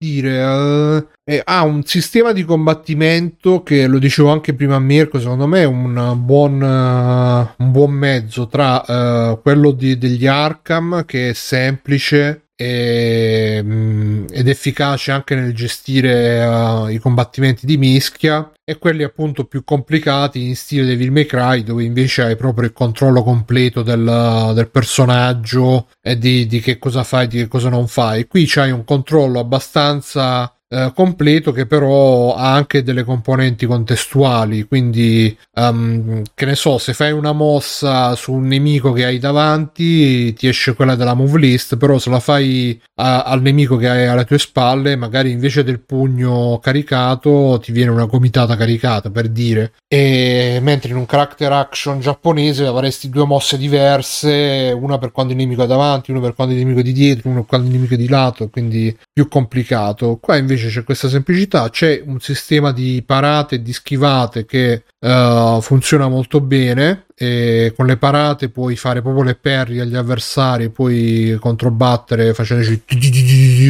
[0.02, 5.20] dire uh, eh, ha un sistema di combattimento che lo dicevo anche prima a Mirko
[5.20, 11.04] secondo me è un buon, uh, un buon mezzo tra uh, quello di, degli Arkham
[11.04, 18.52] che è semplice e, mh, ed efficace anche nel gestire uh, i combattimenti di mischia
[18.64, 22.72] e quelli appunto più complicati in stile Devil May Cry dove invece hai proprio il
[22.72, 27.88] controllo completo del, del personaggio e di, di, che cosa fai di che cosa non
[27.88, 28.26] fai.
[28.26, 35.36] Qui c'hai un controllo abbastanza eh, completo che però ha anche delle componenti contestuali quindi
[35.56, 40.48] um, che ne so se fai una mossa su un nemico che hai davanti ti
[40.48, 44.24] esce quella della move list però se la fai a, al nemico che hai alle
[44.24, 49.72] tue spalle magari invece del pugno caricato ti viene una gomitata caricata per dire.
[49.88, 55.38] E mentre in un character action giapponese avresti due mosse diverse una per quando il
[55.38, 57.74] nemico è davanti una per quando il nemico è di dietro una per quando il
[57.74, 60.18] nemico è di lato quindi più complicato.
[60.20, 64.84] Qua invece invece c'è questa semplicità, c'è un sistema di parate e di schivate che
[65.00, 70.70] uh, funziona molto bene e con le parate puoi fare proprio le perri agli avversari,
[70.70, 72.82] puoi controbattere facendoci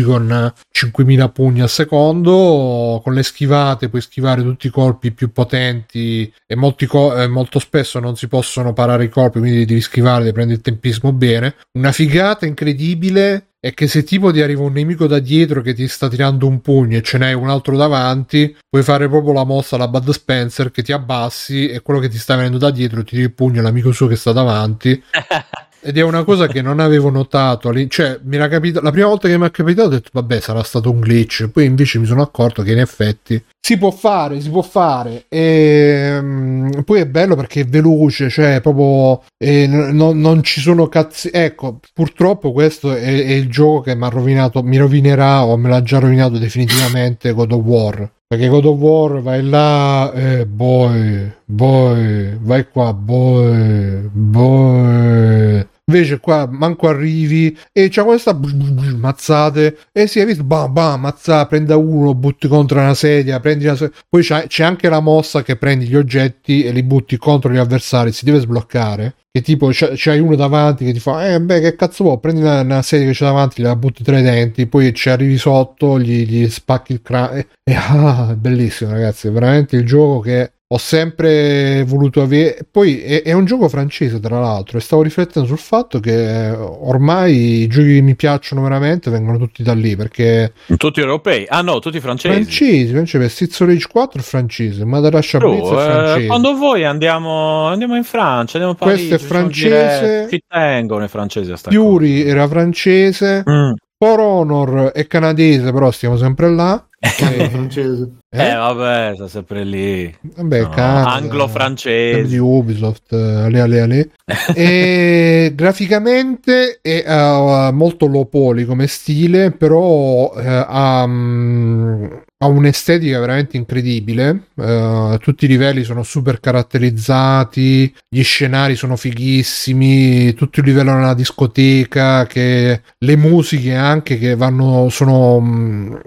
[0.04, 6.32] con 5000 pugni al secondo, con le schivate puoi schivare tutti i colpi più potenti
[6.46, 6.56] e
[6.86, 10.64] co- molto spesso non si possono parare i colpi, quindi devi schivare, devi prendere il
[10.64, 11.54] tempismo bene.
[11.72, 15.86] Una figata incredibile è che se tipo ti arriva un nemico da dietro che ti
[15.86, 19.76] sta tirando un pugno e ce n'hai un altro davanti, puoi fare proprio la mossa
[19.76, 23.10] alla Bud Spencer che ti abbassi e quello che ti sta venendo da dietro ti
[23.10, 25.00] tira il pugno all'amico suo che sta davanti
[25.82, 27.72] ed è una cosa che non avevo notato.
[27.88, 30.62] Cioè, mi era capito, la prima volta che mi è capitato ho detto, vabbè, sarà
[30.62, 31.48] stato un glitch.
[31.48, 35.24] Poi invece mi sono accorto che in effetti si può fare, si può fare.
[35.28, 40.88] E um, poi è bello perché è veloce, cioè proprio eh, no, non ci sono
[40.88, 41.30] cazzi.
[41.32, 45.68] Ecco, purtroppo questo è, è il gioco che mi ha rovinato, mi rovinerà o me
[45.68, 48.10] l'ha già rovinato definitivamente God of War.
[48.26, 55.66] Perché God of War vai là, eh, boy, boy, vai qua, boy, boy.
[55.90, 61.46] Invece qua manco arrivi e c'è questa mazzate e si è visto bam bam mazzata,
[61.46, 63.96] prende uno, butti contro una sedia, prendi una sedia.
[64.08, 67.56] Poi c'è, c'è anche la mossa che prendi gli oggetti e li butti contro gli
[67.56, 71.74] avversari, si deve sbloccare che tipo c'hai uno davanti che ti fa eh beh che
[71.74, 74.92] cazzo vuoi prendi una, una serie che c'è davanti la butti tra i denti poi
[74.92, 79.86] ci arrivi sotto gli, gli spacchi il cranio e, e ah bellissimo ragazzi veramente il
[79.86, 82.66] gioco che ho sempre voluto avere.
[82.70, 87.62] Poi è, è, un gioco francese, tra l'altro, e stavo riflettendo sul fatto che ormai
[87.62, 90.52] i giochi che mi piacciono veramente vengono tutti da lì perché.
[90.78, 91.44] Tutti europei?
[91.46, 92.34] Ah no, tutti francesi.
[92.34, 93.28] Francesi, francesi.
[93.28, 96.24] Stizzo Rage 4 è francese, Madarash Blitz è francese.
[96.24, 100.28] Eh, quando voi andiamo, andiamo in Francia, andiamo a Parigi, Questo è francese.
[100.30, 101.76] Ci tengono i francesi a stare.
[101.76, 103.44] Fury era francese.
[103.48, 103.72] Mm.
[103.98, 106.82] For Honor è canadese, però stiamo sempre là.
[107.02, 108.12] È francese.
[108.30, 108.48] Eh?
[108.48, 110.16] eh, vabbè, sta sempre lì.
[110.20, 114.10] Vabbè, no, Canada, anglo-francese di Ubisoft, ale ale ale.
[114.54, 123.18] e graficamente è uh, molto low poly come stile, però uh, ha, um, ha, un'estetica
[123.18, 124.44] veramente incredibile.
[124.54, 130.94] Uh, tutti i livelli sono super caratterizzati, gli scenari sono fighissimi, tutto il livello è
[130.94, 136.00] una discoteca, che le musiche anche che vanno sono um,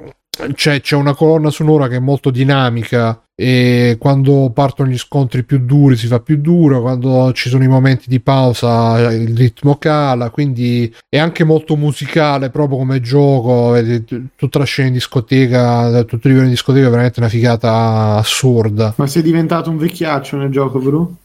[0.54, 5.60] c'è, c'è, una colonna sonora che è molto dinamica e quando partono gli scontri più
[5.60, 10.30] duri si fa più duro, quando ci sono i momenti di pausa il ritmo cala,
[10.30, 13.76] quindi è anche molto musicale proprio come gioco,
[14.36, 18.94] tutta la scena in discoteca, tutto il livello di discoteca è veramente una figata assurda.
[18.98, 21.16] Ma sei diventato un vecchiaccio nel gioco, Bru?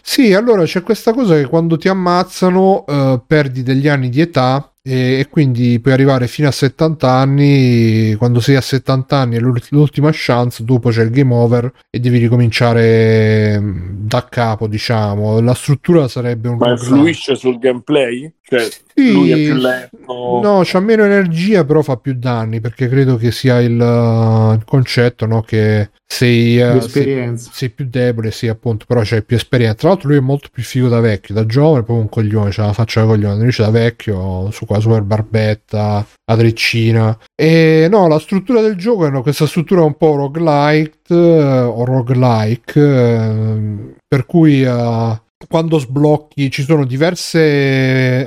[0.00, 4.72] Sì, allora c'è questa cosa che quando ti ammazzano eh, perdi degli anni di età
[4.88, 9.38] e, e, quindi puoi arrivare fino a 70 anni quando sei a 70 anni è
[9.38, 15.52] l'ultima chance dopo c'è il game over e devi ricominciare mm, da capo diciamo la
[15.52, 18.32] struttura sarebbe un ma influisce sul gameplay?
[18.40, 22.88] Cioè, sì, lui è più lento no c'ha meno energia però fa più danni perché
[22.88, 25.42] credo che sia il, uh, il concetto no?
[25.42, 30.08] che sei, uh, sei, sei, più debole sì appunto però c'hai più esperienza tra l'altro
[30.08, 33.02] lui è molto più figo da vecchio da giovane proprio un coglione c'ha la faccia
[33.02, 37.18] da coglione invece da vecchio su qua super barbetta la treccina.
[37.34, 42.80] E no la struttura del gioco è questa struttura un po' roguelite uh, o roguelike
[42.80, 45.16] uh, per cui uh,
[45.48, 48.26] quando sblocchi ci sono diverse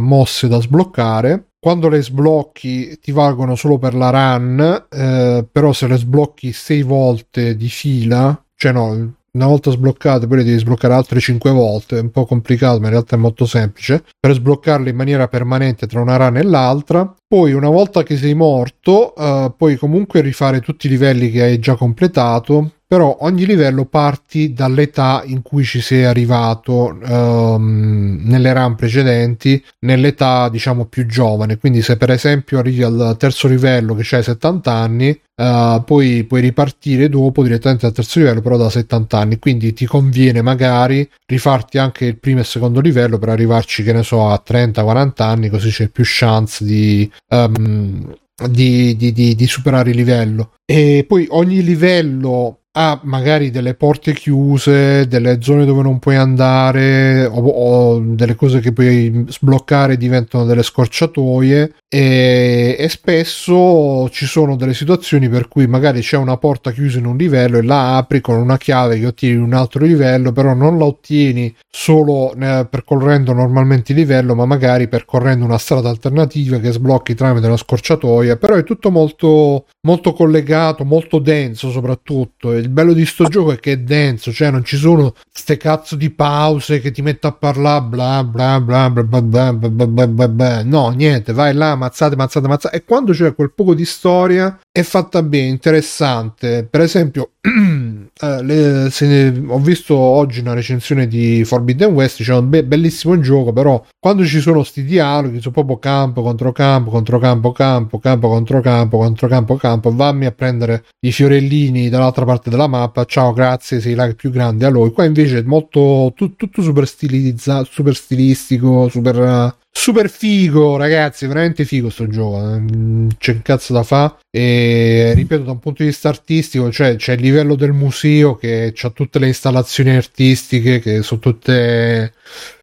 [0.00, 1.44] mosse da sbloccare.
[1.60, 6.80] Quando le sblocchi ti valgono solo per la run, eh, però se le sblocchi sei
[6.80, 11.98] volte di fila, cioè no, una volta sbloccate poi le devi sbloccare altre 5 volte,
[11.98, 15.86] è un po' complicato ma in realtà è molto semplice, per sbloccarle in maniera permanente
[15.86, 17.14] tra una run e l'altra.
[17.26, 21.58] Poi una volta che sei morto uh, puoi comunque rifare tutti i livelli che hai
[21.58, 28.74] già completato però ogni livello parti dall'età in cui ci sei arrivato um, nelle run
[28.74, 31.56] precedenti, nell'età diciamo più giovane.
[31.56, 36.40] Quindi se per esempio arrivi al terzo livello che c'hai 70 anni, uh, poi puoi
[36.40, 39.38] ripartire dopo direttamente al terzo livello, però da 70 anni.
[39.38, 43.92] Quindi ti conviene magari rifarti anche il primo e il secondo livello per arrivarci, che
[43.92, 47.08] ne so, a 30-40 anni, così c'è più chance di...
[47.28, 48.16] Um,
[48.48, 54.12] di, di, di, di, superare il livello e poi ogni livello ha magari delle porte
[54.12, 60.44] chiuse, delle zone dove non puoi andare o, o delle cose che puoi sbloccare diventano
[60.44, 61.74] delle scorciatoie.
[61.88, 67.06] E, e, spesso ci sono delle situazioni per cui magari c'è una porta chiusa in
[67.06, 70.54] un livello e la apri con una chiave che ottieni in un altro livello, però
[70.54, 76.60] non la ottieni solo eh, percorrendo normalmente il livello, ma magari percorrendo una strada alternativa
[76.60, 82.52] che sblocchi tramite una scorciatoia, però è tutto molto, molto collegato, molto denso soprattutto.
[82.52, 85.96] Il bello di sto gioco è che è denso, cioè non ci sono ste cazzo
[85.96, 90.06] di pause che ti metto a parlare bla bla bla bla bla bla bla bla
[90.06, 93.84] bla bla no niente vai là mazzate mazzate mazzate e quando c'è quel poco di
[93.84, 96.64] storia è fatta bene, interessante.
[96.64, 102.64] Per esempio, eh, le, ne, ho visto oggi una recensione di Forbidden West, dicevano be-
[102.64, 107.50] bellissimo gioco, però quando ci sono sti dialoghi, sono proprio campo contro campo, contro campo,
[107.50, 112.68] campo, campo contro campo, contro campo, campo, vammi a prendere i fiorellini dall'altra parte della
[112.68, 114.92] mappa, ciao, grazie, sei la più grande a lui.
[114.92, 119.58] Qua invece è molto, tu, tutto super stilizzato, super stilistico, super...
[119.72, 122.54] Super figo, ragazzi, veramente figo sto gioco.
[122.54, 123.06] Eh.
[123.18, 124.18] C'è un cazzo da fa.
[124.30, 128.74] E ripeto, da un punto di vista artistico, cioè c'è il livello del museo che
[128.80, 132.12] ha tutte le installazioni artistiche che sono tutte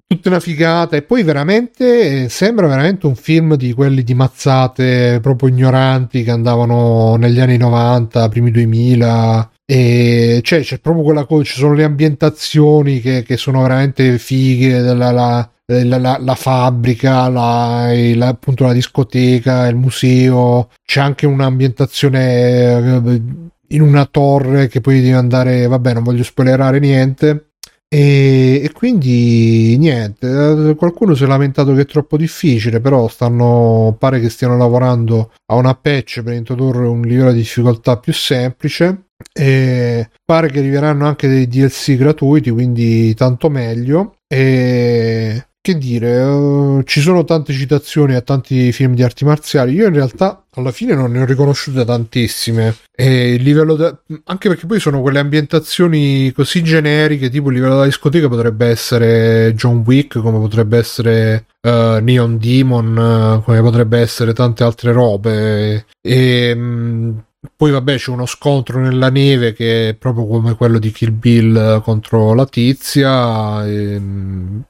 [0.07, 5.49] tutta una figata e poi veramente sembra veramente un film di quelli di mazzate proprio
[5.49, 11.59] ignoranti che andavano negli anni 90, primi 2000 e cioè c'è proprio quella cosa, ci
[11.59, 17.91] sono le ambientazioni che, che sono veramente fighe della, la, la, la, la fabbrica, la,
[17.93, 23.21] il, appunto la discoteca, il museo, c'è anche un'ambientazione eh,
[23.69, 27.43] in una torre che poi devi andare, vabbè non voglio spoilerare niente.
[27.89, 34.19] E, e, quindi niente, qualcuno si è lamentato che è troppo difficile, però stanno, pare
[34.19, 40.09] che stiano lavorando a una patch per introdurre un livello di difficoltà più semplice e
[40.23, 44.15] pare che arriveranno anche dei DLC gratuiti, quindi tanto meglio.
[44.27, 49.73] E che dire, uh, ci sono tante citazioni a tanti film di arti marziali.
[49.73, 52.73] Io in realtà alla fine non ne ho riconosciute tantissime.
[52.95, 53.97] E il livello de...
[54.23, 59.53] anche perché poi sono quelle ambientazioni così generiche, tipo il livello della discoteca potrebbe essere
[59.55, 65.85] John Wick, come potrebbe essere uh, Neon Demon, uh, come potrebbe essere tante altre robe.
[66.01, 67.23] E um,
[67.55, 71.81] poi vabbè c'è uno scontro nella neve che è proprio come quello di Kill Bill
[71.81, 74.01] contro la tizia, e,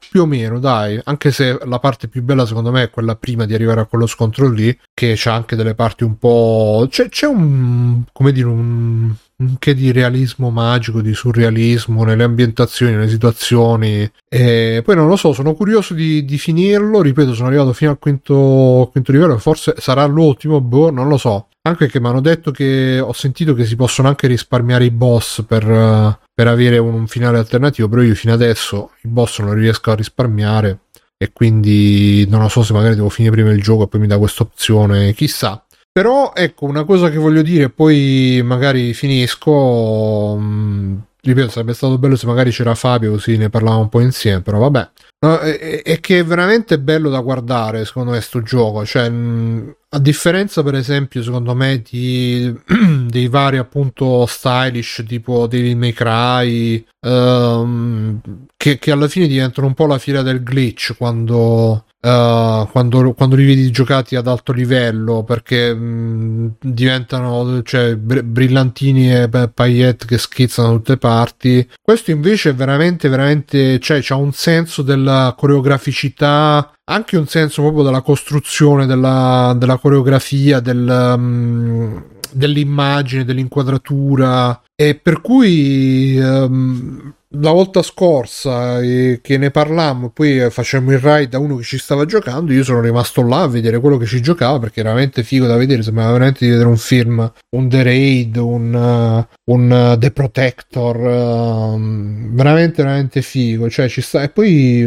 [0.10, 3.46] più o meno dai, anche se la parte più bella secondo me è quella prima
[3.46, 6.88] di arrivare a quello scontro lì, che c'ha anche delle parti un po'...
[6.90, 8.04] c'è, c'è un...
[8.12, 9.16] come dire un
[9.60, 14.10] che di realismo magico, di surrealismo nelle ambientazioni, nelle situazioni.
[14.28, 17.02] E poi non lo so, sono curioso di, di finirlo.
[17.02, 21.48] Ripeto, sono arrivato fino al quinto, quinto livello, forse sarà l'ultimo, boh, non lo so.
[21.68, 25.44] Anche perché mi hanno detto che ho sentito che si possono anche risparmiare i boss
[25.46, 29.96] per, per avere un, finale alternativo, però io fino adesso i boss non riesco a
[29.96, 30.80] risparmiare
[31.18, 34.08] e quindi non lo so se magari devo finire prima il gioco e poi mi
[34.08, 35.62] dà questa opzione, chissà.
[35.92, 40.38] Però ecco, una cosa che voglio dire, poi magari finisco.
[40.38, 44.00] Mh, mm, ripeto, sarebbe stato bello se magari c'era Fabio così ne parlavamo un po'
[44.00, 44.90] insieme, però vabbè.
[45.26, 48.86] No, è, è, che è veramente bello da guardare, secondo me, sto gioco.
[48.86, 52.54] Cioè, mh, a differenza, per esempio, secondo me, di,
[53.08, 58.20] dei vari appunto stylish tipo Devil May Cry, um,
[58.58, 63.36] che, che alla fine diventano un po' la fila del glitch quando Uh, quando, quando,
[63.36, 70.06] li vedi giocati ad alto livello perché mh, mm, diventano cioè, br- brillantini e paillette
[70.06, 71.70] che schizzano da tutte le parti.
[71.82, 77.84] Questo invece è veramente veramente cioè c'ha un senso della coreograficità anche un senso proprio
[77.84, 87.82] della costruzione della, della coreografia del, um, dell'immagine dell'inquadratura e per cui um, la volta
[87.82, 92.06] scorsa eh, che ne parlammo, poi eh, facemmo il ride da uno che ci stava
[92.06, 95.46] giocando, io sono rimasto là a vedere quello che ci giocava perché era veramente figo
[95.46, 99.98] da vedere, sembrava veramente di vedere un film, un The Raid, un, uh, un uh,
[99.98, 104.86] The Protector, uh, veramente veramente figo, cioè ci sta e poi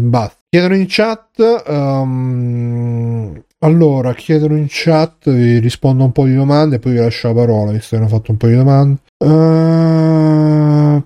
[0.00, 0.36] basta.
[0.48, 6.78] Chiedono in chat um, allora, chiedono in chat, vi rispondo un po' di domande e
[6.78, 8.98] poi vi lascio la parola, visto che hanno fatto un po' di domande.
[9.18, 11.02] Uh,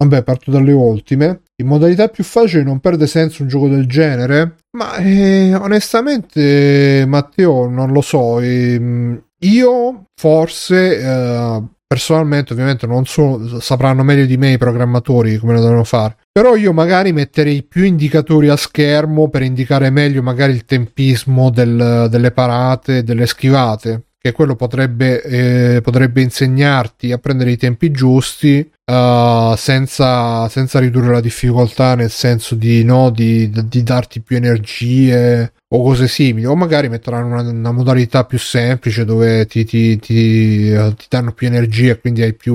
[0.00, 1.42] Vabbè, parto dalle ultime.
[1.56, 4.56] In modalità più facile non perde senso un gioco del genere?
[4.78, 8.40] Ma eh, onestamente, Matteo, non lo so.
[8.40, 11.62] Eh, io forse, eh,
[11.92, 16.18] personalmente, ovviamente, non so, sapranno meglio di me i programmatori come lo devono fare.
[16.30, 22.06] Però io magari metterei più indicatori a schermo per indicare meglio magari il tempismo del,
[22.08, 28.70] delle parate, delle schivate che quello potrebbe, eh, potrebbe insegnarti a prendere i tempi giusti
[28.84, 35.54] uh, senza, senza, ridurre la difficoltà nel senso di, no, di, di, darti più energie
[35.68, 40.70] o cose simili o magari metteranno una, una modalità più semplice dove ti, ti, ti,
[40.70, 42.54] ti danno più energia e quindi hai più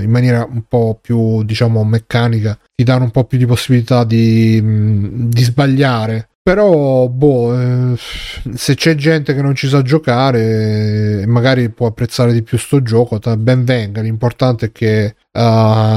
[0.00, 4.60] in maniera un po' più diciamo meccanica ti danno un po' più di possibilità di,
[5.28, 11.86] di sbagliare però, boh, eh, se c'è gente che non ci sa giocare, magari può
[11.86, 14.00] apprezzare di più sto gioco, ben venga.
[14.00, 15.40] L'importante è che uh,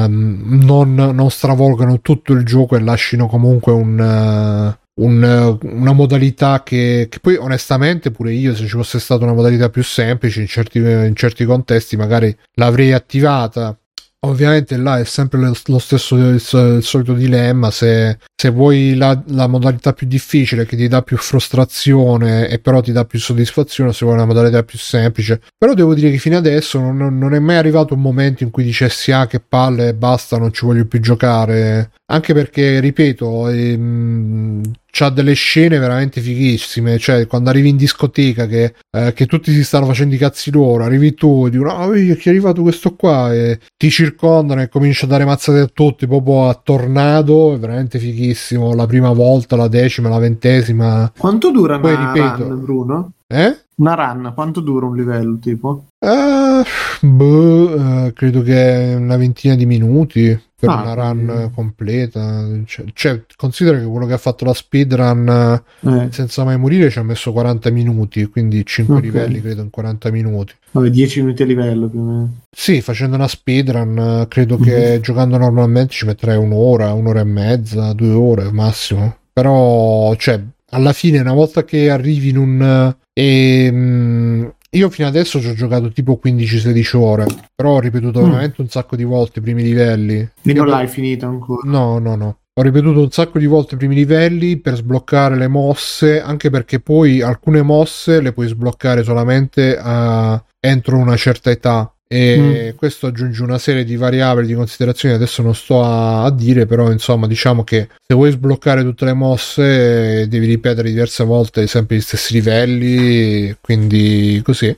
[0.07, 7.07] non, non, stravolgano tutto il gioco e lasciano comunque un, uh, un, una modalità che,
[7.09, 10.77] che, poi onestamente pure io se ci fosse stata una modalità più semplice in certi,
[10.77, 13.77] in certi contesti magari l'avrei attivata
[14.26, 19.47] ovviamente là è sempre lo, stesso il, il, solito dilemma se, se vuoi la, la,
[19.47, 24.06] modalità più difficile che ti dà più frustrazione e però ti dà più soddisfazione se
[24.06, 25.41] vuoi una modalità più semplice.
[25.57, 28.64] Però devo dire che fino adesso non, non è mai arrivato un momento in cui
[28.64, 31.91] dicessi ah che palle basta non ci voglio più giocare.
[32.11, 34.61] Anche perché ripeto ehm,
[34.95, 36.97] c'ha delle scene veramente fighissime.
[36.97, 40.85] Cioè, quando arrivi in discoteca che, eh, che tutti si stanno facendo i cazzi loro,
[40.85, 43.34] arrivi tu e dicono: Ah, vedi che è arrivato questo qua.
[43.34, 47.53] E ti circondano e comincia a dare mazzate a tutti, proprio a tornado.
[47.53, 48.73] È veramente fighissimo.
[48.73, 51.11] La prima volta, la decima, la ventesima.
[51.17, 53.11] Quanto dura Poi, una ripeto, run, Bruno?
[53.27, 53.57] Eh?
[53.77, 55.88] Una run, quanto dura un livello tipo?
[55.99, 56.63] Uh,
[57.05, 62.47] boh, uh, credo che una ventina di minuti per ah, una run completa.
[62.65, 66.07] Cioè, cioè, considera che quello che ha fatto la speedrun eh.
[66.11, 69.05] senza mai morire ci ha messo 40 minuti, quindi 5 okay.
[69.05, 70.53] livelli credo in 40 minuti.
[70.71, 72.35] Vabbè, 10 minuti a livello più o meno.
[72.51, 74.63] Sì, facendo una speedrun credo mm-hmm.
[74.63, 75.01] che mhm.
[75.01, 79.17] giocando normalmente ci metterei un'ora, un'ora e mezza, due ore massimo.
[79.31, 82.95] Però, cioè, alla fine una volta che arrivi in un...
[83.13, 87.26] E, ehm, io fino adesso ci ho giocato tipo 15-16 ore,
[87.56, 88.23] però ho ripetuto mm.
[88.23, 90.30] veramente un sacco di volte i primi livelli.
[90.41, 91.61] E non l'hai finito ancora?
[91.69, 92.38] No, no, no.
[92.57, 96.80] Ho ripetuto un sacco di volte i primi livelli per sbloccare le mosse, anche perché
[96.80, 100.41] poi alcune mosse le puoi sbloccare solamente a...
[100.60, 102.77] entro una certa età e mm.
[102.77, 106.91] questo aggiunge una serie di variabili di considerazioni adesso non sto a, a, dire però
[106.91, 112.02] insomma diciamo che se vuoi sbloccare tutte le mosse devi ripetere diverse volte sempre gli
[112.02, 114.76] stessi livelli quindi così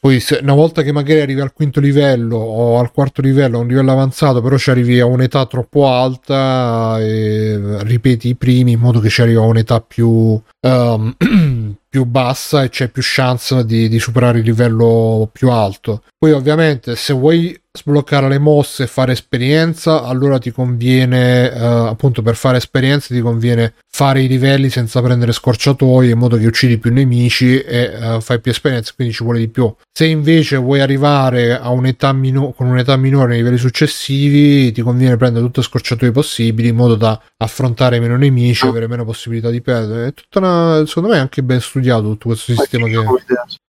[0.00, 3.60] poi se, una volta che magari arrivi al quinto livello o al quarto livello, a
[3.60, 8.98] un livello avanzato, però ci arrivi a un'età troppo alta ripeti i primi in modo
[8.98, 11.14] che ci arrivi a un'età più, um,
[11.88, 16.02] più bassa e c'è più chance di, di superare il livello più alto.
[16.18, 22.20] Poi ovviamente se vuoi sbloccare le mosse e fare esperienza, allora ti conviene, eh, appunto
[22.20, 26.78] per fare esperienza, ti conviene fare i livelli senza prendere scorciatoie in modo che uccidi
[26.78, 29.72] più nemici e eh, fai più esperienza, quindi ci vuole di più.
[29.92, 35.16] Se invece vuoi arrivare a un'età mino- con un'età minore nei livelli successivi, ti conviene
[35.16, 39.60] prendere tutte le scorciatoie possibili in modo da affrontare meno nemici, avere meno possibilità di
[39.60, 40.08] perdere.
[40.08, 40.49] È tutta una,
[40.86, 43.02] secondo me è anche ben studiato tutto questo sistema che,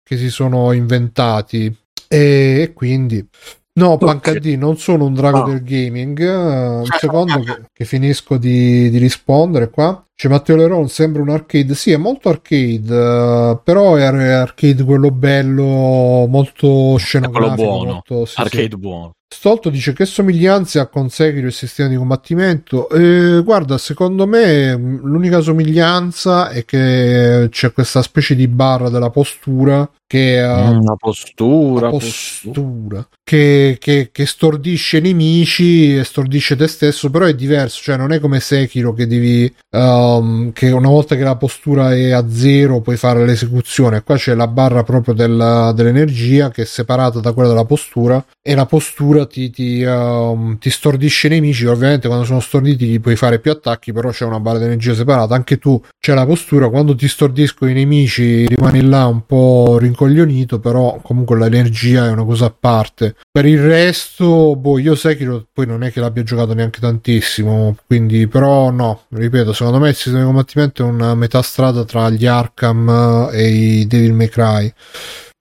[0.02, 1.74] che si sono inventati.
[2.08, 3.26] E quindi
[3.74, 5.48] No, Pancad, non sono un drago no.
[5.48, 6.18] del gaming.
[6.18, 10.04] Uh, un secondo che, che finisco di, di, rispondere qua.
[10.14, 11.74] C'è Matteo Leron, sembra un arcade.
[11.74, 17.54] Sì, è molto arcade, uh, però è arcade quello bello, molto scenografico.
[17.54, 17.92] Quello buono.
[17.92, 18.76] Molto, sì, arcade sì.
[18.76, 19.12] buono.
[19.32, 22.90] Stolto dice che somiglianze ha con Sekiro il sistema di combattimento.
[22.90, 29.88] Eh, guarda, secondo me l'unica somiglianza è che c'è questa specie di barra della postura
[30.12, 37.24] che una postura, postura che, che, che, stordisce i nemici e stordisce te stesso però
[37.24, 41.36] è diverso cioè non è come Sekiro che devi um, che una volta che la
[41.36, 46.62] postura è a zero puoi fare l'esecuzione qua c'è la barra proprio della, dell'energia che
[46.62, 51.30] è separata da quella della postura e la postura ti, ti, um, ti stordisce i
[51.30, 54.64] nemici ovviamente quando sono storditi gli puoi fare più attacchi però c'è una barra di
[54.64, 59.24] energia separata anche tu c'è la postura quando ti stordiscono i nemici rimani là un
[59.26, 63.16] po' rincoglionito però comunque l'energia è una cosa a parte.
[63.30, 68.26] Per il resto, boh, io Sekiro poi non è che l'abbia giocato neanche tantissimo, quindi
[68.26, 72.26] però no, ripeto, secondo me il sistema di combattimento è una metà strada tra gli
[72.26, 74.72] Arkham e i Devil May Cry.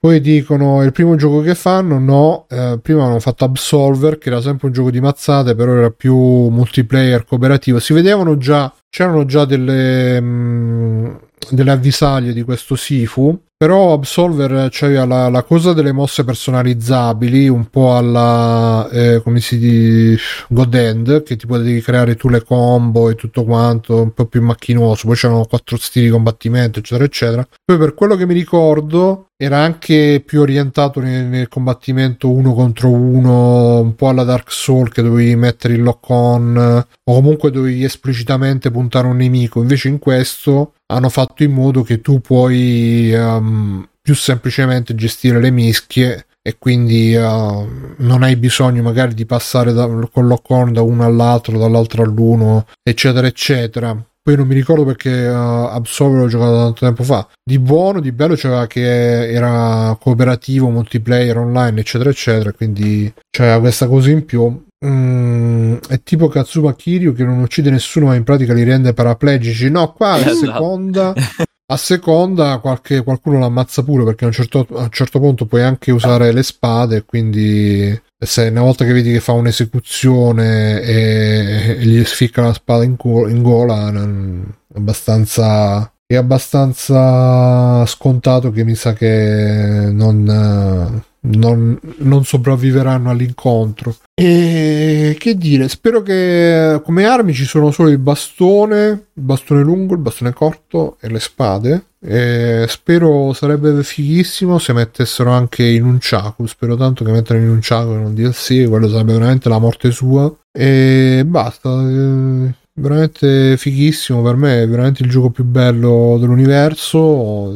[0.02, 4.42] Poi dicono il primo gioco che fanno, no, eh, prima hanno fatto Absolver che era
[4.42, 7.78] sempre un gioco di mazzate, però era più multiplayer cooperativo.
[7.78, 11.16] Si vedevano già, c'erano già delle, mh, mm,
[11.52, 17.70] delle avvisaglie di questo Sifu però Absolver c'aveva la, la, cosa delle mosse personalizzabili, un
[17.70, 23.12] po' alla eh, come si dice God End, che ti potevi creare tu le combo
[23.12, 25.06] e tutto quanto, un po' più macchinoso.
[25.06, 27.48] Poi c'erano quattro stili di combattimento, eccetera, eccetera.
[27.64, 32.92] Poi per quello che mi ricordo, era anche più orientato nel, nel, combattimento uno contro
[32.92, 37.84] uno, un po' alla Dark Soul che dovevi mettere il lock on o comunque dovevi
[37.84, 39.60] esplicitamente puntare un nemico.
[39.60, 45.50] Invece in questo hanno fatto in modo che tu puoi um, più semplicemente gestire le
[45.50, 50.84] mischie e quindi uh, non hai bisogno magari di passare da, con lock on da
[50.84, 54.06] uno all'altro, dall'altro all'uno, eccetera, eccetera.
[54.24, 57.28] Poi non mi ricordo perché uh, Absolver l'ho giocato tanto tempo fa.
[57.44, 62.52] Di buono, di bello c'era che era cooperativo, multiplayer online, eccetera, eccetera.
[62.52, 64.64] Quindi c'era questa cosa in più.
[64.86, 69.70] mm, è tipo Katsuma Kiryu che non uccide nessuno ma in pratica li rende paraplegici.
[69.72, 70.36] No, qua a Esatto.
[70.36, 71.14] seconda,
[71.72, 75.64] a seconda qualche, qualcuno l'ammazza pure perché a un, certo, a un certo punto puoi
[75.64, 81.86] anche usare le spade quindi se una volta che vedi che fa un'esecuzione e, e
[81.86, 88.76] gli sficca la spada in, go- in gola non- abbastanza è abbastanza scontato che mi
[88.76, 93.96] sa che non, non, non sopravviveranno all'incontro.
[94.14, 99.94] E che dire, spero che come armi ci sono solo il bastone, il bastone lungo,
[99.94, 101.86] il bastone corto e le spade.
[102.04, 106.46] E spero sarebbe fighissimo se mettessero anche in un Chaku.
[106.48, 109.92] Spero tanto che mettano in un Chaku e non DLC, quello sarebbe veramente la morte
[109.92, 110.34] sua.
[110.52, 111.70] E basta.
[111.70, 117.54] eh, veramente fighissimo per me, è veramente il gioco più bello dell'universo.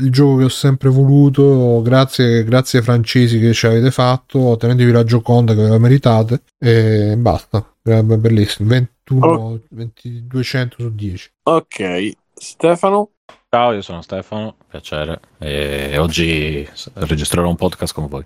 [0.00, 4.90] Il gioco che ho sempre voluto, grazie, grazie ai francesi che ci avete fatto, tenetevi
[4.90, 7.74] la Gioconda che ve la meritate e basta.
[7.82, 8.68] È bellissimo.
[8.68, 8.90] 21,
[9.26, 9.60] Oh.
[9.68, 11.30] 20 200 su 10.
[11.42, 13.10] Ok, Stefano?
[13.50, 15.20] Ciao, io sono Stefano, piacere.
[15.38, 18.24] E oggi registrerò un podcast con voi.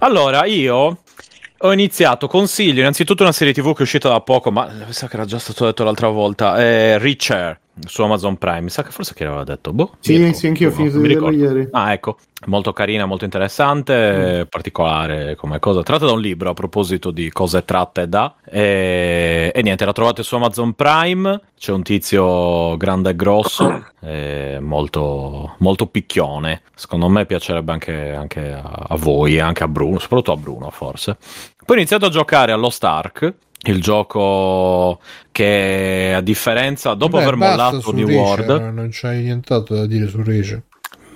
[0.00, 0.98] Allora, io
[1.58, 5.08] ho iniziato, consiglio innanzitutto una serie TV che è uscita da poco, ma mi sa
[5.08, 8.62] che era già stato detto l'altra volta, è Reacher su Amazon Prime.
[8.62, 9.72] Mi sa che forse chi l'aveva detto?
[9.72, 11.68] Boh, Sì, mi sì, anch'io ho finito di vederlo ieri.
[11.72, 12.16] Ah, ecco,
[12.46, 15.82] molto carina, molto interessante, particolare come cosa.
[15.82, 18.34] Tratta da un libro a proposito di cose tratte da.
[18.44, 21.40] E, e niente, la trovate su Amazon Prime.
[21.58, 26.62] C'è un tizio grande e grosso, e molto, molto picchione.
[26.74, 31.16] Secondo me piacerebbe anche, anche a, a voi, anche a Bruno, soprattutto a Bruno forse.
[31.66, 33.34] Poi ho iniziato a giocare allo Stark.
[33.66, 35.00] Il gioco
[35.32, 40.08] che a differenza, dopo Beh, aver mollato New Reacher, World, Non c'hai nient'altro da dire
[40.08, 40.62] su Reacher.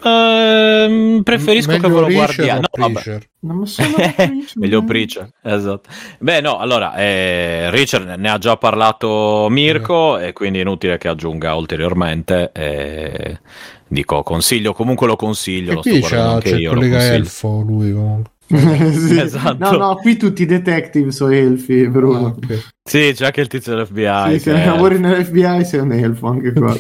[0.02, 2.66] ehm, preferisco Meglio che ve lo guardiate.
[2.70, 3.18] o No, vabbè.
[3.40, 3.88] Non mi sono
[4.56, 5.88] Meglio Preacher, esatto.
[6.18, 11.08] Beh, no, allora, eh, Richard ne ha già parlato Mirko e quindi è inutile che
[11.08, 12.50] aggiunga ulteriormente.
[12.52, 13.38] eh,
[13.86, 15.72] dico, consiglio, comunque lo consiglio.
[15.72, 16.72] E lo sto c'è il io.
[16.72, 18.30] Lo collega elfo, lui comunque.
[18.50, 19.18] Sì.
[19.20, 19.70] Esatto.
[19.70, 22.36] No, no, qui tutti i detective sono elfi, Ah, Bruno.
[22.36, 22.68] ok.
[22.82, 24.32] Sì, c'è anche il tizio dell'FBI.
[24.32, 26.76] sì, se lavori nell'FBI sei un elfo anche qua.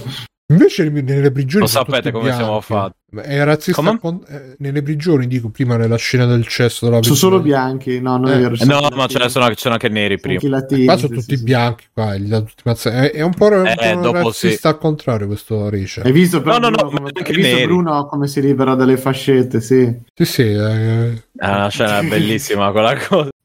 [0.52, 2.98] Invece nelle prigioni Lo sapete come siamo fatti.
[3.12, 3.98] È razzista Come?
[3.98, 8.16] con- eh, nelle prigioni, dico prima nella scena del cesso della Sono solo bianchi, no,
[8.18, 8.54] non è Eh, vero.
[8.54, 10.54] Eh, sono No, anche ma ce ne sono, sono anche neri Sono prima.
[10.56, 13.34] anche latini, Qua sono sì, tutti sì, bianchi qua, gli dà tutti È, è un
[13.34, 14.74] po', un Eh, dopo razzista sì.
[14.74, 16.06] al contrario questo Richard.
[16.06, 17.66] Hai visto, però No, no, no, Bruno, come, anche hai visto.
[17.66, 19.92] Bruno come si libera dalle fascette, sì.
[20.14, 23.28] Sì, sì, eh, È una scena bellissima quella cosa.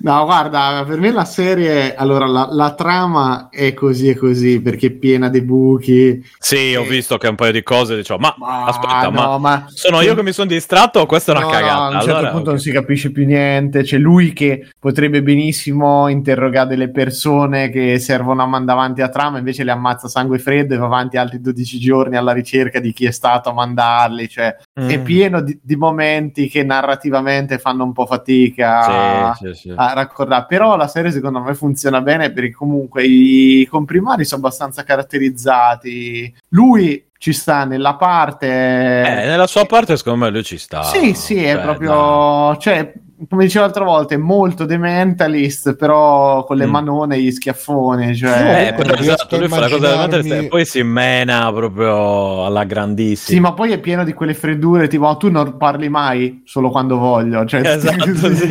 [0.00, 4.88] No, guarda, per me la serie, allora la, la trama è così e così perché
[4.88, 6.20] è piena di buchi.
[6.38, 6.88] Sì, ho Eh.
[6.88, 10.14] visto che un paio di cose dicevo, ma, Ma aspetta, no, ma ma sono io
[10.14, 11.74] che mi sono distratto o questa è una No, cagata?
[11.74, 12.50] no, a un certo Allora, punto ok.
[12.54, 13.82] non si capisce più niente.
[13.82, 19.38] C'è lui che potrebbe benissimo interrogare delle persone che servono a mandare avanti a trama,
[19.38, 23.06] invece le ammazza sangue freddo e va avanti altri 12 giorni alla ricerca di chi
[23.06, 24.28] è stato a mandarli.
[24.28, 25.02] Cioè, è Mm.
[25.04, 29.72] pieno di, di momenti che narrativamente fanno un po' fatica Sì, sì, sì.
[29.76, 30.46] a raccordare.
[30.48, 36.34] Però la serie secondo me funziona bene perché comunque i comprimari sono abbastanza caratterizzati.
[36.48, 38.46] Lui ci sta nella parte.
[38.48, 40.82] Eh, nella sua parte, secondo me, lui ci sta.
[40.84, 41.62] Sì, sì, è dai.
[41.62, 42.56] proprio.
[42.56, 42.92] Cioè,
[43.28, 46.70] come dicevo l'altra volta, è molto The Mentalist, però con le Mm.
[46.70, 48.14] manone e gli schiaffoni.
[48.16, 52.44] Cioè, Eh, quello riesco esatto, lui fa la cosa del e poi si mena proprio
[52.44, 53.48] alla Sì, grandissima.
[53.48, 56.98] ma poi è pieno di quelle freddure, tipo, "Oh, tu non parli mai solo quando
[56.98, 57.44] voglio.
[57.44, 58.46] Cioè, Esatto, sì.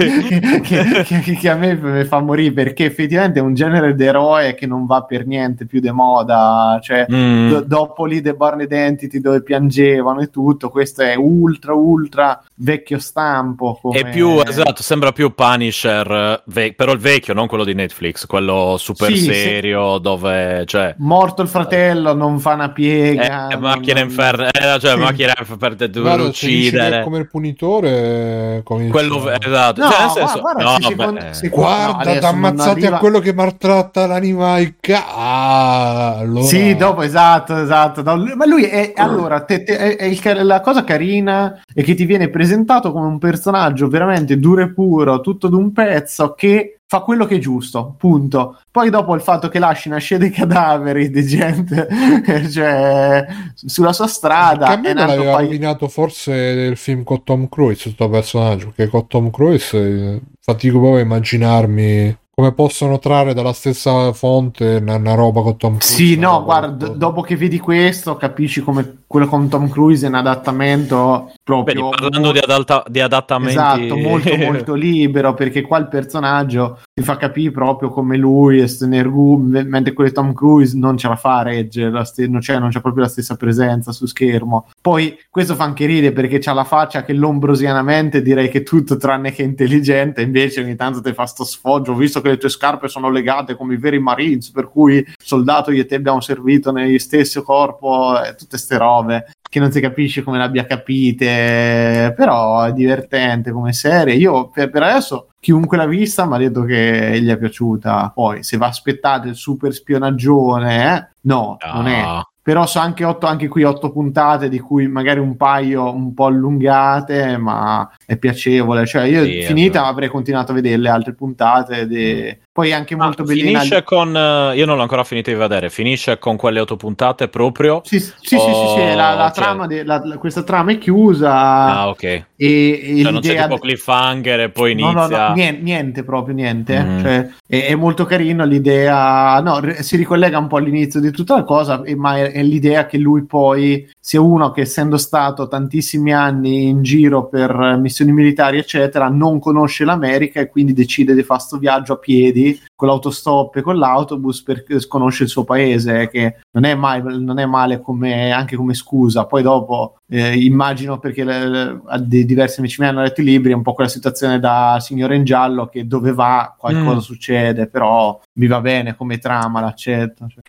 [0.61, 4.67] che, che- che a me mi fa morire perché effettivamente è un genere d'eroe che
[4.67, 6.79] non va per niente più de moda.
[6.81, 7.49] Cioè, Mm.
[7.49, 12.99] do- dopo lì The Born Identity dove piangevano e tutto, questo è ultra, ultra vecchio
[12.99, 13.77] stampo.
[13.81, 13.99] Come...
[13.99, 18.25] È più, esatto, sembra più Punisher, eh, ve- però il vecchio, non quello di Netflix,
[18.25, 19.33] quello super Sì, sì.
[19.33, 23.47] serio dove, cioè, Morto il fratello, non fa una piega.
[23.49, 24.97] eh, non- macchina non- infernale, eh, cioè, Sì.
[24.97, 27.03] macchina per te guarda, dici che uccidere.
[27.03, 31.33] come il punitore, comincia- Quello, esatto, No, cioè, nel senso, guarda, no, se secondo- beh,
[31.33, 36.45] se- Guarda, No, non arriva- a quello che maltratta l'anima ai ca- Ah, allora...
[36.45, 38.01] Sì, dopo esatto, esatto.
[38.03, 41.93] No, ma lui è allora te- te- è- è il la cosa carina è che
[41.93, 46.99] ti viene presentato come un personaggio veramente duro e puro, tutto d'un pezzo che fa
[46.99, 48.59] quello che è giusto, punto.
[48.69, 51.87] Poi dopo il fatto che lasci nascere dei cadaveri di gente
[52.51, 53.25] cioè,
[53.55, 58.73] sulla sua strada Che l'aveva poi- rovinato forse il film con Tom Cruise, questo personaggio,
[58.75, 64.79] perché con Tom Cruise eh, fatico proprio a immaginarmi come possono trarre dalla stessa fonte
[64.81, 65.93] una, una roba con Tom Cruise.
[65.93, 70.09] Sì, no, guarda, d- dopo che vedi questo capisci come quello con Tom Cruise è
[70.09, 75.77] un adattamento proprio Vedi, parlando di, adatta- di adattamenti esatto molto molto libero perché qua
[75.77, 80.77] il personaggio ti fa capire proprio come lui è energum mentre quello di Tom Cruise
[80.77, 84.05] non ce la fa a reggere st- c'è, non c'è proprio la stessa presenza su
[84.05, 84.67] schermo.
[84.81, 89.31] Poi questo fa anche ridere perché c'ha la faccia che lombrosianamente direi che tutto tranne
[89.31, 91.95] che intelligente invece ogni tanto ti fa sto sfoggio.
[91.95, 95.83] Visto che le tue scarpe sono legate come i veri marines per cui soldato io
[95.83, 100.23] e te abbiamo servito negli stessi corpo e tutte ste robe che non si capisce
[100.23, 104.13] come l'abbia capite, però è divertente come serie.
[104.13, 108.13] Io per, per adesso chiunque l'ha vista mi ha detto che gli è piaciuta.
[108.15, 111.07] Poi se va aspettate il super spionaggione, eh?
[111.23, 115.19] no, no, non è però so anche, otto, anche qui otto puntate di cui magari
[115.19, 120.55] un paio un po' allungate ma è piacevole cioè io sì, finita avrei continuato a
[120.55, 122.39] vedere le altre puntate de...
[122.61, 125.71] Poi anche ah, molto bellina finisce con uh, io non l'ho ancora finito di vedere
[125.71, 127.81] finisce con quelle otto puntate proprio?
[127.83, 129.43] Sì sì sì, sì, sì, la, la cioè...
[129.43, 131.33] trama de, la, questa trama è chiusa.
[131.33, 132.03] Ah ok.
[132.03, 136.03] E, e cioè, non c'è tipo cliffhanger e poi inizia no, no, no niente, niente,
[136.03, 136.83] proprio niente.
[136.83, 136.99] Mm.
[136.99, 141.43] cioè, è, è, molto carino l'idea no, si ricollega un po' all'inizio di tutta la
[141.43, 146.67] cosa ma è, è l'idea che lui poi sia uno che essendo stato tantissimi anni
[146.67, 151.59] in giro per missioni militari eccetera non conosce l'America e quindi decide di fare questo
[151.59, 156.63] viaggio a piedi con l'autostop e con l'autobus perché sconosce il suo paese che non
[156.63, 161.47] è, mai, non è male come, anche come scusa poi dopo eh, immagino perché le,
[161.47, 165.15] le, diversi amici miei hanno letto i libri è un po' quella situazione da signore
[165.15, 166.99] in giallo che dove va qualcosa mm.
[166.99, 170.41] succede però mi va bene come trama l'accetto cioè.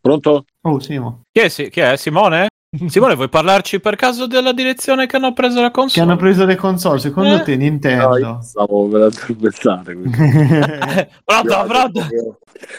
[0.00, 0.46] Pronto?
[0.62, 1.22] Oh, Simo.
[1.30, 1.96] Chi è, chi è?
[1.96, 2.48] Simone?
[2.86, 6.06] Simone, vuoi parlarci per caso della direzione che hanno preso la console?
[6.06, 7.42] Che hanno preso le console, secondo eh?
[7.42, 8.16] te Nintendo?
[8.16, 9.94] No, stavo per pensare.
[11.22, 12.00] pronto, pronto.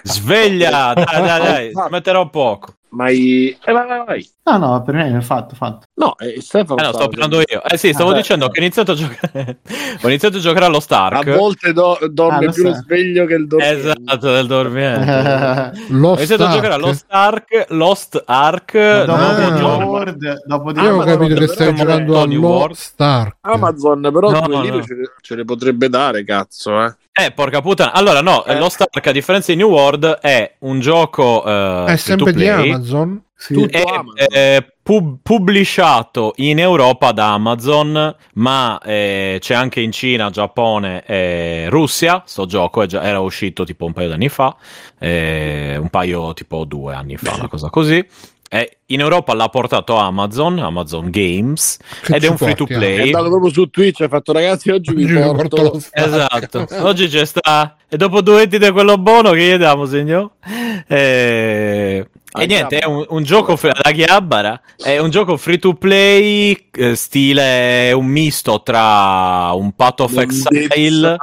[0.02, 2.74] Sveglia, dai, dai, dai, smetterò poco.
[2.90, 3.56] Ma i...
[3.64, 4.30] eh, vai, vai, vai.
[4.46, 5.86] No, no, per me è fatto, fatto.
[5.94, 6.82] No, eh, Stefano.
[6.82, 7.64] Eh no, sto parlando io.
[7.64, 8.52] Eh sì, stavo ah, dicendo beh.
[8.52, 9.60] che ho iniziato a giocare.
[10.04, 11.28] ho iniziato a giocare allo Stark.
[11.28, 13.88] A volte do- dorme ah, più lo sveglio che il dormiente.
[13.88, 15.72] Esatto, del dormiente.
[15.96, 19.06] ho iniziato a giocare allo Stark, Lost Ark.
[19.06, 23.38] dopo ah, New World, dopo di Io ho capito che stai giocando a Lost Stark.
[23.40, 24.84] Amazon, però no, due no, no.
[24.84, 26.94] Ce, ce le potrebbe dare, cazzo, eh.
[27.14, 27.94] Eh, porca puttana.
[27.94, 28.58] Allora, no, eh.
[28.60, 31.44] Lost Ark, a differenza di New World, è un gioco.
[31.46, 33.22] Uh, è sempre di Amazon.
[33.44, 33.56] Sì.
[33.56, 34.14] Tutto è Amazon.
[34.32, 41.68] Eh, pub- pubblicato in Europa da Amazon, ma eh, c'è anche in Cina, Giappone e
[41.68, 42.24] Russia.
[42.26, 44.56] Sto gioco già, era uscito tipo un paio di anni fa,
[44.98, 48.06] eh, un paio tipo due anni fa, una cosa così.
[48.50, 52.98] Eh, in Europa l'ha portato Amazon, Amazon Games, che ed è un free to play.
[52.98, 55.56] È andato proprio su Twitch e ha fatto ragazzi oggi vi porto...
[55.56, 57.76] porto esatto, oggi c'è sta...
[57.90, 60.30] E dopo due etti di quello buono che gli diamo, signor?
[60.88, 62.08] Eh...
[62.36, 66.70] E niente, è un, un gioco fr- la Chiabara è un gioco free to play,
[66.72, 71.18] eh, stile un misto tra un Path of Exile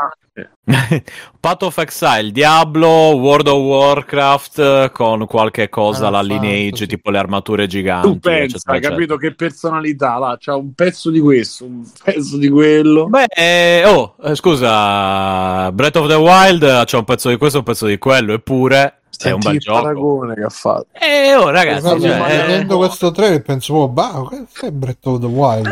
[1.41, 7.67] Path of Exile, Diablo, World of Warcraft con qualche cosa alla lineage, tipo le armature
[7.67, 8.07] giganti.
[8.07, 12.49] Tu pensa, hai capito che personalità là, c'ha un pezzo di questo, un pezzo di
[12.49, 13.09] quello.
[13.09, 17.65] Beh, eh, oh, eh, scusa, Breath of the Wild c'ha un pezzo di questo, un
[17.65, 19.83] pezzo di quello, eppure è un bel gioco.
[19.83, 20.87] paragone che ha fatto.
[20.93, 22.87] Eh, oh, ragazzi, cioè, cioè, vedendo eh...
[22.87, 25.67] questo trailer penso, oh, bah, questo è Breath of the Wild.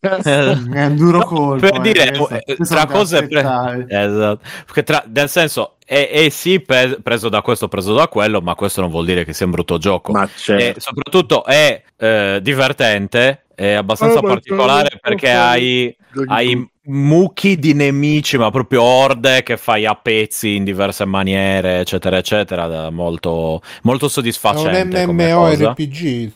[0.72, 1.68] è un duro colpo.
[1.68, 3.86] Per dire, eh, questo, eh, tra cose, pre...
[3.88, 4.40] esatto.
[4.64, 5.04] Perché tra...
[5.12, 8.90] nel senso, è, è sì pe- preso da questo, preso da quello, ma questo non
[8.90, 10.12] vuol dire che sia un brutto gioco.
[10.12, 15.96] Ma e soprattutto è eh, divertente, è abbastanza oh, particolare perché hai,
[16.26, 22.16] hai mucchi di nemici, ma proprio orde che fai a pezzi in diverse maniere, eccetera,
[22.16, 22.90] eccetera.
[22.90, 25.02] Molto, molto soddisfacente.
[25.02, 26.32] È un MMORPG.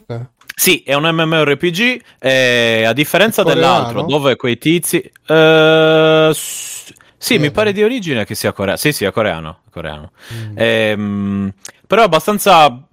[0.55, 2.03] Sì, è un MMORPG.
[2.19, 4.99] Eh, a differenza dell'altro, dove quei tizi.
[5.27, 6.31] Eh,
[7.23, 8.79] sì, mi pare di origine che sia coreano.
[8.79, 9.61] Sì, sì, è coreano.
[9.71, 10.13] coreano.
[10.33, 10.53] Mm.
[10.57, 11.53] Ehm,
[11.91, 12.87] però è abbastanza.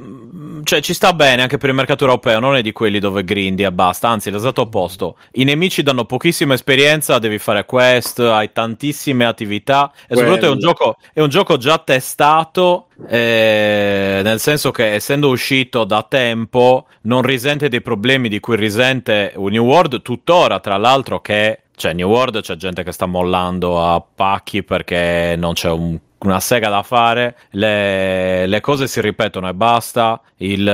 [0.63, 2.39] Cioè, ci sta bene anche per il mercato europeo.
[2.39, 4.09] Non è di quelli dove grindi e basta.
[4.09, 5.17] Anzi, l'esatto opposto.
[5.33, 7.19] I nemici danno pochissima esperienza.
[7.19, 9.91] Devi fare quest, hai tantissime attività.
[10.07, 10.21] E Quello.
[10.21, 12.87] soprattutto è un, gioco, è un gioco già testato.
[13.07, 19.31] Eh, nel senso che essendo uscito da tempo, non risente dei problemi di cui risente
[19.35, 20.59] New World tuttora.
[20.59, 25.53] Tra l'altro, che cioè, New World c'è gente che sta mollando a pacchi perché non
[25.53, 30.21] c'è un una sega da fare, le, le, cose si ripetono e basta.
[30.37, 30.65] Il,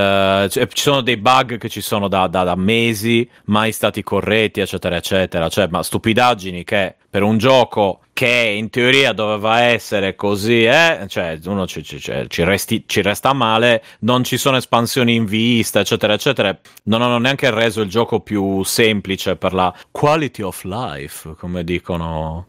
[0.50, 4.60] cioè, ci sono dei bug che ci sono da, da, da, mesi, mai stati corretti,
[4.60, 5.48] eccetera, eccetera.
[5.48, 11.04] Cioè, ma stupidaggini che per un gioco che in teoria doveva essere così, eh?
[11.08, 15.80] cioè uno ci, ci, ci, resti, ci, resta male, non ci sono espansioni in vista,
[15.80, 16.56] eccetera, eccetera.
[16.84, 22.46] Non hanno neanche reso il gioco più semplice per la quality of life, come dicono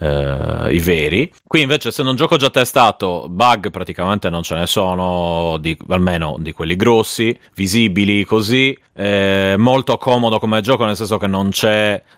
[0.00, 1.30] eh, i veri.
[1.46, 6.36] Qui invece, essendo un gioco già testato, bug praticamente non ce ne sono, di, almeno
[6.38, 8.76] di quelli grossi, visibili così.
[8.92, 11.50] Eh, molto comodo come gioco, nel senso che non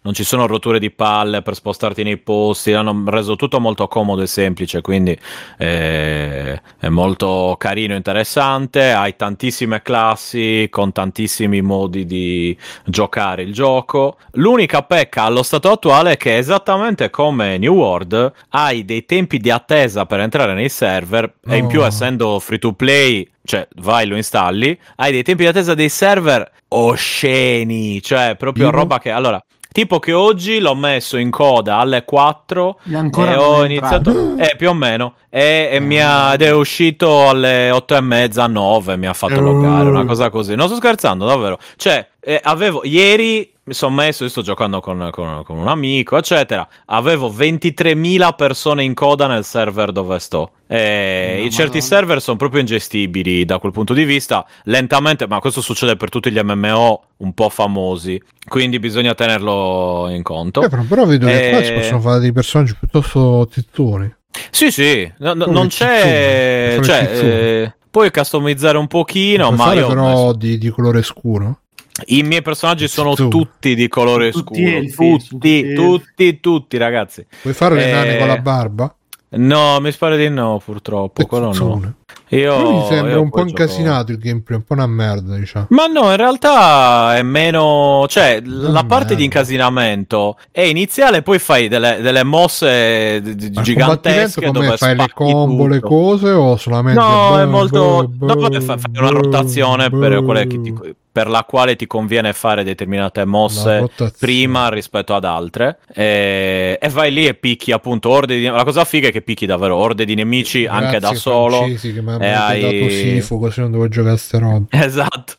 [0.03, 2.73] non ci sono rotture di palle per spostarti nei posti.
[2.73, 5.17] Hanno reso tutto molto comodo e semplice, quindi
[5.59, 8.91] eh, è molto carino, interessante.
[8.91, 14.17] Hai tantissime classi con tantissimi modi di giocare il gioco.
[14.33, 19.51] L'unica pecca allo stato attuale è che esattamente come New World hai dei tempi di
[19.51, 21.53] attesa per entrare nei server oh.
[21.53, 21.87] e in più oh.
[21.87, 26.51] essendo free to play cioè vai lo installi hai dei tempi di attesa dei server
[26.69, 28.77] osceni cioè proprio Dico?
[28.77, 29.43] roba che allora
[29.73, 34.69] Tipo che oggi l'ho messo in coda alle 4 e, e ho iniziato, eh, più
[34.69, 39.07] o meno, e, e mi ha, ed è uscito alle 8 e mezza, 9, mi
[39.07, 40.55] ha fatto loggare, una cosa così.
[40.55, 41.59] Non sto scherzando, davvero.
[41.77, 46.17] Cioè, eh, avevo, ieri mi sono messo, io sto giocando con, con, con, un amico,
[46.17, 46.67] eccetera.
[46.87, 50.53] Avevo 23.000 persone in coda nel server dove sto.
[50.69, 51.83] E no, certi no.
[51.83, 54.47] server sono proprio ingestibili da quel punto di vista.
[54.65, 58.23] Lentamente, ma questo succede per tutti gli MMO un po' famosi.
[58.49, 60.63] Quindi bisogna tenerlo in conto.
[60.63, 64.13] Eh, però, però vedo che qua si possono fare dei personaggi piuttosto tittoni.
[64.51, 66.79] Sì, sì, no, non c'è.
[66.83, 70.33] Cioè, eh, puoi customizzare un pochino, ma io però messo...
[70.35, 71.59] di, di colore scuro.
[72.07, 73.29] I miei personaggi sono tu.
[73.29, 74.77] tutti di colore tutti scuro.
[74.77, 77.27] Elfi, tutti, tutti, tutti, tutti, ragazzi.
[77.43, 77.93] Puoi fare le eh...
[77.93, 78.95] nane con la barba?
[79.35, 81.25] No, mi spara di no, purtroppo.
[81.25, 81.95] Quello no.
[82.29, 84.13] Io, Però mi sembra un po' incasinato gioco...
[84.13, 85.67] il gameplay, un po' una merda, diciamo.
[85.71, 88.07] Ma no, in realtà è meno.
[88.09, 89.15] cioè, non la parte merda.
[89.15, 94.51] di incasinamento è iniziale, poi fai delle, delle mosse d- gigantesche.
[94.51, 95.75] Dove fai le combo, tutto.
[95.75, 97.01] le cose, o solamente.
[97.01, 98.09] No, boh, è molto.
[98.09, 100.75] Boh, no, fai una rotazione boh, per quelle che ti
[101.13, 107.13] per la quale ti conviene fare determinate mosse prima rispetto ad altre e, e, vai
[107.13, 110.15] lì e picchi appunto orde di la cosa figa è che picchi davvero orde di
[110.15, 112.61] nemici Grazie anche da solo che mi hanno hai...
[112.63, 114.67] dato sifo così non devo giocare a ste robe.
[114.93, 115.35] Esatto.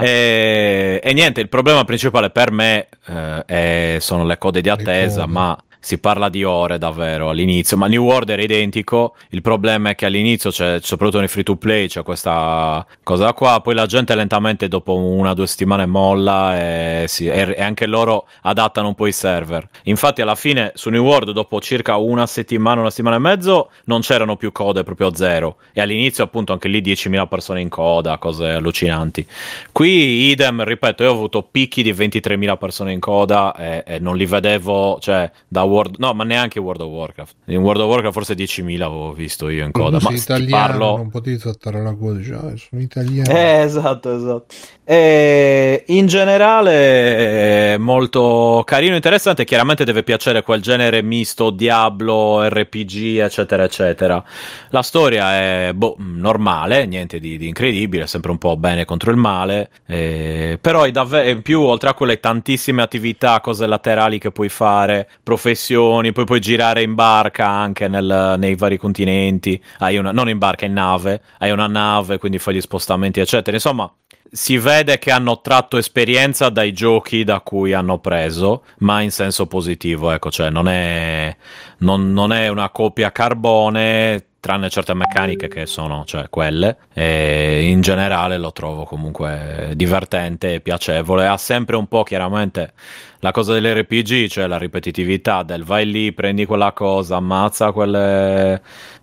[0.00, 5.26] E, e, niente il problema principale per me eh, è, sono le code di attesa
[5.26, 9.16] ma si parla di ore davvero all'inizio, ma New World era identico.
[9.30, 13.60] Il problema è che all'inizio, c'è, soprattutto nei free to play, c'è questa cosa qua.
[13.60, 18.28] Poi la gente lentamente, dopo una o due settimane, molla e, si, e, anche loro
[18.42, 19.68] adattano un po' i server.
[19.84, 24.02] Infatti, alla fine su New World, dopo circa una settimana, una settimana e mezzo, non
[24.02, 25.56] c'erano più code proprio zero.
[25.72, 29.26] E all'inizio, appunto, anche lì 10.000 persone in coda, cose allucinanti.
[29.72, 34.16] Qui, idem, ripeto, io ho avuto picchi di 23.000 persone in coda e, e non
[34.16, 37.34] li vedevo, cioè, da World, no, ma neanche World of Warcraft.
[37.46, 39.98] In World of Warcraft forse 10.000 avevo visto io in coda.
[40.00, 40.96] Ma sei italiano, parlo...
[40.96, 43.30] non potevi saltare la coda, cioè, sono italiano.
[43.30, 44.54] Eh, esatto, esatto.
[44.84, 49.44] E in generale molto carino, interessante.
[49.44, 54.22] Chiaramente deve piacere quel genere misto Diablo, RPG, eccetera, eccetera.
[54.70, 59.16] La storia è boh, normale, niente di, di, incredibile, sempre un po' bene contro il
[59.18, 59.70] male.
[59.86, 65.08] Eh, però davvero in più, oltre a quelle tantissime attività, cose laterali che puoi fare,
[65.22, 69.62] professioni, poi puoi girare in barca anche nel, nei vari continenti.
[69.78, 73.54] Hai una, non in barca, in nave, hai una nave, quindi fai gli spostamenti, eccetera.
[73.56, 73.88] Insomma
[74.34, 79.46] si vede che hanno tratto esperienza dai giochi da cui hanno preso, ma in senso
[79.46, 81.36] positivo, ecco, cioè non è,
[81.78, 87.82] non, non è una copia carbone, tranne certe meccaniche che sono cioè, quelle, e in
[87.82, 91.26] generale lo trovo comunque divertente e piacevole.
[91.26, 92.72] Ha sempre un po' chiaramente
[93.20, 98.60] la cosa dell'RPG, cioè la ripetitività del vai lì, prendi quella cosa, ammazza quelle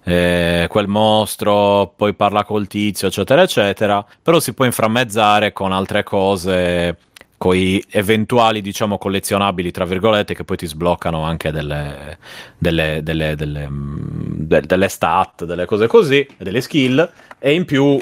[0.09, 4.03] eh, quel mostro, poi parla col tizio, eccetera, eccetera.
[4.21, 6.97] Però si può inframmezzare con altre cose
[7.39, 12.17] con i eventuali, diciamo, collezionabili, tra virgolette, che poi ti sbloccano anche delle,
[12.57, 17.09] delle, delle, delle, mm, stat, delle cose così, delle skill,
[17.39, 17.97] e in più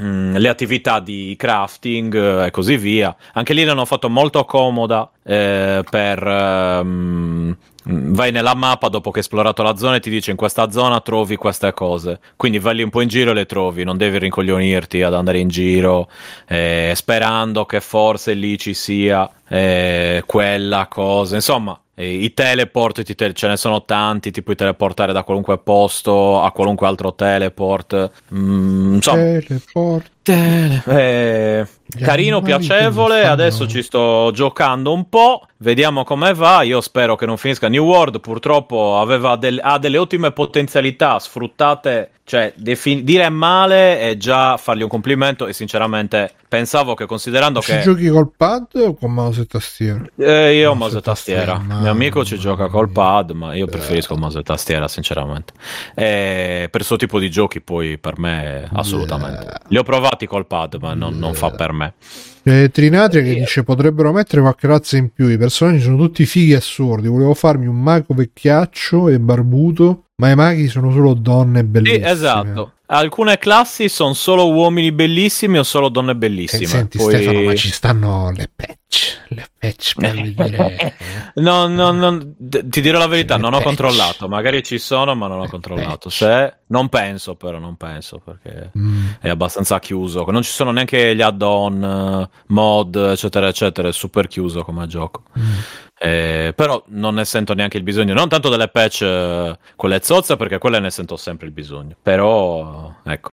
[0.00, 3.14] mm, le attività di crafting eh, e così via.
[3.34, 7.56] Anche lì l'hanno fatto molto comoda eh, per um,
[7.88, 11.00] vai nella mappa dopo che hai esplorato la zona e ti dice in questa zona
[11.00, 12.20] trovi queste cose.
[12.36, 15.38] Quindi vai lì un po' in giro e le trovi, non devi rincoglionirti ad andare
[15.38, 16.08] in giro
[16.46, 21.34] eh, sperando che forse lì ci sia eh, quella cosa.
[21.34, 26.42] Insomma, eh, i teleport, te- ce ne sono tanti, ti puoi teleportare da qualunque posto
[26.42, 28.10] a qualunque altro teleport.
[28.34, 30.10] Mm, insomma, Teleport.
[30.32, 31.66] Eh,
[32.00, 33.24] carino, piacevole.
[33.24, 35.46] Adesso ci sto giocando un po'.
[35.60, 36.62] Vediamo come va.
[36.62, 37.68] Io spero che non finisca.
[37.68, 42.10] New World purtroppo aveva del- ha delle ottime potenzialità sfruttate.
[42.28, 45.46] Cioè, defin- dire male è già fargli un complimento.
[45.46, 50.02] E sinceramente pensavo che considerando Ci che giochi col pad o con mouse e tastiera?
[50.18, 51.52] eh, io ho Mouse mouse e tastiera.
[51.54, 53.58] tastiera, Mio amico ci gioca col pad, ma Eh.
[53.58, 55.54] io preferisco mouse e tastiera, sinceramente.
[55.94, 59.46] E per questo tipo di giochi, poi per me, assolutamente.
[59.46, 59.58] Eh.
[59.68, 61.94] Li ho provati col pad, ma non, non fa per me.
[62.42, 65.28] C'è Trinatria che dice potrebbero mettere qualche razza in più.
[65.28, 67.08] I personaggi sono tutti fighi assurdi.
[67.08, 72.10] Volevo farmi un mago vecchiaccio e barbuto, ma i maghi sono solo donne Sì, bellissime.
[72.10, 72.72] esatto.
[72.90, 76.64] Alcune classi sono solo uomini bellissimi o solo donne Eh, bellissime.
[76.64, 79.16] Senti Poi- Stefano, ma ci stanno le patch.
[79.28, 80.96] Le patch per vedere.
[81.34, 83.66] No, no, no, d- ti dirò la verità, Le non ho patch.
[83.66, 84.26] controllato.
[84.28, 86.08] Magari ci sono, ma non ho controllato.
[86.08, 86.12] patch.
[86.16, 89.06] Se non penso, però, non penso perché Mm.
[89.20, 90.24] è abbastanza chiuso.
[90.30, 93.88] Non ci sono neanche gli add-on, eh, mod, eccetera, eccetera.
[93.88, 95.24] È super chiuso come gioco.
[95.38, 95.52] Mm.
[95.98, 98.14] Eh, però non ne sento neanche il bisogno.
[98.14, 101.96] Non tanto delle patch, eh, quelle zozze, perché quelle ne sento sempre il bisogno.
[102.00, 103.30] Però, ecco.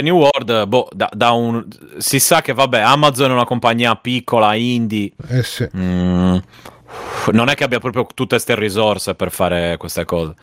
[0.00, 1.66] New World, boh, da, da un...
[1.98, 5.10] si sa che vabbè, Amazon è una compagnia piccola, indie.
[5.28, 5.68] Eh sì.
[5.76, 6.36] Mm,
[7.32, 10.34] non è che abbia proprio tutte queste risorse per fare queste cose.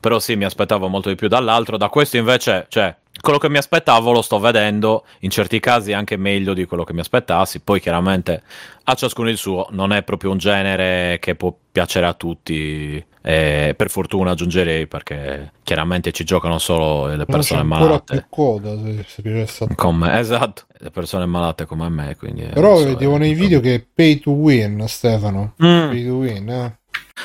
[0.00, 1.76] Però sì, mi aspettavo molto di più dall'altro.
[1.76, 6.16] Da questo invece, cioè, quello che mi aspettavo lo sto vedendo, in certi casi anche
[6.16, 7.60] meglio di quello che mi aspettassi.
[7.60, 8.42] Poi chiaramente
[8.82, 13.02] a ciascuno il suo, non è proprio un genere che può piacere a tutti.
[13.24, 18.26] E per fortuna aggiungerei perché chiaramente ci giocano solo le persone malate.
[18.28, 18.76] coda
[19.06, 19.68] se, se.
[19.76, 22.16] Come, esatto, le persone malate come me.
[22.16, 25.54] Quindi, Però adesso vedevo nei video che è pay to win, Stefano.
[25.64, 25.90] Mm.
[25.90, 26.78] Pay to win, eh.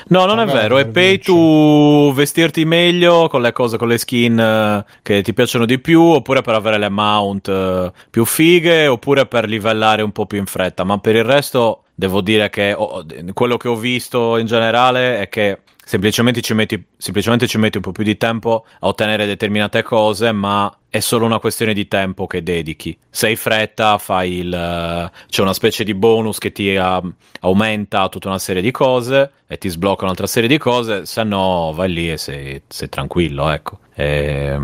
[0.10, 3.98] No, non è Magari vero, è pay to vestirti meglio con le cose, con le
[3.98, 8.88] skin eh, che ti piacciono di più, oppure per avere le mount eh, più fighe,
[8.88, 10.84] oppure per livellare un po' più in fretta.
[10.84, 15.30] Ma per il resto devo dire che oh, quello che ho visto in generale è
[15.30, 19.84] che semplicemente ci, metti, semplicemente ci metti un po' più di tempo a ottenere determinate
[19.84, 22.98] cose, ma è solo una questione di tempo che dedichi.
[23.10, 24.54] Se hai fretta, fai il.
[24.54, 27.02] eh, c'è una specie di bonus che ti ah,
[27.40, 31.72] aumenta tutta una serie di cose e ti sblocca un'altra serie di cose, se no
[31.74, 33.80] vai lì e sei, sei tranquillo, ecco.
[33.96, 34.60] E,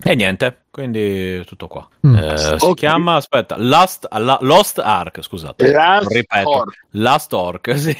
[0.00, 1.88] e niente, quindi tutto qua.
[2.06, 2.14] Mm.
[2.14, 2.74] Eh, si Ok.
[2.76, 5.72] chiama, aspetta, Last, la- Lost Ark, scusate.
[5.72, 6.48] Last ripeto.
[6.48, 6.78] Orc.
[6.90, 7.96] Last Ork, sì.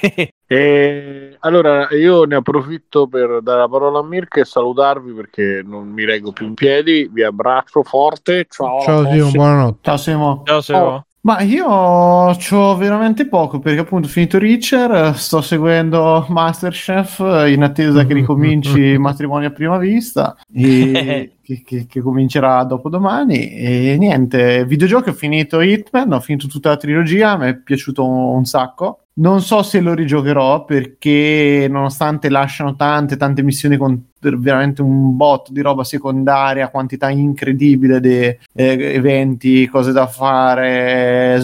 [0.50, 5.88] E allora io ne approfitto per dare la parola a Mirko e salutarvi perché non
[5.88, 7.06] mi reggo più in piedi.
[7.12, 8.46] Vi abbraccio forte.
[8.48, 8.80] Ciao.
[8.80, 9.78] Ciao Simo, buonanotte.
[9.82, 10.42] Ciao Simo.
[10.46, 10.78] Ciao, Simo.
[10.78, 17.18] Oh, Ma io ho veramente poco perché appunto ho finito Reacher, sto seguendo Masterchef
[17.48, 23.96] in attesa che ricominci Matrimonio a prima vista e che, che- che comincerà dopodomani e
[23.98, 28.44] niente, videogiochi ho finito Hitman, ho finito tutta la trilogia, mi è piaciuto un, un
[28.44, 29.00] sacco.
[29.18, 35.52] Non so se lo rigiocherò perché nonostante lasciano tante tante missioni con veramente un botto
[35.52, 41.40] di roba secondaria, quantità incredibile di eh, eventi, cose da fare,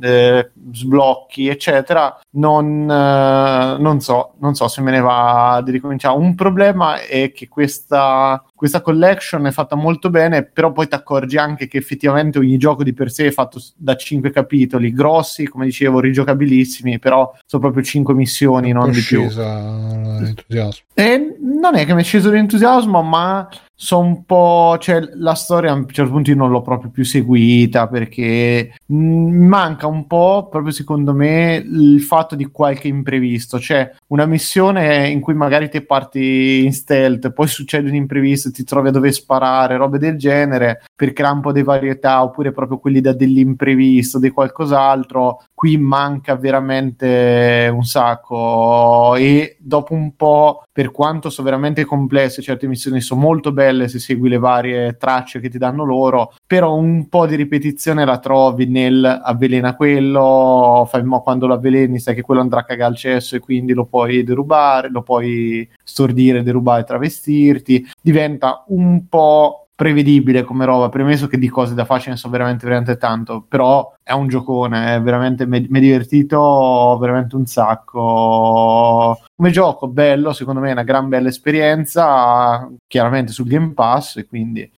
[0.00, 2.18] eh, sblocchi, eccetera.
[2.32, 6.16] Non, eh, non so, non so se me ne va di ricominciare.
[6.16, 11.36] Un problema è che questa, questa collection è fatta molto bene, però poi ti accorgi
[11.36, 15.64] anche che effettivamente ogni gioco di per sé è fatto da 5 capitoli, grossi, come
[15.64, 19.22] dicevo, rigiocabilissimi, però sono proprio 5 missioni, non di più.
[19.22, 20.84] l'entusiasmo.
[20.94, 24.76] E non è che mi è sceso l'entusiasmo, ma sono un po'.
[24.78, 28.96] cioè, la storia a un certo punto io non l'ho proprio più seguita perché mh,
[28.96, 33.58] manca un po', proprio secondo me, il fatto di qualche imprevisto.
[33.58, 38.62] Cioè, una missione in cui magari ti parti in stealth, poi succede un imprevisto, ti
[38.62, 42.78] trovi a dover sparare, robe del genere, per creare un po' di varietà, oppure proprio
[42.78, 45.42] quelli da dell'imprevisto, di qualcos'altro.
[45.62, 49.14] Qui manca veramente un sacco.
[49.14, 54.00] E dopo un po', per quanto sono veramente complesse, certe missioni sono molto belle se
[54.00, 58.66] segui le varie tracce che ti danno loro, però un po' di ripetizione la trovi
[58.66, 62.96] nel avvelena quello, fai mo quando lo avveleni sai che quello andrà a cagare al
[62.96, 70.44] cesso e quindi lo puoi derubare, lo puoi stordire, derubare, travestirti, diventa un po' prevedibile
[70.44, 73.92] come roba, premesso che di cose da fare ce ne so veramente, veramente tanto, però
[74.00, 79.18] è un giocone, è veramente, mi è divertito veramente un sacco.
[79.34, 84.26] Come gioco, bello, secondo me è una gran bella esperienza, chiaramente sul Game Pass, e
[84.26, 84.70] quindi eh,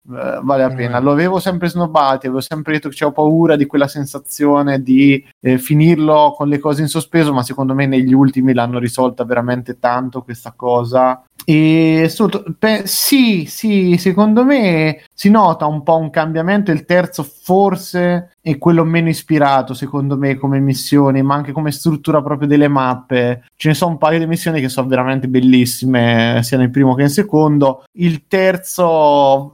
[0.42, 0.98] vale la pena.
[1.00, 5.58] Lo avevo sempre snobbato, avevo sempre detto che avevo paura di quella sensazione di eh,
[5.58, 10.22] finirlo con le cose in sospeso, ma secondo me negli ultimi l'hanno risolta veramente tanto
[10.22, 16.70] questa cosa e sotto, pe- sì, sì, secondo me si nota un po' un cambiamento.
[16.70, 22.20] Il terzo forse è quello meno ispirato, secondo me, come missioni, ma anche come struttura
[22.20, 23.46] proprio delle mappe.
[23.56, 27.00] Ce ne sono un paio di missioni che sono veramente bellissime, sia nel primo che
[27.00, 27.84] nel secondo.
[27.92, 29.50] Il terzo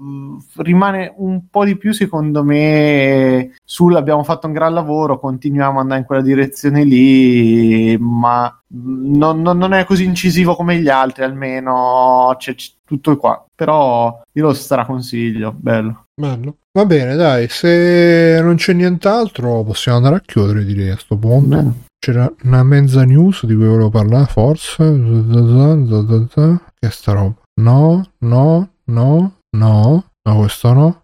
[0.57, 5.83] rimane un po' di più, secondo me, sul abbiamo fatto un gran lavoro, continuiamo ad
[5.83, 11.23] andare in quella direzione lì, ma non, non, non, è così incisivo come gli altri,
[11.23, 13.45] almeno c'è, c'è tutto qua.
[13.55, 16.07] Però io lo straconsiglio, bello.
[16.21, 16.59] Bello.
[16.73, 21.57] Va bene, dai, se non c'è nient'altro possiamo andare a chiudere, direi a sto punto.
[21.57, 21.85] Bene.
[21.99, 24.85] C'era una mezza news di cui volevo parlare, forse.
[24.85, 27.35] Che è sta roba?
[27.61, 31.03] No, no, no, no, no, questo no.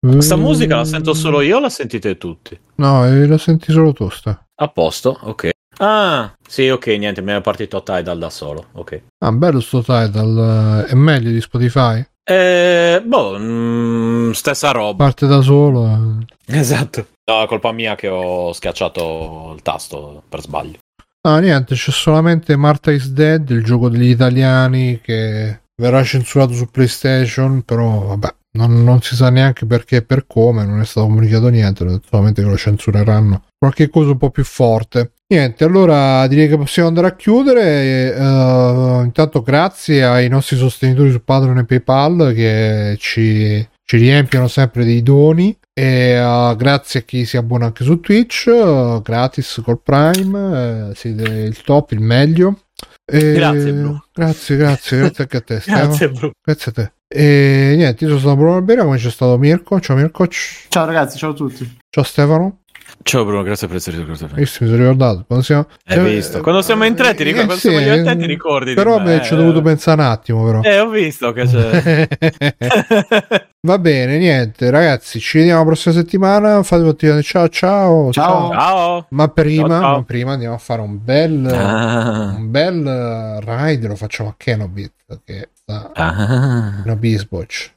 [0.00, 2.58] Questa musica la sento solo io o la sentite tutti?
[2.76, 4.44] No, la senti solo tu, sta.
[4.54, 5.50] A posto, ok.
[5.78, 9.02] Ah, sì, ok, niente, mi è partito Tidal da solo, ok.
[9.24, 12.04] Ah, bello sto Tidal, è meglio di Spotify?
[12.24, 15.04] Eh, boh, mh, mm, stessa roba.
[15.04, 15.86] Parte da solo.
[15.86, 16.58] Eh.
[16.58, 17.08] Esatto.
[17.24, 20.78] No, è colpa mia che ho schiacciato il tasto per sbaglio.
[21.22, 26.68] Ah, niente, c'è solamente Marta is Dead, il gioco degli italiani che verrà censurato su
[26.68, 31.06] PlayStation, però vabbè, non, non si sa neanche perché e per come, non è stato
[31.06, 33.44] comunicato niente, solamente che lo censureranno.
[33.62, 35.12] Qualche cosa un po' più forte.
[35.28, 38.10] Niente, allora direi che possiamo andare a chiudere.
[38.10, 44.84] Uh, intanto grazie ai nostri sostenitori su Patreon e PayPal che ci, ci riempiono sempre
[44.84, 45.56] dei doni.
[45.72, 51.22] E uh, grazie a chi si abbona anche su Twitch, uh, gratis col Prime, siete
[51.22, 52.62] il top, il meglio.
[53.04, 53.32] E...
[53.32, 54.04] Grazie, bro.
[54.12, 55.62] Grazie, grazie, grazie anche a te.
[55.70, 56.32] grazie, bro.
[56.44, 56.92] Grazie a te.
[57.06, 59.78] E niente, io sono stato Bruno Albera, come c'è stato Mirko.
[59.78, 60.26] Ciao Mirko.
[60.26, 61.78] Ciao ragazzi, ciao a tutti.
[61.88, 62.61] Ciao Stefano.
[63.02, 64.34] Ciao Bruno, grazie per essere ricordato.
[64.34, 65.24] Io mi sono ricordato.
[65.26, 66.40] Quando siamo, Hai eh, visto?
[66.40, 67.42] Quando siamo in tre, ti ricordi?
[67.42, 68.74] Eh, quando sì, siamo divertenti, ricordi.
[68.74, 70.44] Però beh, ci ho dovuto pensare un attimo.
[70.44, 70.60] Però.
[70.62, 72.08] Eh, ho visto che c'è.
[73.60, 75.18] Va bene, niente, ragazzi.
[75.18, 76.62] Ci vediamo la prossima settimana.
[76.62, 78.12] Fate ciao, ciao, ciao.
[78.12, 79.06] Ciao.
[79.10, 79.96] Ma prima, ciao, ciao.
[79.96, 82.34] Ma prima andiamo a fare un bel, ah.
[82.36, 83.88] un bel ride.
[83.88, 84.92] Lo facciamo a Kenobit.
[85.24, 86.96] Che sta ah.
[86.96, 87.70] Bisboch.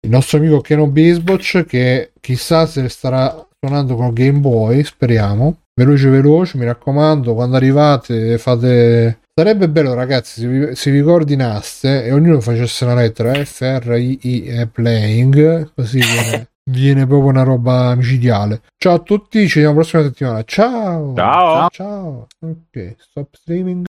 [0.00, 3.34] Il nostro amico Keno Bisboch, che chissà se starà
[3.64, 5.60] suonando con Game Boy, speriamo.
[5.74, 9.20] Veloce veloce, mi raccomando, quando arrivate fate...
[9.34, 13.96] Sarebbe bello ragazzi se vi, se vi coordinaste e ognuno facesse una lettera F, R,
[13.98, 18.60] I, I, E, playing, così viene, viene proprio una roba micidiale.
[18.76, 20.44] Ciao a tutti, ci vediamo la prossima settimana.
[20.44, 21.14] Ciao!
[21.16, 21.68] Ciao!
[21.70, 22.26] Ciao!
[22.38, 23.86] Ok, stop streaming.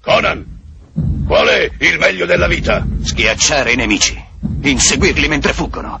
[0.00, 0.46] Conan,
[1.26, 2.86] qual è il meglio della vita?
[3.02, 4.16] Schiacciare i nemici,
[4.60, 6.00] inseguirli mentre fuggono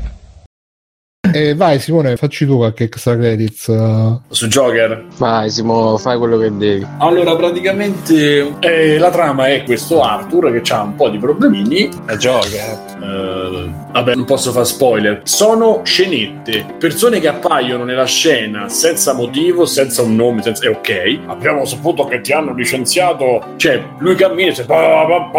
[1.33, 3.67] E vai Simone, facci tu qualche extra credits.
[3.67, 4.19] Uh...
[4.29, 5.05] Su Joker.
[5.17, 6.85] Vai Simone, fai quello che devi.
[6.97, 11.89] Allora, praticamente eh, la trama è questo Arthur che ha un po' di problemini.
[12.05, 12.79] È Joker.
[12.99, 15.21] Uh, vabbè, non posso fare spoiler.
[15.23, 20.65] Sono scenette, persone che appaiono nella scena senza motivo, senza un nome, senza...
[20.65, 21.19] è ok.
[21.27, 23.53] Abbiamo saputo che ti hanno licenziato.
[23.55, 24.75] Cioè, lui cammina e con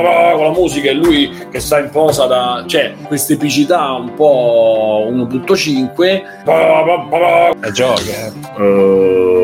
[0.03, 2.65] la musica e lui che sta in posa da...
[2.67, 6.23] Cioè, questa epicità un po' 1.5 5
[7.61, 9.42] è Joker uh,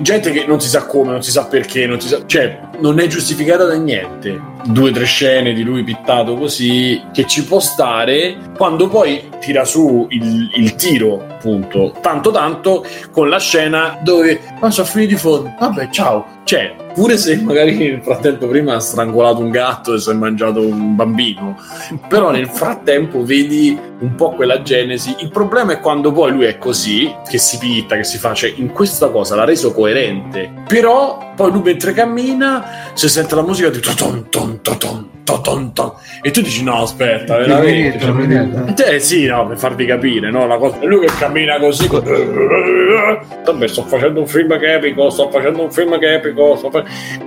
[0.00, 2.98] gente che non si sa come non si sa perché non si sa, cioè non
[2.98, 4.54] è giustificata da niente.
[4.66, 9.64] Due o tre scene di lui pittato così che ci può stare quando poi tira
[9.64, 15.16] su il, il tiro appunto tanto tanto con la scena dove ma sono finiti i
[15.16, 15.52] fondi.
[15.58, 16.34] Vabbè ciao.
[16.42, 20.60] Cioè pure se magari nel frattempo prima ha strangolato un gatto e si è mangiato
[20.60, 21.60] un bambino
[22.08, 25.14] però nel frattempo vedi un po' quella genesi.
[25.20, 28.52] Il problema è quando poi lui è così che si pitta che si fa cioè
[28.56, 29.85] in questa cosa l'ha reso coerente
[30.66, 35.72] però poi lui mentre cammina si sente la musica di ton ton ton ton ton
[35.72, 35.92] ton
[36.22, 37.98] e tu dici no aspetta veramente
[38.74, 41.88] cioè, eh sì no per farvi capire no la cosa è lui che cammina così
[43.44, 46.58] vabbè sto facendo un film che è epico sto facendo un film che è epico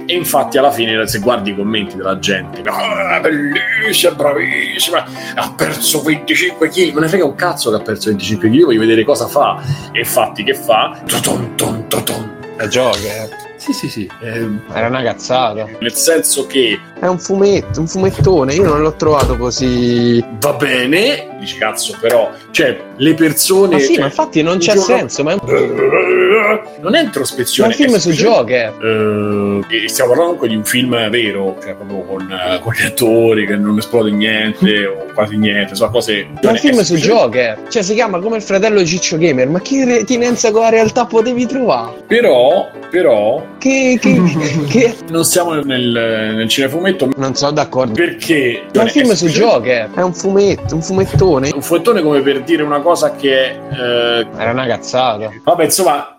[0.05, 5.05] e infatti alla fine se guardi i commenti della gente oh, bellissima bravissima
[5.35, 8.79] ha perso 25 kg non ne frega un cazzo che ha perso 25 kg voglio
[8.79, 9.61] vedere cosa fa.
[9.91, 11.01] E infatti che fa?
[11.21, 14.09] Ton ton ton ton è Joker sì, sì, sì.
[14.21, 15.67] Eh, Era una cazzata.
[15.79, 18.53] nel senso che È un fumetto, un fumettone.
[18.53, 20.23] Io non l'ho trovato così.
[20.39, 23.73] va bene, dici cazzo, però, cioè, le persone.
[23.75, 25.23] Ma sì, cioè, ma infatti non c'è giorno- senso.
[25.23, 27.69] Ma è un, Non è ma introspezione.
[27.71, 28.73] è un film è su Joker.
[29.69, 32.85] Eh, e stiamo parlando comunque di un film vero, cioè proprio con, eh, con gli
[32.85, 36.27] attori che non esplode niente o quasi niente, so cose.
[36.33, 37.63] Ma è un film su Joker.
[37.69, 39.47] Cioè, si chiama come il fratello di Ciccio Gamer.
[39.47, 42.03] Ma che retinenza con la realtà potevi trovare?
[42.07, 43.97] Però, però, Che.
[43.99, 44.21] che,
[44.69, 44.95] che...
[45.09, 47.93] non siamo nel, nel cinefumetto Non sono d'accordo.
[47.93, 48.63] perché.
[48.73, 49.89] Ma è un film su Joker.
[49.93, 51.51] È un fumetto, un fumettone.
[51.53, 53.59] Un fumettone come per dire una cosa che.
[53.69, 55.29] eh, Era una cazzata.
[55.43, 56.18] vabbè, insomma.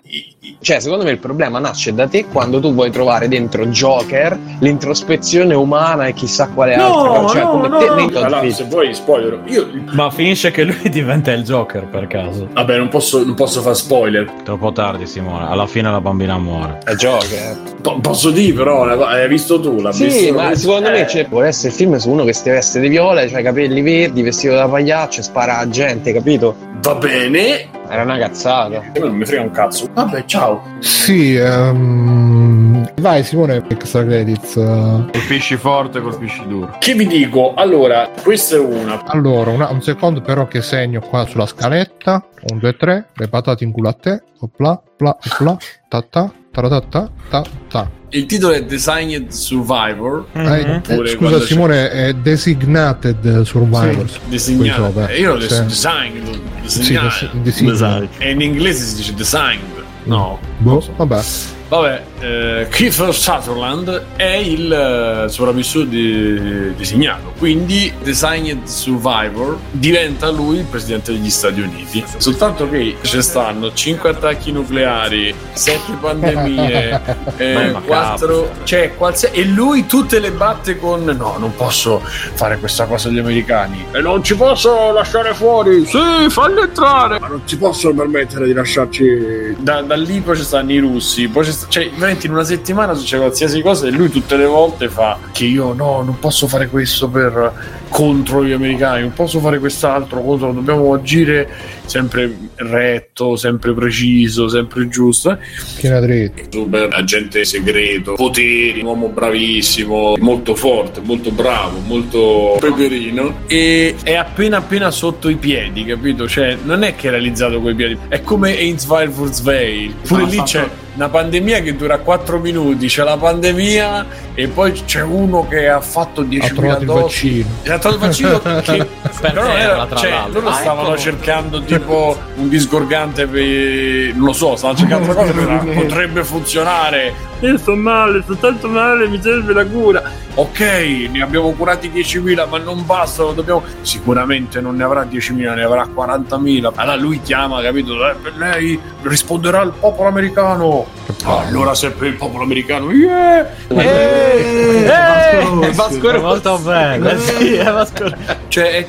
[0.62, 5.54] Cioè, secondo me il problema nasce da te quando tu vuoi trovare dentro Joker l'introspezione
[5.54, 7.34] umana e chissà quale altra cosa.
[7.34, 9.68] Cioè, come te nei Todd Allora, se vuoi spoiler, io.
[9.92, 12.48] Ma finisce che lui diventa il Joker per caso.
[12.52, 14.30] Vabbè, non posso, non posso fare spoiler.
[14.42, 15.46] Troppo tardi, Simone.
[15.48, 16.78] Alla fine la bambina muore.
[16.84, 17.56] È Joker.
[17.80, 19.80] Po- posso dire, però, una co- hai visto tu?
[19.80, 20.32] L'ha Sì, visto?
[20.34, 22.88] ma secondo Eh, me cioè, vuole essere il film su uno che si veste di
[22.88, 26.54] viola, cioè capelli verdi, vestito da pagliaccio e spara a gente, capito?
[26.82, 27.78] Va bene.
[27.90, 28.80] Era una cazzata.
[28.94, 29.88] Me non mi frega un cazzo.
[29.92, 30.62] Vabbè, ciao.
[30.78, 34.54] Sì, ehm, vai Simone, extra credits.
[34.54, 36.76] Colpisci forte, colpisci duro.
[36.78, 37.52] Che vi dico?
[37.54, 39.04] Allora, questa è una.
[39.06, 42.24] Allora, una- un secondo però che segno qua sulla scaletta.
[42.50, 44.22] 1, 2, 3, le patate in culo a te.
[44.38, 45.56] Opla, pla, opla,
[45.88, 47.90] ta ta, taratata, ta ta.
[48.12, 50.27] Il titolo è Designed Survivor.
[50.32, 50.82] Eh, Mhm.
[50.89, 54.12] eh, scusa Simone, è Designated Survivors.
[54.18, 54.85] Qui Disegnato.
[54.86, 55.09] sopra.
[55.09, 55.62] Eh, Io l'ho detto Sì.
[55.64, 56.40] designed.
[56.64, 57.28] Sì, Disegnato.
[57.43, 58.05] des- design.
[58.18, 59.85] E in inglese si dice designed.
[60.05, 60.39] No.
[60.59, 61.20] Boh, vabbè.
[61.68, 70.59] Vabbè, eh, Kiefer Sutherland è il eh, sopravvissuto di- designato, quindi Designed Survivor diventa lui
[70.59, 72.05] il presidente degli Stati Uniti.
[72.18, 77.01] Soltanto che ci stanno 5 attacchi nucleari, 7 pandemie,
[77.36, 77.86] eh, Ma è macabro.
[77.86, 83.09] 4 cioè qualsiasi e lui tutte le batte con no, non posso fare questa cosa
[83.09, 85.86] agli americani e non ci posso lasciare fuori.
[85.86, 87.18] Sì, falli entrare.
[87.18, 91.28] Ma non ci possono permettere di lasciarci da, da lì poi ci stanno i russi,
[91.28, 94.88] poi ci cioè veramente in una settimana succede qualsiasi cosa e lui tutte le volte
[94.88, 99.58] fa che io no, non posso fare questo per contro gli americani, non posso fare
[99.58, 101.48] quest'altro contro, dobbiamo agire
[101.86, 105.36] sempre retto, sempre preciso, sempre giusto.
[105.56, 106.42] Schiena dritta.
[106.50, 114.14] Super agente segreto, poteri, un uomo bravissimo, molto forte, molto bravo, molto peperino e è
[114.14, 116.28] appena appena sotto i piedi, capito?
[116.28, 119.94] Cioè, non è che è realizzato coi piedi, è come Ainsville Wurzweil.
[120.06, 120.68] Pure Ah, lì fatto- c'è
[121.01, 125.81] una pandemia che dura 4 minuti, c'è la pandemia e poi c'è uno che ha
[125.81, 127.47] fatto Ha 10.000 trovato il dosi.
[127.66, 128.86] Ha trovato il vaccino che
[129.20, 130.98] però era, cioè, loro Ah, stavano eccolo.
[130.98, 137.28] cercando tipo un disgorgante per non lo so, stavano cercando una cosa che potrebbe funzionare.
[137.40, 140.02] Io sto male, sto tanto male, mi serve la cura.
[140.34, 143.62] Ok, ne abbiamo curati 10.000, ma non bastano, dobbiamo.
[143.80, 146.72] Sicuramente non ne avrà 10.000, ne avrà 40.000.
[146.74, 147.94] Allora lui chiama, capito?
[148.08, 150.86] Eh, lei risponderà il popolo americano.
[151.24, 153.48] Allora se è per il popolo americano, yeah!
[153.68, 156.24] Eh, Vasco Vasco Rossi.
[156.24, 157.18] molto bene.
[157.18, 158.12] Sì, è Vasco.
[158.48, 158.86] Cioè,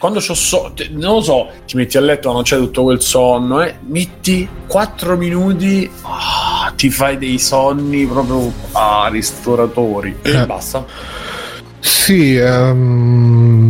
[0.00, 3.60] quando c'ho so, non lo so, ti metti a letto, non c'è tutto quel sonno,
[3.60, 10.46] eh, metti 4 minuti, ah, ti fai dei sonni proprio ah, ristoratori e Eh.
[10.46, 10.86] basta.
[11.80, 13.69] Sì, ehm,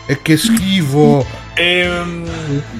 [0.11, 1.25] E che schifo.
[1.53, 2.29] ehm,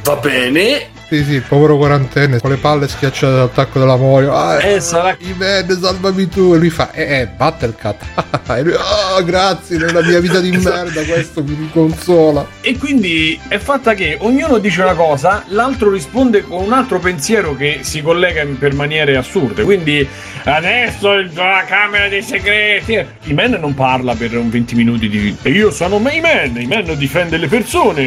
[0.03, 0.89] va bene.
[1.11, 4.33] Sì, sì, povero quarantenne, con le palle schiacciate dall'attacco della Morio.
[4.33, 6.53] Ah, Eh, sarà- I men, salvami tu.
[6.53, 8.01] E lui fa, eh, eh, Battlecat.
[8.47, 12.47] e lui, ah, grazie, nella mia vita di merda questo mi riconsola.
[12.61, 17.57] E quindi è fatta che ognuno dice una cosa, l'altro risponde con un altro pensiero
[17.57, 19.63] che si collega in- per maniere assurde.
[19.63, 20.07] Quindi
[20.45, 23.05] adesso la Camera dei Segreti.
[23.23, 25.35] I men non parla per un 20 minuti di.
[25.41, 28.01] E io sono i men, i men difende le persone,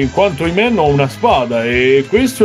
[0.00, 2.44] in quanto i men ho una spada e questo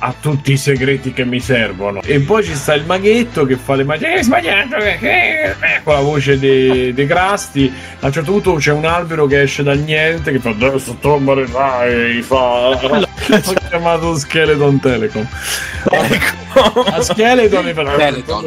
[0.00, 2.00] ha tutti i segreti che mi servono.
[2.02, 4.14] E poi ci sta il maghetto che fa le magie.
[4.14, 7.72] Hai sbagliato, che, che, eh, con la voce dei de Grasti.
[8.00, 11.46] A un certo punto c'è un albero che esce dal niente che fa adesso tombare
[11.46, 12.36] vai, fa.
[12.36, 12.88] Ho
[13.68, 15.26] chiamato Skeleton Telecom.
[16.92, 18.44] A Skeleton gli fa Skeleton.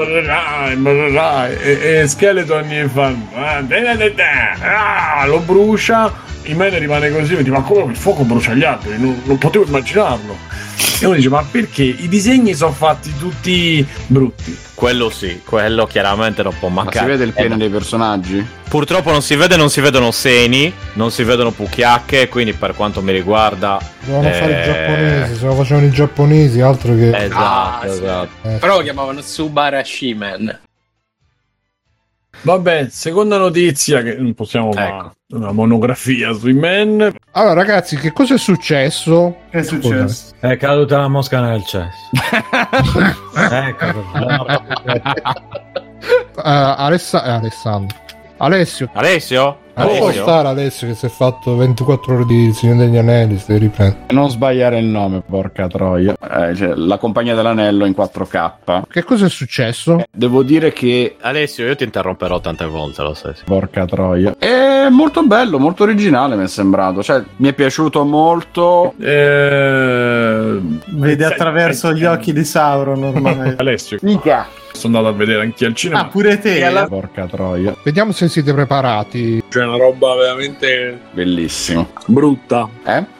[1.48, 5.19] E, e Skeleton gli fa "Ah, da, da, da, da".
[5.22, 6.30] Ah, lo brucia.
[6.43, 8.99] Il mene rimane così e dice: Ma come il fuoco brucia gli alberi?
[8.99, 10.35] Non, non potevo immaginarlo.
[10.99, 14.57] E uno dice: Ma perché i disegni sono fatti tutti brutti?
[14.73, 17.05] Quello sì, quello chiaramente non può Ma mancare.
[17.05, 18.43] si vede il pene Eh, dei personaggi?
[18.68, 23.01] Purtroppo non si vede, non si vedono seni, non si vedono pucchiacche, quindi per quanto
[23.01, 23.77] mi riguarda...
[23.99, 27.09] Dovevano eh, fare i giapponesi, se lo facevano i giapponesi, altro che...
[27.26, 27.88] Esatto, Ah, sì.
[27.89, 28.47] esatto.
[28.47, 30.59] Eh, Però lo chiamavano Subarashi Man.
[32.43, 35.11] Vabbè, seconda notizia che non possiamo fare Ecco.
[35.38, 37.13] una monografia sui men.
[37.31, 39.38] Allora, ragazzi, che cosa è successo?
[39.51, 40.34] Che è successo?
[40.39, 42.09] È caduta la mosca nel cesso.
[43.51, 43.85] ecco.
[46.38, 47.97] Eh, Alessa- eh, Alessandro.
[48.43, 48.89] Alessio.
[48.93, 49.57] Alessio?
[49.76, 50.23] Ma può Alessio?
[50.23, 53.97] stare Alessio che si è fatto 24 ore di Signore degli Anelli, si riprende.
[54.09, 56.13] Non sbagliare il nome, porca troia.
[56.19, 58.81] Eh, cioè, la compagnia dell'anello in 4K.
[58.89, 59.99] Che cosa è successo?
[59.99, 63.34] Eh, Devo dire che Alessio, io ti interromperò tante volte, lo sai.
[63.45, 64.35] Porca troia.
[64.38, 67.01] È molto bello, molto originale mi è sembrato.
[67.03, 68.93] Cioè, mi è piaciuto molto.
[68.99, 73.53] Eh, Vedi attraverso gli occhi di Sauron ormai.
[73.57, 74.47] Alessio, Mica.
[74.73, 76.02] Sono andato a vedere anche al cinema.
[76.02, 76.85] Ah, pure te.
[76.88, 77.76] Porca troia.
[77.84, 79.43] Vediamo se siete preparati.
[79.49, 81.89] C'è una roba veramente Bellissimo.
[82.07, 82.69] brutta.
[82.85, 83.19] Eh?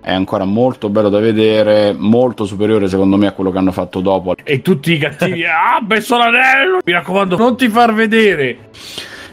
[0.00, 1.94] È ancora molto bello da vedere.
[1.96, 4.34] Molto superiore, secondo me, a quello che hanno fatto dopo.
[4.42, 6.78] E tutti i cattivi, ah, messo l'anello!
[6.84, 8.68] Mi raccomando, non ti far vedere!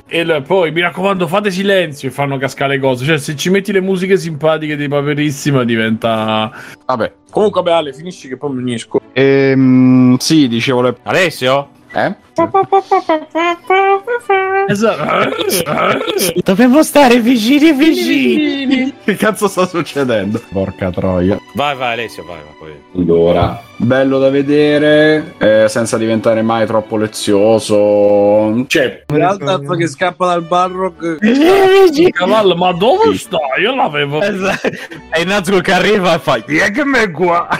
[0.09, 3.03] E poi mi raccomando, fate silenzio e fanno cascare le cose.
[3.03, 6.51] Cioè, se ci metti le musiche simpatiche di Paperissima, diventa.
[6.85, 7.13] Vabbè.
[7.29, 9.01] Comunque, vabbè, Ale, finisci che poi mi unisco.
[9.11, 10.95] Ehm, sì, dicevo le...
[11.03, 11.69] Alessio?
[11.97, 12.13] Eh?
[14.67, 15.35] Esatto.
[16.43, 18.93] Dobbiamo stare vicini vicini.
[19.03, 20.39] Che cazzo sta succedendo?
[20.51, 21.39] Porca troia.
[21.55, 22.37] Vai, vai, Alessio, vai.
[22.37, 23.01] vai poi.
[23.01, 28.63] Allora, bello da vedere, eh, senza diventare mai troppo lezioso.
[28.67, 31.17] cioè, L'altro che scappa dal Barrock.
[32.13, 33.39] Cavallo, ma dove sta?
[33.59, 34.21] Io l'avevo.
[34.21, 34.69] Esatto.
[35.13, 37.47] E Nazgul che arriva e fa Chi è che me qua?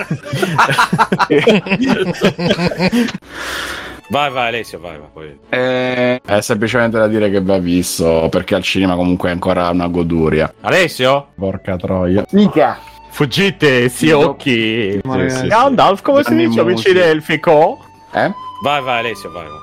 [4.09, 5.07] vai, vai, Alessio, vai, vai.
[5.11, 5.39] Poi.
[5.49, 9.87] Eh, è semplicemente da dire che va visto, perché al cinema comunque è ancora una
[9.87, 10.53] goduria.
[10.61, 11.27] Alessio?
[11.35, 12.25] Porca troia.
[12.31, 12.79] Mica.
[13.09, 14.99] Fuggite, si occhi.
[15.03, 16.99] Sì, sì, Gandalf, come si dice amici Musi.
[16.99, 17.79] elfico?
[18.13, 18.31] Eh?
[18.61, 19.45] Vai, vai, Alessio, vai.
[19.45, 19.57] vai.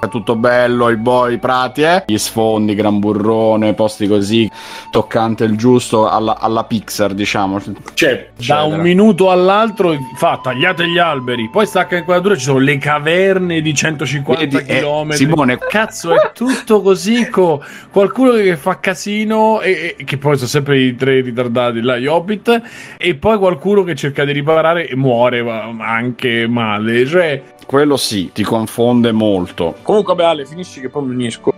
[0.00, 2.04] È tutto bello, i boy, i prati, eh?
[2.06, 4.48] Gli sfondi, gran burrone, posti così,
[4.92, 7.60] toccante il giusto alla, alla Pixar, diciamo.
[7.94, 12.78] cioè, Da un minuto all'altro fa tagliate gli alberi, poi stacca inquadratura, ci sono le
[12.78, 15.10] caverne di 150 Vedi, eh, km.
[15.10, 17.28] Simone, Cazzo, è tutto così.
[17.28, 17.60] Co-
[17.90, 22.06] qualcuno che fa casino, e, e- che poi sono sempre i tre ritardati là, gli
[22.06, 22.62] hobbit,
[22.96, 25.40] e poi qualcuno che cerca di riparare e muore
[25.80, 27.04] anche male.
[27.04, 29.74] Cioè, quello sì, ti confonde molto.
[29.88, 31.50] Comunque, vabbè, Ale, finisci che poi mi unisco.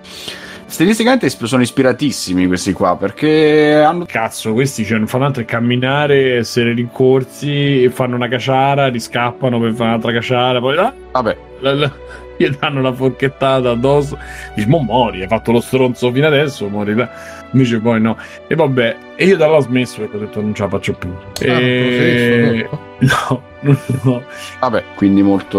[0.66, 4.04] Stilisticamente sono ispiratissimi questi qua, perché hanno...
[4.06, 9.72] cazzo, questi cioè, non fanno altro che camminare, essere rincorsi, fanno una caciara, riscappano per
[9.72, 11.92] fare un'altra caciara, poi ah, Vabbè, la- la-
[12.38, 14.16] gli danno la forchettata addosso.
[14.54, 17.10] Dici, mo muori, hai fatto lo stronzo fino adesso, muori là.
[17.52, 18.16] Invece poi no.
[18.46, 20.92] E vabbè, e io da là ho smesso perché ho detto non ce la faccio
[20.94, 21.14] più.
[21.40, 22.68] E...
[23.00, 24.22] No, no, no.
[24.60, 25.58] vabbè, quindi molto,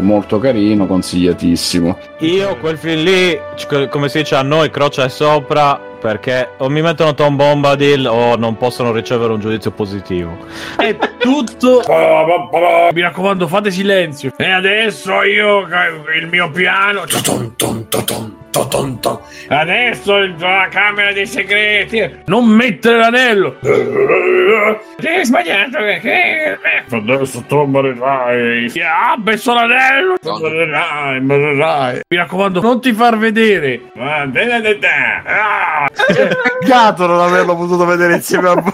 [0.00, 1.98] molto carino, consigliatissimo.
[2.20, 3.38] Io quel film lì,
[3.90, 8.56] come si dice a noi, croce sopra perché o mi mettono Tom Bombadil o non
[8.56, 10.36] possono ricevere un giudizio positivo.
[10.76, 11.82] È tutto.
[12.92, 14.32] Mi raccomando, fate silenzio.
[14.36, 15.60] E adesso io
[16.20, 17.04] il mio piano.
[17.04, 18.41] toton, ton, toton.
[19.48, 22.20] Adesso la camera dei segreti.
[22.26, 23.56] Non mettere l'anello.
[25.02, 25.78] Hai sbagliato.
[25.78, 26.58] Che...
[26.90, 28.72] Adesso tu morirai.
[28.80, 30.16] Ah, messo l'anello.
[30.22, 32.00] Morirai, morirai.
[32.08, 33.80] Mi raccomando, non ti far vedere.
[33.96, 34.26] Ah,
[35.24, 35.88] Ah.
[36.60, 38.72] Peccato non averlo potuto vedere insieme a voi.